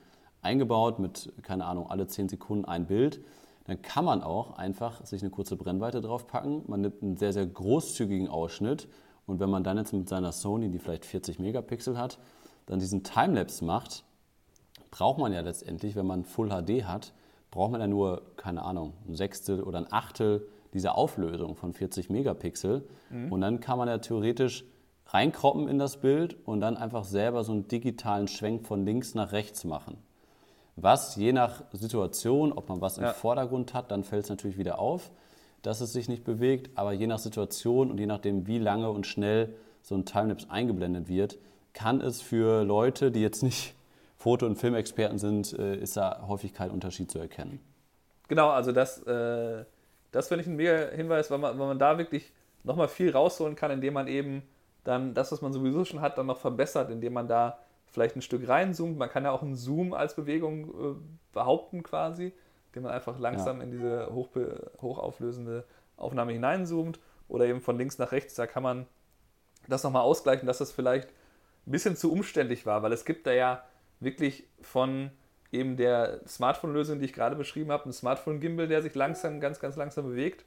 eingebaut 0.43 0.99
mit, 0.99 1.33
keine 1.43 1.65
Ahnung, 1.65 1.91
alle 1.91 2.07
10 2.07 2.29
Sekunden 2.29 2.65
ein 2.65 2.87
Bild, 2.87 3.21
dann 3.65 3.81
kann 3.81 4.05
man 4.05 4.23
auch 4.23 4.59
einfach 4.59 5.05
sich 5.07 5.23
eine 5.23 5.31
kurze 5.31 5.57
Brennweite 5.57 6.01
draufpacken. 6.01 6.65
Man 6.67 6.81
nimmt 6.81 7.03
einen 7.03 7.17
sehr, 7.17 7.33
sehr 7.33 7.47
großzügigen 7.47 8.29
Ausschnitt 8.29 8.89
und 9.27 9.41
wenn 9.41 9.51
man 9.51 9.65
dann 9.65 9.79
jetzt 9.79 9.93
mit 9.93 10.09
seiner 10.09 10.33
Sony, 10.33 10.69
die 10.69 10.79
vielleicht 10.79 11.05
40 11.05 11.39
Megapixel 11.39 11.97
hat, 11.97 12.19
dann 12.67 12.81
diesen 12.81 13.05
Timelapse 13.05 13.65
macht, 13.65 14.05
braucht 14.91 15.19
man 15.19 15.33
ja 15.33 15.41
letztendlich, 15.41 15.97
wenn 15.97 16.07
man 16.07 16.25
Full 16.25 16.49
HD 16.49 16.85
hat, 16.85 17.13
braucht 17.51 17.71
man 17.71 17.81
ja 17.81 17.87
nur, 17.87 18.23
keine 18.37 18.63
Ahnung, 18.63 18.95
ein 19.07 19.15
Sechstel 19.15 19.63
oder 19.63 19.79
ein 19.79 19.93
Achtel 19.93 20.47
dieser 20.75 20.97
Auflösung 20.97 21.55
von 21.55 21.73
40 21.73 22.11
Megapixel. 22.11 22.89
Mhm. 23.11 23.33
Und 23.33 23.41
dann 23.43 23.61
kann 23.61 23.79
man 23.79 23.89
ja 23.89 23.99
theoretisch 23.99 24.65
reinkroppen 25.07 25.69
in 25.69 25.79
das 25.79 25.99
Bild 25.99 26.37
und 26.47 26.61
dann 26.61 26.77
einfach 26.77 27.05
selber 27.05 27.45
so 27.45 27.53
einen 27.53 27.69
digitalen 27.69 28.29
Schwenk 28.29 28.67
von 28.67 28.85
links 28.85 29.15
nach 29.15 29.33
rechts 29.33 29.65
machen. 29.65 29.99
Was 30.77 31.17
je 31.17 31.33
nach 31.33 31.63
Situation, 31.73 32.53
ob 32.53 32.69
man 32.69 32.81
was 32.81 32.99
im 32.99 33.05
ja. 33.05 33.13
Vordergrund 33.13 33.75
hat, 33.75 33.91
dann 33.91 34.05
fällt 34.05 34.25
es 34.25 34.31
natürlich 34.31 34.59
wieder 34.59 34.79
auf. 34.79 35.11
dass 35.63 35.81
es 35.81 35.93
sich 35.93 36.09
nicht 36.09 36.25
bewegt, 36.25 36.71
aber 36.77 36.93
je 36.93 37.07
nach 37.07 37.21
Situation 37.21 37.91
und 37.91 37.99
je 37.99 38.07
nachdem, 38.07 38.49
wie 38.49 38.59
lange 38.59 38.91
und 38.91 39.07
schnell 39.07 39.55
so 39.81 39.95
ein 39.95 40.05
Timelapse 40.05 40.51
eingeblendet 40.51 41.09
wird, 41.09 41.39
kann 41.73 42.01
es 42.01 42.21
für 42.21 42.65
Leute, 42.65 43.11
die 43.11 43.23
jetzt 43.23 43.43
nicht 43.43 43.75
Foto- 44.17 44.47
und 44.47 44.57
Filmexperten 44.57 45.19
sind, 45.19 45.57
äh, 45.59 45.77
ist 45.77 45.97
da 45.97 46.25
häufig 46.29 46.53
kein 46.53 46.71
Unterschied 46.71 47.11
zu 47.11 47.19
erkennen. 47.19 47.61
Genau, 48.29 48.51
also 48.51 48.73
das, 48.73 49.03
äh, 49.03 49.65
das 50.13 50.29
finde 50.29 50.43
ich 50.43 50.49
ein 50.49 50.57
mega 50.57 50.91
Hinweis, 50.91 51.31
weil 51.31 51.39
man, 51.39 51.59
weil 51.59 51.67
man 51.69 51.79
da 51.79 51.99
wirklich 51.99 52.33
nochmal 52.63 52.89
viel 52.89 53.11
rausholen 53.11 53.57
kann, 53.57 53.71
indem 53.71 53.95
man 53.95 54.07
eben 54.07 54.43
dann 54.85 55.15
das, 55.15 55.33
was 55.33 55.43
man 55.43 55.53
sowieso 55.53 55.85
schon 55.85 56.01
hat, 56.01 56.19
dann 56.19 56.27
noch 56.27 56.39
verbessert, 56.39 56.91
indem 56.91 57.15
man 57.15 57.29
da 57.29 57.59
vielleicht 57.93 58.17
ein 58.17 58.23
Stück 58.23 58.49
reinzoomt. 58.49 58.99
Man 58.99 59.09
kann 59.09 59.25
ja 59.25 59.31
auch 59.31 59.43
einen 59.43 59.55
Zoom 59.55 59.93
als 59.93 60.17
Bewegung 60.17 60.69
äh, 60.69 60.95
behaupten 61.33 61.83
quasi, 61.83 62.33
indem 62.69 62.85
man 62.85 62.93
einfach 62.93 63.19
langsam 63.19 63.59
ja. 63.59 63.65
in 63.65 63.71
diese 63.71 64.13
hochbe 64.13 64.73
hochauflösende 64.81 65.65
Aufnahme 65.97 66.33
hineinzoomt 66.33 66.99
oder 67.29 67.47
eben 67.47 67.61
von 67.61 67.77
links 67.77 67.99
nach 67.99 68.13
rechts. 68.13 68.35
Da 68.35 68.47
kann 68.47 68.63
man 68.63 68.87
das 69.69 69.85
nochmal 69.85 70.03
ausgleichen, 70.03 70.47
dass 70.47 70.59
das 70.59 70.73
vielleicht 70.73 71.11
ein 71.67 71.71
bisschen 71.71 71.97
zu 71.97 72.11
umständlich 72.11 72.67
war, 72.67 72.83
weil 72.83 72.93
es 72.93 73.05
gibt 73.05 73.27
da 73.27 73.33
ja 73.33 73.63
wirklich 74.01 74.49
von 74.63 75.11
eben 75.53 75.77
der 75.77 76.21
Smartphone-Lösung, 76.27 76.99
die 76.99 77.05
ich 77.05 77.13
gerade 77.13 77.37
beschrieben 77.37 77.71
habe, 77.71 77.89
ein 77.89 77.93
Smartphone-Gimbal, 77.93 78.69
der 78.69 78.83
sich 78.83 78.95
langsam, 78.95 79.39
ganz, 79.39 79.61
ganz 79.61 79.77
langsam 79.77 80.07
bewegt, 80.07 80.45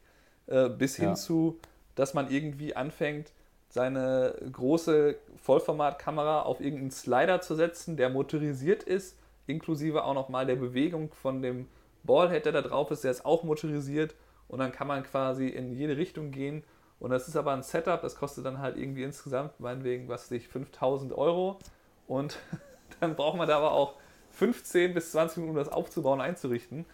äh, 0.48 0.68
bis 0.68 0.96
hin 0.96 1.10
ja. 1.10 1.16
zu, 1.16 1.60
dass 1.94 2.14
man 2.14 2.30
irgendwie 2.30 2.76
anfängt, 2.76 3.32
seine 3.76 4.34
große 4.54 5.18
Vollformatkamera 5.36 6.44
auf 6.44 6.62
irgendeinen 6.62 6.92
Slider 6.92 7.42
zu 7.42 7.56
setzen, 7.56 7.98
der 7.98 8.10
motorisiert 8.10 8.84
ist, 8.84 9.18
inklusive 9.48 10.06
auch 10.06 10.14
nochmal 10.14 10.46
der 10.46 10.56
Bewegung 10.56 11.12
von 11.12 11.42
dem 11.42 11.68
Ballhead, 12.04 12.46
der 12.46 12.54
da 12.54 12.62
drauf 12.62 12.90
ist, 12.92 13.04
der 13.04 13.12
ist 13.12 13.26
auch 13.26 13.44
motorisiert 13.44 14.16
und 14.48 14.60
dann 14.60 14.72
kann 14.72 14.88
man 14.88 15.04
quasi 15.04 15.50
in 15.50 15.74
jede 15.74 15.98
Richtung 15.98 16.32
gehen. 16.32 16.64
Und 17.02 17.10
das 17.10 17.28
ist 17.28 17.36
aber 17.36 17.52
ein 17.52 17.64
Setup, 17.64 18.02
das 18.02 18.16
kostet 18.16 18.46
dann 18.46 18.60
halt 18.60 18.78
irgendwie 18.78 19.04
insgesamt, 19.04 19.60
meinetwegen, 19.60 20.08
was 20.08 20.32
weiß 20.32 20.32
ich, 20.32 20.48
5000 20.48 21.12
Euro. 21.12 21.60
Und 22.08 22.40
dann 23.02 23.18
braucht 23.18 23.38
man 23.38 23.46
da 23.46 23.58
aber 23.58 23.74
auch 23.74 23.96
15 24.32 24.94
bis 24.94 25.12
20 25.12 25.40
Minuten, 25.40 25.58
um 25.58 25.62
das 25.62 25.74
aufzubauen, 25.74 26.22
einzurichten. 26.22 26.86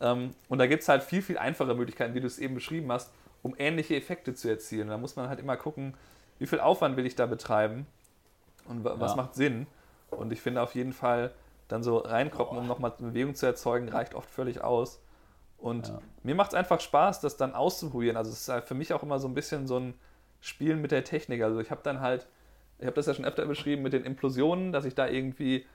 Ähm, 0.00 0.30
und 0.48 0.58
da 0.58 0.66
gibt 0.66 0.82
es 0.82 0.88
halt 0.88 1.04
viel, 1.04 1.22
viel 1.22 1.38
einfache 1.38 1.76
Möglichkeiten, 1.76 2.14
wie 2.14 2.20
du 2.20 2.26
es 2.26 2.40
eben 2.40 2.54
beschrieben 2.54 2.90
hast, 2.90 3.12
um 3.46 3.54
ähnliche 3.58 3.94
Effekte 3.94 4.34
zu 4.34 4.48
erzielen. 4.48 4.88
Da 4.88 4.98
muss 4.98 5.16
man 5.16 5.28
halt 5.28 5.38
immer 5.38 5.56
gucken, 5.56 5.94
wie 6.38 6.46
viel 6.46 6.60
Aufwand 6.60 6.96
will 6.96 7.06
ich 7.06 7.14
da 7.14 7.26
betreiben 7.26 7.86
und 8.68 8.84
was 8.84 9.12
ja. 9.12 9.16
macht 9.16 9.34
Sinn. 9.34 9.66
Und 10.10 10.32
ich 10.32 10.40
finde 10.40 10.62
auf 10.62 10.74
jeden 10.74 10.92
Fall, 10.92 11.32
dann 11.68 11.82
so 11.82 11.98
reinkroppen, 11.98 12.58
um 12.58 12.66
nochmal 12.66 12.92
Bewegung 12.98 13.34
zu 13.34 13.46
erzeugen, 13.46 13.88
reicht 13.88 14.14
oft 14.14 14.30
völlig 14.30 14.62
aus. 14.62 15.00
Und 15.58 15.88
ja. 15.88 15.98
mir 16.22 16.34
macht 16.34 16.50
es 16.50 16.54
einfach 16.54 16.80
Spaß, 16.80 17.20
das 17.20 17.36
dann 17.36 17.54
auszuprobieren. 17.54 18.16
Also 18.16 18.30
es 18.30 18.42
ist 18.42 18.48
halt 18.48 18.64
für 18.64 18.74
mich 18.74 18.92
auch 18.92 19.02
immer 19.02 19.18
so 19.18 19.26
ein 19.26 19.34
bisschen 19.34 19.66
so 19.66 19.78
ein 19.78 19.94
Spielen 20.40 20.80
mit 20.80 20.90
der 20.90 21.04
Technik. 21.04 21.42
Also 21.42 21.60
ich 21.60 21.70
habe 21.70 21.80
dann 21.82 22.00
halt, 22.00 22.26
ich 22.78 22.86
habe 22.86 22.94
das 22.94 23.06
ja 23.06 23.14
schon 23.14 23.24
öfter 23.24 23.46
beschrieben 23.46 23.82
mit 23.82 23.92
den 23.92 24.04
Implosionen, 24.04 24.72
dass 24.72 24.84
ich 24.84 24.94
da 24.94 25.08
irgendwie 25.08 25.66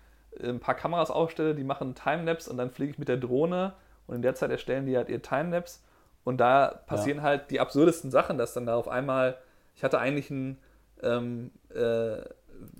ein 0.41 0.59
paar 0.59 0.75
Kameras 0.75 1.11
aufstelle, 1.11 1.55
die 1.55 1.63
machen 1.63 1.95
Timelapse 1.95 2.49
und 2.49 2.57
dann 2.57 2.69
fliege 2.71 2.91
ich 2.91 2.97
mit 2.97 3.09
der 3.09 3.17
Drohne 3.17 3.73
und 4.07 4.15
in 4.15 4.21
der 4.21 4.35
Zeit 4.35 4.51
erstellen 4.51 4.85
die 4.85 4.95
halt 4.95 5.09
ihr 5.09 5.21
Timelapse 5.21 5.79
und 6.23 6.37
da 6.37 6.81
passieren 6.85 7.19
ja. 7.19 7.23
halt 7.23 7.51
die 7.51 7.59
absurdesten 7.59 8.11
Sachen, 8.11 8.37
dass 8.37 8.53
dann 8.53 8.65
da 8.65 8.75
auf 8.75 8.87
einmal, 8.87 9.37
ich 9.75 9.83
hatte 9.83 9.99
eigentlich 9.99 10.29
ein, 10.29 10.57
ähm, 11.01 11.51
äh, 11.73 12.17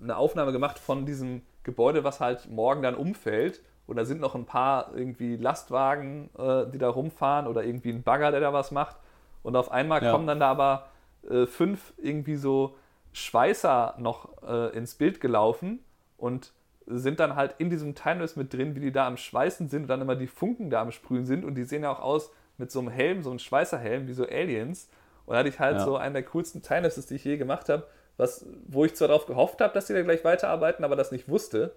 eine 0.01 0.15
Aufnahme 0.15 0.51
gemacht 0.51 0.79
von 0.79 1.05
diesem 1.05 1.41
Gebäude, 1.63 2.03
was 2.03 2.19
halt 2.19 2.49
morgen 2.49 2.81
dann 2.81 2.95
umfällt 2.95 3.61
und 3.87 3.95
da 3.95 4.05
sind 4.05 4.21
noch 4.21 4.35
ein 4.35 4.45
paar 4.45 4.91
irgendwie 4.95 5.37
Lastwagen, 5.37 6.29
äh, 6.37 6.65
die 6.71 6.77
da 6.77 6.89
rumfahren 6.89 7.47
oder 7.47 7.63
irgendwie 7.63 7.89
ein 7.89 8.03
Bagger, 8.03 8.31
der 8.31 8.39
da 8.39 8.53
was 8.53 8.71
macht 8.71 8.97
und 9.43 9.55
auf 9.55 9.71
einmal 9.71 10.03
ja. 10.03 10.11
kommen 10.11 10.27
dann 10.27 10.39
da 10.39 10.49
aber 10.51 10.87
äh, 11.29 11.45
fünf 11.45 11.93
irgendwie 11.97 12.35
so 12.35 12.75
Schweißer 13.13 13.95
noch 13.97 14.41
äh, 14.43 14.75
ins 14.77 14.95
Bild 14.95 15.19
gelaufen 15.19 15.79
und 16.17 16.53
sind 16.85 17.19
dann 17.19 17.35
halt 17.35 17.55
in 17.57 17.69
diesem 17.69 17.95
Timelapse 17.95 18.37
mit 18.39 18.53
drin, 18.53 18.75
wie 18.75 18.79
die 18.79 18.91
da 18.91 19.07
am 19.07 19.17
Schweißen 19.17 19.69
sind 19.69 19.83
und 19.83 19.87
dann 19.87 20.01
immer 20.01 20.15
die 20.15 20.27
Funken 20.27 20.69
da 20.69 20.81
am 20.81 20.91
Sprühen 20.91 21.25
sind 21.25 21.45
und 21.45 21.55
die 21.55 21.63
sehen 21.63 21.83
ja 21.83 21.91
auch 21.91 21.99
aus 21.99 22.31
mit 22.61 22.71
so 22.71 22.79
einem 22.79 22.89
Helm, 22.89 23.23
so 23.23 23.29
einem 23.29 23.39
Schweißerhelm, 23.39 24.07
wie 24.07 24.13
so 24.13 24.23
Aliens. 24.23 24.87
Und 25.25 25.33
da 25.33 25.39
hatte 25.39 25.49
ich 25.49 25.59
halt 25.59 25.77
ja. 25.77 25.83
so 25.83 25.97
einen 25.97 26.13
der 26.13 26.23
coolsten 26.23 26.61
Timelapses, 26.61 27.07
die 27.07 27.15
ich 27.15 27.25
je 27.25 27.37
gemacht 27.37 27.67
habe, 27.67 27.83
was, 28.17 28.45
wo 28.67 28.85
ich 28.85 28.95
zwar 28.95 29.09
darauf 29.09 29.25
gehofft 29.25 29.59
habe, 29.59 29.73
dass 29.73 29.87
die 29.87 29.93
da 29.93 30.01
gleich 30.01 30.23
weiterarbeiten, 30.23 30.85
aber 30.85 30.95
das 30.95 31.11
nicht 31.11 31.27
wusste. 31.27 31.73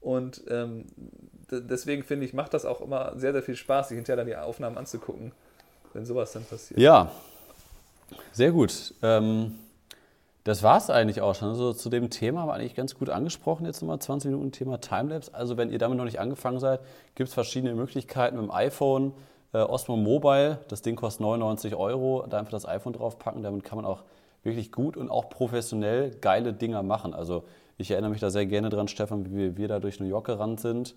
Und 0.00 0.42
ähm, 0.48 0.86
deswegen 1.50 2.04
finde 2.04 2.24
ich, 2.24 2.32
macht 2.32 2.54
das 2.54 2.64
auch 2.64 2.80
immer 2.80 3.12
sehr, 3.18 3.32
sehr 3.32 3.42
viel 3.42 3.56
Spaß, 3.56 3.88
sich 3.88 3.96
hinterher 3.96 4.16
dann 4.16 4.26
die 4.26 4.36
Aufnahmen 4.36 4.78
anzugucken, 4.78 5.32
wenn 5.92 6.06
sowas 6.06 6.32
dann 6.32 6.44
passiert. 6.44 6.80
Ja, 6.80 7.10
sehr 8.32 8.52
gut. 8.52 8.94
Ähm 9.02 9.58
das 10.44 10.62
war 10.62 10.78
es 10.78 10.88
eigentlich 10.88 11.20
auch 11.20 11.34
schon. 11.34 11.48
Also 11.48 11.74
zu 11.74 11.90
dem 11.90 12.08
Thema 12.08 12.40
haben 12.40 12.48
wir 12.48 12.54
eigentlich 12.54 12.74
ganz 12.74 12.94
gut 12.94 13.10
angesprochen. 13.10 13.66
Jetzt 13.66 13.82
nochmal 13.82 13.98
20 13.98 14.30
Minuten 14.30 14.52
Thema 14.52 14.80
Timelapse. 14.80 15.34
Also 15.34 15.56
wenn 15.58 15.70
ihr 15.70 15.78
damit 15.78 15.98
noch 15.98 16.06
nicht 16.06 16.18
angefangen 16.18 16.58
seid, 16.58 16.80
gibt 17.14 17.28
es 17.28 17.34
verschiedene 17.34 17.74
Möglichkeiten 17.74 18.36
mit 18.36 18.46
dem 18.46 18.50
iPhone, 18.50 19.12
äh, 19.52 19.58
Osmo 19.58 19.96
Mobile. 19.96 20.58
Das 20.68 20.82
Ding 20.82 20.96
kostet 20.96 21.22
99 21.22 21.74
Euro. 21.74 22.26
Da 22.28 22.38
einfach 22.38 22.52
das 22.52 22.66
iPhone 22.66 22.92
draufpacken. 22.92 23.42
Damit 23.42 23.64
kann 23.64 23.76
man 23.76 23.84
auch 23.84 24.02
wirklich 24.42 24.72
gut 24.72 24.96
und 24.96 25.10
auch 25.10 25.28
professionell 25.28 26.10
geile 26.20 26.52
Dinger 26.52 26.82
machen. 26.82 27.14
Also 27.14 27.44
ich 27.76 27.90
erinnere 27.90 28.10
mich 28.10 28.20
da 28.20 28.30
sehr 28.30 28.46
gerne 28.46 28.70
dran, 28.70 28.88
Stefan, 28.88 29.34
wie 29.34 29.56
wir 29.56 29.68
da 29.68 29.78
durch 29.78 30.00
New 30.00 30.06
York 30.06 30.26
gerannt 30.26 30.60
sind 30.60 30.94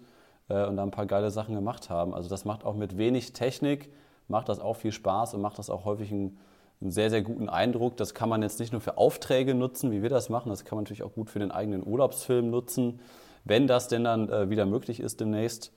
äh, 0.50 0.66
und 0.66 0.78
da 0.78 0.84
ein 0.84 0.92
paar 0.92 1.06
geile 1.06 1.32
Sachen 1.32 1.56
gemacht 1.56 1.90
haben. 1.90 2.14
Also 2.14 2.30
das 2.30 2.46
macht 2.46 2.66
auch 2.66 2.76
mit 2.76 2.98
wenig 2.98 3.34
Technik, 3.34 3.92
macht 4.28 4.50
das 4.50 4.60
auch 4.60 4.76
viel 4.76 4.92
Spaß 4.92 5.34
und 5.34 5.42
macht 5.42 5.60
das 5.60 5.70
auch 5.70 5.86
häufig 5.86 6.12
ein 6.12 6.38
einen 6.84 6.92
sehr, 6.92 7.10
sehr 7.10 7.22
guten 7.22 7.50
Eindruck. 7.50 7.98
Das 7.98 8.14
kann 8.14 8.30
man 8.30 8.42
jetzt 8.42 8.60
nicht 8.60 8.72
nur 8.72 8.82
für 8.82 8.98
Aufträge 8.98 9.56
nutzen, 9.56 9.92
wie 9.92 10.02
wir 10.02 10.10
das 10.10 10.30
machen, 10.30 10.50
das 10.50 10.66
kann 10.66 10.76
man 10.76 10.84
natürlich 10.84 11.04
auch 11.04 11.14
gut 11.14 11.30
für 11.30 11.40
den 11.40 11.52
eigenen 11.52 11.86
Urlaubsfilm 11.86 12.50
nutzen, 12.50 13.00
wenn 13.46 13.68
das 13.68 13.88
denn 13.88 14.04
dann 14.04 14.30
äh, 14.30 14.50
wieder 14.50 14.66
möglich 14.66 15.00
ist 15.00 15.20
demnächst. 15.20 15.72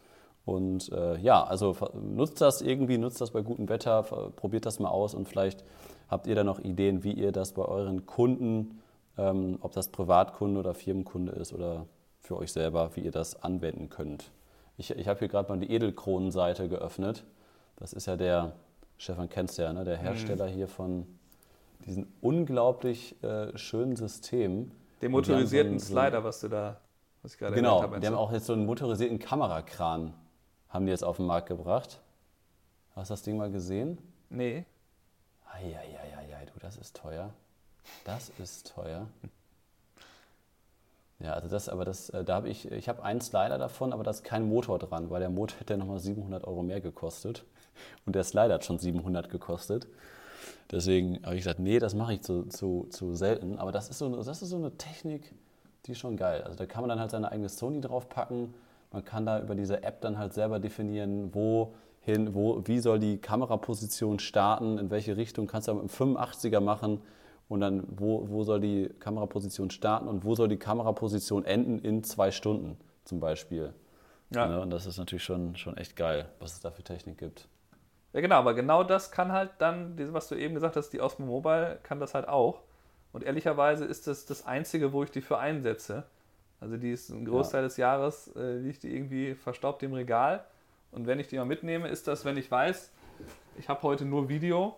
Und 0.47 0.91
äh, 0.93 1.19
ja, 1.19 1.45
also 1.45 1.77
nutzt 1.93 2.41
das 2.41 2.63
irgendwie, 2.63 2.97
nutzt 2.97 3.21
das 3.21 3.33
bei 3.33 3.43
gutem 3.43 3.69
Wetter, 3.69 4.05
probiert 4.37 4.65
das 4.65 4.79
mal 4.79 4.89
aus 4.89 5.13
und 5.13 5.29
vielleicht 5.29 5.65
habt 6.09 6.29
ihr 6.29 6.37
da 6.37 6.45
noch 6.45 6.61
Ideen, 6.61 7.03
wie 7.03 7.13
ihr 7.13 7.33
das 7.33 7.53
bei 7.53 7.65
euren 7.65 8.07
Kunden, 8.07 8.81
ähm, 9.19 9.59
ob 9.61 9.73
das 9.73 9.89
Privatkunde 9.89 10.61
oder 10.61 10.73
Firmenkunde 10.73 11.33
ist 11.33 11.53
oder 11.53 11.87
für 12.21 12.37
euch 12.37 12.53
selber, 12.53 12.91
wie 12.95 13.01
ihr 13.01 13.11
das 13.11 13.43
anwenden 13.43 13.91
könnt. 13.91 14.31
Ich, 14.79 14.91
ich 14.93 15.09
habe 15.09 15.19
hier 15.19 15.29
gerade 15.29 15.49
mal 15.49 15.59
die 15.59 15.71
Edelkronenseite 15.71 16.69
geöffnet. 16.69 17.25
Das 17.77 17.93
ist 17.93 18.07
ja 18.07 18.17
der 18.17 18.53
Stefan 18.99 19.29
kennst 19.29 19.59
ja, 19.59 19.73
ne? 19.73 19.85
der 19.85 19.97
Hersteller 19.97 20.47
mhm. 20.47 20.53
hier 20.53 20.69
von 20.69 21.07
diesen 21.85 22.13
unglaublich 22.21 23.23
äh, 23.23 23.57
schönen 23.59 23.97
System. 23.97 24.71
Den 25.03 25.11
motorisierten 25.11 25.79
so 25.79 25.87
Slider, 25.87 26.25
was 26.25 26.41
du 26.41 26.49
da, 26.49 26.81
was 27.23 27.35
ich 27.35 27.39
gerade 27.39 27.55
Genau, 27.55 27.83
habe, 27.83 28.01
die 28.01 28.07
haben 28.07 28.15
auch 28.15 28.33
jetzt 28.33 28.47
so 28.47 28.55
einen 28.55 28.65
motorisierten 28.65 29.19
Kamerakran, 29.19 30.15
haben 30.69 30.87
die 30.87 30.91
jetzt 30.91 31.05
auf 31.05 31.17
den 31.17 31.27
Markt 31.27 31.49
gebracht. 31.49 32.01
Hast 32.95 33.11
du 33.11 33.13
das 33.13 33.23
Ding 33.23 33.37
mal 33.37 33.51
gesehen? 33.51 33.99
Nee. 34.31 34.65
Eieieiei, 35.53 36.47
du, 36.47 36.59
das 36.61 36.77
ist 36.77 36.97
teuer. 36.97 37.33
Das 38.05 38.31
ist 38.39 38.73
teuer. 38.75 39.07
Ja, 41.19 41.33
also 41.33 41.49
das, 41.49 41.69
aber 41.69 41.85
das, 41.85 42.11
äh, 42.11 42.25
da 42.25 42.37
habe 42.37 42.49
ich, 42.49 42.71
ich 42.71 42.89
habe 42.89 43.03
einen 43.03 43.21
Slider 43.21 43.57
davon, 43.59 43.93
aber 43.93 44.05
da 44.05 44.11
ist 44.11 44.23
kein 44.23 44.49
Motor 44.49 44.79
dran, 44.79 45.09
weil 45.09 45.21
der 45.21 45.31
Motor 45.31 45.61
hätte 45.61 45.77
nochmal 45.77 45.99
700 45.99 46.45
Euro 46.45 46.63
mehr 46.63 46.81
gekostet. 46.81 47.45
Und 48.05 48.15
der 48.15 48.25
Slider 48.25 48.55
hat 48.55 48.65
schon 48.65 48.79
700 48.79 49.31
gekostet. 49.31 49.87
Deswegen 50.71 51.23
habe 51.25 51.37
ich 51.37 51.43
gesagt, 51.43 51.61
nee, 51.61 51.79
das 51.79 51.95
mache 51.95 52.15
ich 52.15 52.23
zu, 52.23 52.45
zu, 52.45 52.87
zu 52.91 53.15
selten. 53.15 53.59
Aber 53.59 53.73
das 53.73 53.89
ist, 53.89 53.99
so, 53.99 54.15
das 54.23 54.43
ist 54.43 54.49
so 54.51 54.57
eine 54.57 54.77
Technik, 54.77 55.33
die 55.87 55.93
ist 55.93 55.99
schon 55.99 56.17
geil. 56.17 56.43
Also 56.43 56.57
da 56.57 56.67
kann 56.67 56.83
man 56.83 56.89
dann 56.91 57.01
halt 57.01 57.11
seine 57.11 57.31
eigene 57.31 57.49
Sony 57.49 57.81
draufpacken. 57.81 58.53
Man 58.97 59.05
kann 59.05 59.27
da 59.27 59.43
über 59.43 59.55
diese 59.55 59.83
App 59.83 60.01
dann 60.01 60.17
halt 60.17 60.33
selber 60.33 60.59
definieren, 60.59 61.35
wo 61.35 61.75
hin, 62.01 62.35
wo, 62.35 62.63
wie 62.65 62.79
soll 62.79 62.99
die 62.99 63.19
Kameraposition 63.19 64.19
starten, 64.19 64.79
in 64.79 64.91
welche 64.91 65.19
Richtung. 65.19 65.47
Kannst 65.47 65.69
du 65.69 65.75
mit 65.75 65.83
einem 66.01 66.17
85er 66.17 66.61
machen 66.61 67.03
und 67.51 67.61
dann, 67.61 67.85
wo, 67.91 68.27
wo 68.31 68.43
soll 68.43 68.59
die 68.59 68.89
Kameraposition 68.99 69.69
starten 69.69 70.09
und 70.09 70.25
wo 70.25 70.35
soll 70.35 70.49
die 70.49 70.57
Kameraposition 70.57 71.45
enden 71.45 71.79
in 71.79 72.05
zwei 72.05 72.31
Stunden 72.31 72.79
zum 73.05 73.21
Beispiel. 73.21 73.75
Ja. 74.31 74.49
Ne? 74.49 74.63
Und 74.63 74.71
das 74.71 74.87
ist 74.87 74.97
natürlich 74.97 75.25
schon, 75.25 75.57
schon 75.57 75.77
echt 75.77 75.95
geil, 75.95 76.31
was 76.39 76.55
es 76.55 76.61
da 76.61 76.71
für 76.71 76.83
Technik 76.83 77.19
gibt. 77.19 77.49
Ja, 78.15 78.23
genau, 78.23 78.37
aber 78.37 78.55
genau 78.55 78.83
das 78.83 79.11
kann 79.11 79.31
halt 79.31 79.51
dann, 79.59 79.99
was 80.15 80.31
du 80.31 80.37
eben 80.37 80.55
gesagt 80.55 80.77
hast, 80.77 80.89
die 80.95 81.03
Osmo 81.03 81.27
Mobile 81.27 81.81
kann 81.83 82.01
das 82.01 82.15
halt 82.15 82.29
auch. 82.29 82.63
Und 83.13 83.25
ehrlicherweise 83.25 83.85
ist 83.85 84.07
das 84.07 84.25
das 84.25 84.47
Einzige, 84.47 84.95
wo 84.95 85.03
ich 85.03 85.11
die 85.11 85.21
für 85.21 85.37
einsetze. 85.37 86.05
Also 86.61 86.77
die 86.77 86.91
ist 86.91 87.11
ein 87.11 87.25
Großteil 87.25 87.63
ja. 87.63 87.69
des 87.69 87.77
Jahres, 87.77 88.29
äh, 88.37 88.57
liegt 88.57 88.83
die 88.83 88.95
irgendwie 88.95 89.35
verstaubt 89.35 89.83
im 89.83 89.93
Regal. 89.93 90.45
Und 90.91 91.07
wenn 91.07 91.21
ich 91.21 91.29
die 91.29 91.37
mal 91.37 91.45
mitnehme, 91.45 91.89
ist 91.89 92.09
das, 92.09 92.25
wenn 92.25 92.37
ich 92.37 92.51
weiß, 92.51 92.93
ich 93.59 93.69
habe 93.69 93.83
heute 93.83 94.05
nur 94.05 94.29
Video 94.29 94.77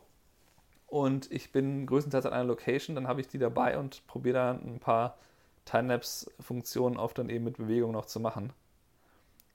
und 0.88 1.30
ich 1.30 1.52
bin 1.52 1.86
größtenteils 1.86 2.26
an 2.26 2.32
einer 2.32 2.44
Location, 2.44 2.96
dann 2.96 3.06
habe 3.06 3.20
ich 3.20 3.28
die 3.28 3.38
dabei 3.38 3.78
und 3.78 4.06
probiere 4.06 4.34
da 4.34 4.50
ein 4.52 4.80
paar 4.80 5.16
Timelapse-Funktionen 5.66 6.96
auf 6.96 7.14
dann 7.14 7.28
eben 7.28 7.44
mit 7.44 7.58
Bewegung 7.58 7.92
noch 7.92 8.06
zu 8.06 8.20
machen. 8.20 8.52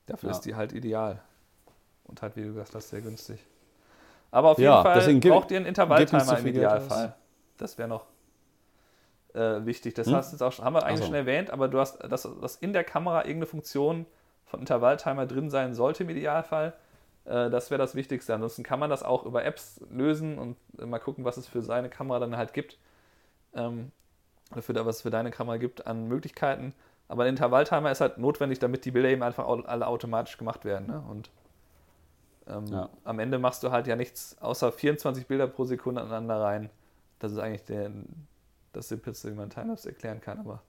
Dafür 0.05 0.29
ja. 0.29 0.35
ist 0.35 0.41
die 0.41 0.55
halt 0.55 0.73
ideal. 0.73 1.21
Und 2.05 2.21
halt, 2.21 2.35
wie 2.35 2.41
du 2.41 2.47
gesagt 2.53 2.75
hast, 2.75 2.89
sehr 2.89 3.01
günstig. 3.01 3.45
Aber 4.31 4.51
auf 4.51 4.57
jeden 4.57 4.71
Ja, 4.71 4.83
Fall 4.83 4.95
deswegen 4.95 5.19
gib- 5.19 5.31
braucht 5.31 5.51
ihr 5.51 5.57
einen 5.57 5.65
Intervalltimer 5.65 6.21
so 6.21 6.35
im 6.35 6.47
Idealfall. 6.47 7.15
Das 7.57 7.77
wäre 7.77 7.87
noch 7.87 8.05
äh, 9.33 9.65
wichtig. 9.65 9.93
Das 9.95 10.07
Hm? 10.07 10.15
hast 10.15 10.31
jetzt 10.31 10.41
auch, 10.41 10.51
schon- 10.51 10.65
haben 10.65 10.73
wir 10.73 10.83
eigentlich 10.83 10.99
Ach 10.99 11.03
so. 11.03 11.05
schon 11.07 11.15
erwähnt, 11.15 11.49
aber 11.49 11.67
du 11.67 11.79
hast, 11.79 11.99
dass, 12.03 12.27
dass 12.41 12.55
in 12.57 12.73
der 12.73 12.83
Kamera 12.83 13.19
irgendeine 13.21 13.45
Funktion 13.47 14.05
von 14.45 14.59
Intervalltimer 14.59 15.25
drin 15.25 15.49
sein 15.49 15.73
sollte 15.73 16.03
im 16.03 16.09
Idealfall. 16.09 16.73
Äh, 17.25 17.49
das 17.49 17.71
wäre 17.71 17.79
das 17.79 17.95
Wichtigste. 17.95 18.33
Ansonsten 18.33 18.63
kann 18.63 18.79
man 18.79 18.89
das 18.89 19.01
auch 19.03 19.25
über 19.25 19.43
Apps 19.45 19.81
lösen 19.89 20.37
und 20.37 20.57
äh, 20.79 20.85
mal 20.85 20.99
gucken, 20.99 21.25
was 21.25 21.37
es 21.37 21.47
für 21.47 21.61
seine 21.61 21.89
Kamera 21.89 22.19
dann 22.19 22.37
halt 22.37 22.53
gibt. 22.53 22.77
Ähm, 23.55 23.91
für, 24.59 24.75
was 24.85 24.97
es 24.97 25.01
für 25.01 25.09
deine 25.09 25.31
Kamera 25.31 25.57
gibt 25.57 25.87
an 25.87 26.07
Möglichkeiten. 26.07 26.73
Aber 27.07 27.23
ein 27.23 27.29
Intervalltimer 27.29 27.89
ist 27.91 28.01
halt 28.01 28.17
notwendig, 28.19 28.59
damit 28.59 28.85
die 28.85 28.91
Bilder 28.91 29.09
eben 29.09 29.23
einfach 29.23 29.47
alle 29.47 29.87
automatisch 29.87 30.37
gemacht 30.37 30.63
werden. 30.65 30.87
Ne? 30.87 31.03
Und 31.09 31.31
ähm, 32.47 32.65
Ja. 32.67 32.89
am 33.03 33.19
Ende 33.19 33.39
machst 33.39 33.63
du 33.63 33.71
halt 33.71 33.87
ja 33.87 33.95
nichts 33.95 34.37
außer 34.41 34.71
24 34.71 35.27
Bilder 35.27 35.47
pro 35.47 35.65
Sekunde 35.65 36.01
aneinander 36.01 36.41
rein. 36.41 36.69
Das 37.19 37.31
ist 37.31 37.37
eigentlich 37.39 37.63
der, 37.63 37.89
das 38.73 38.89
Simpelste, 38.89 39.31
wie 39.31 39.35
man 39.35 39.49
Timelapse 39.49 39.89
erklären 39.89 40.19
kann. 40.19 40.39
Aber 40.39 40.61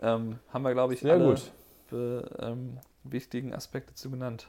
ähm, 0.00 0.38
haben 0.52 0.62
wir, 0.62 0.72
glaube 0.72 0.94
ich, 0.94 1.00
Sehr 1.00 1.14
alle 1.14 1.24
gut. 1.24 1.50
be- 1.90 2.30
ähm, 2.40 2.78
wichtigen 3.04 3.52
Aspekte 3.54 3.94
zu 3.94 4.10
genannt. 4.10 4.48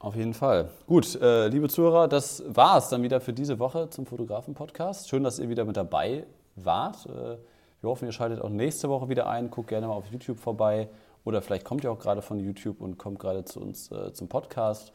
Auf 0.00 0.14
jeden 0.14 0.34
Fall. 0.34 0.70
Gut, 0.86 1.20
äh, 1.20 1.48
liebe 1.48 1.68
Zuhörer, 1.68 2.06
das 2.06 2.44
war 2.46 2.78
es 2.78 2.88
dann 2.88 3.02
wieder 3.02 3.20
für 3.20 3.32
diese 3.32 3.58
Woche 3.58 3.90
zum 3.90 4.06
Fotografen-Podcast. 4.06 5.08
Schön, 5.08 5.24
dass 5.24 5.40
ihr 5.40 5.48
wieder 5.48 5.64
mit 5.64 5.76
dabei 5.76 6.24
wart. 6.54 7.06
Äh, 7.06 7.36
wir 7.80 7.90
hoffen, 7.90 8.06
ihr 8.06 8.12
schaltet 8.12 8.40
auch 8.40 8.48
nächste 8.48 8.88
Woche 8.88 9.08
wieder 9.08 9.28
ein. 9.28 9.50
Guckt 9.50 9.68
gerne 9.68 9.88
mal 9.88 9.94
auf 9.94 10.06
YouTube 10.06 10.38
vorbei. 10.38 10.88
Oder 11.24 11.42
vielleicht 11.42 11.64
kommt 11.64 11.82
ihr 11.84 11.90
auch 11.90 11.98
gerade 11.98 12.22
von 12.22 12.38
YouTube 12.38 12.80
und 12.80 12.96
kommt 12.96 13.18
gerade 13.18 13.44
zu 13.44 13.60
uns 13.60 13.90
äh, 13.90 14.12
zum 14.12 14.28
Podcast. 14.28 14.92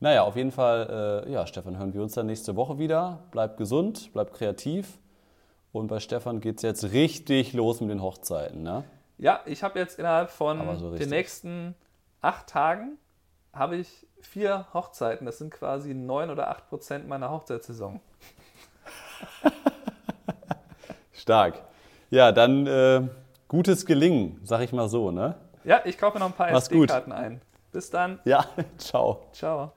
Naja, 0.00 0.22
auf 0.22 0.36
jeden 0.36 0.52
Fall, 0.52 1.24
äh, 1.26 1.32
ja, 1.32 1.46
Stefan, 1.46 1.76
hören 1.78 1.92
wir 1.92 2.02
uns 2.02 2.14
dann 2.14 2.26
nächste 2.26 2.54
Woche 2.56 2.78
wieder. 2.78 3.24
Bleibt 3.32 3.56
gesund, 3.56 4.12
bleibt 4.12 4.34
kreativ. 4.34 4.98
Und 5.74 5.88
bei 5.88 5.98
Stefan 5.98 6.40
geht 6.40 6.58
es 6.58 6.62
jetzt 6.62 6.92
richtig 6.92 7.52
los 7.52 7.80
mit 7.80 7.90
den 7.90 8.00
Hochzeiten. 8.00 8.62
Ne? 8.62 8.84
Ja, 9.18 9.40
ich 9.44 9.64
habe 9.64 9.80
jetzt 9.80 9.98
innerhalb 9.98 10.30
von 10.30 10.78
so 10.78 10.96
den 10.96 11.08
nächsten 11.08 11.74
acht 12.20 12.46
Tagen 12.46 12.96
habe 13.52 13.76
ich 13.76 14.06
vier 14.20 14.66
Hochzeiten. 14.72 15.26
Das 15.26 15.38
sind 15.38 15.50
quasi 15.50 15.92
neun 15.92 16.30
oder 16.30 16.48
acht 16.48 16.68
Prozent 16.68 17.08
meiner 17.08 17.28
Hochzeitssaison. 17.32 18.00
Stark. 21.12 21.60
Ja, 22.08 22.30
dann 22.30 22.68
äh, 22.68 23.08
gutes 23.48 23.84
Gelingen, 23.84 24.38
sag 24.44 24.60
ich 24.60 24.72
mal 24.72 24.88
so. 24.88 25.10
Ne? 25.10 25.34
Ja, 25.64 25.80
ich 25.84 25.98
kaufe 25.98 26.20
noch 26.20 26.26
ein 26.26 26.32
paar. 26.34 26.52
SD-Karten 26.52 27.10
ein. 27.10 27.40
Bis 27.72 27.90
dann. 27.90 28.20
Ja, 28.24 28.46
ciao. 28.78 29.26
Ciao. 29.32 29.72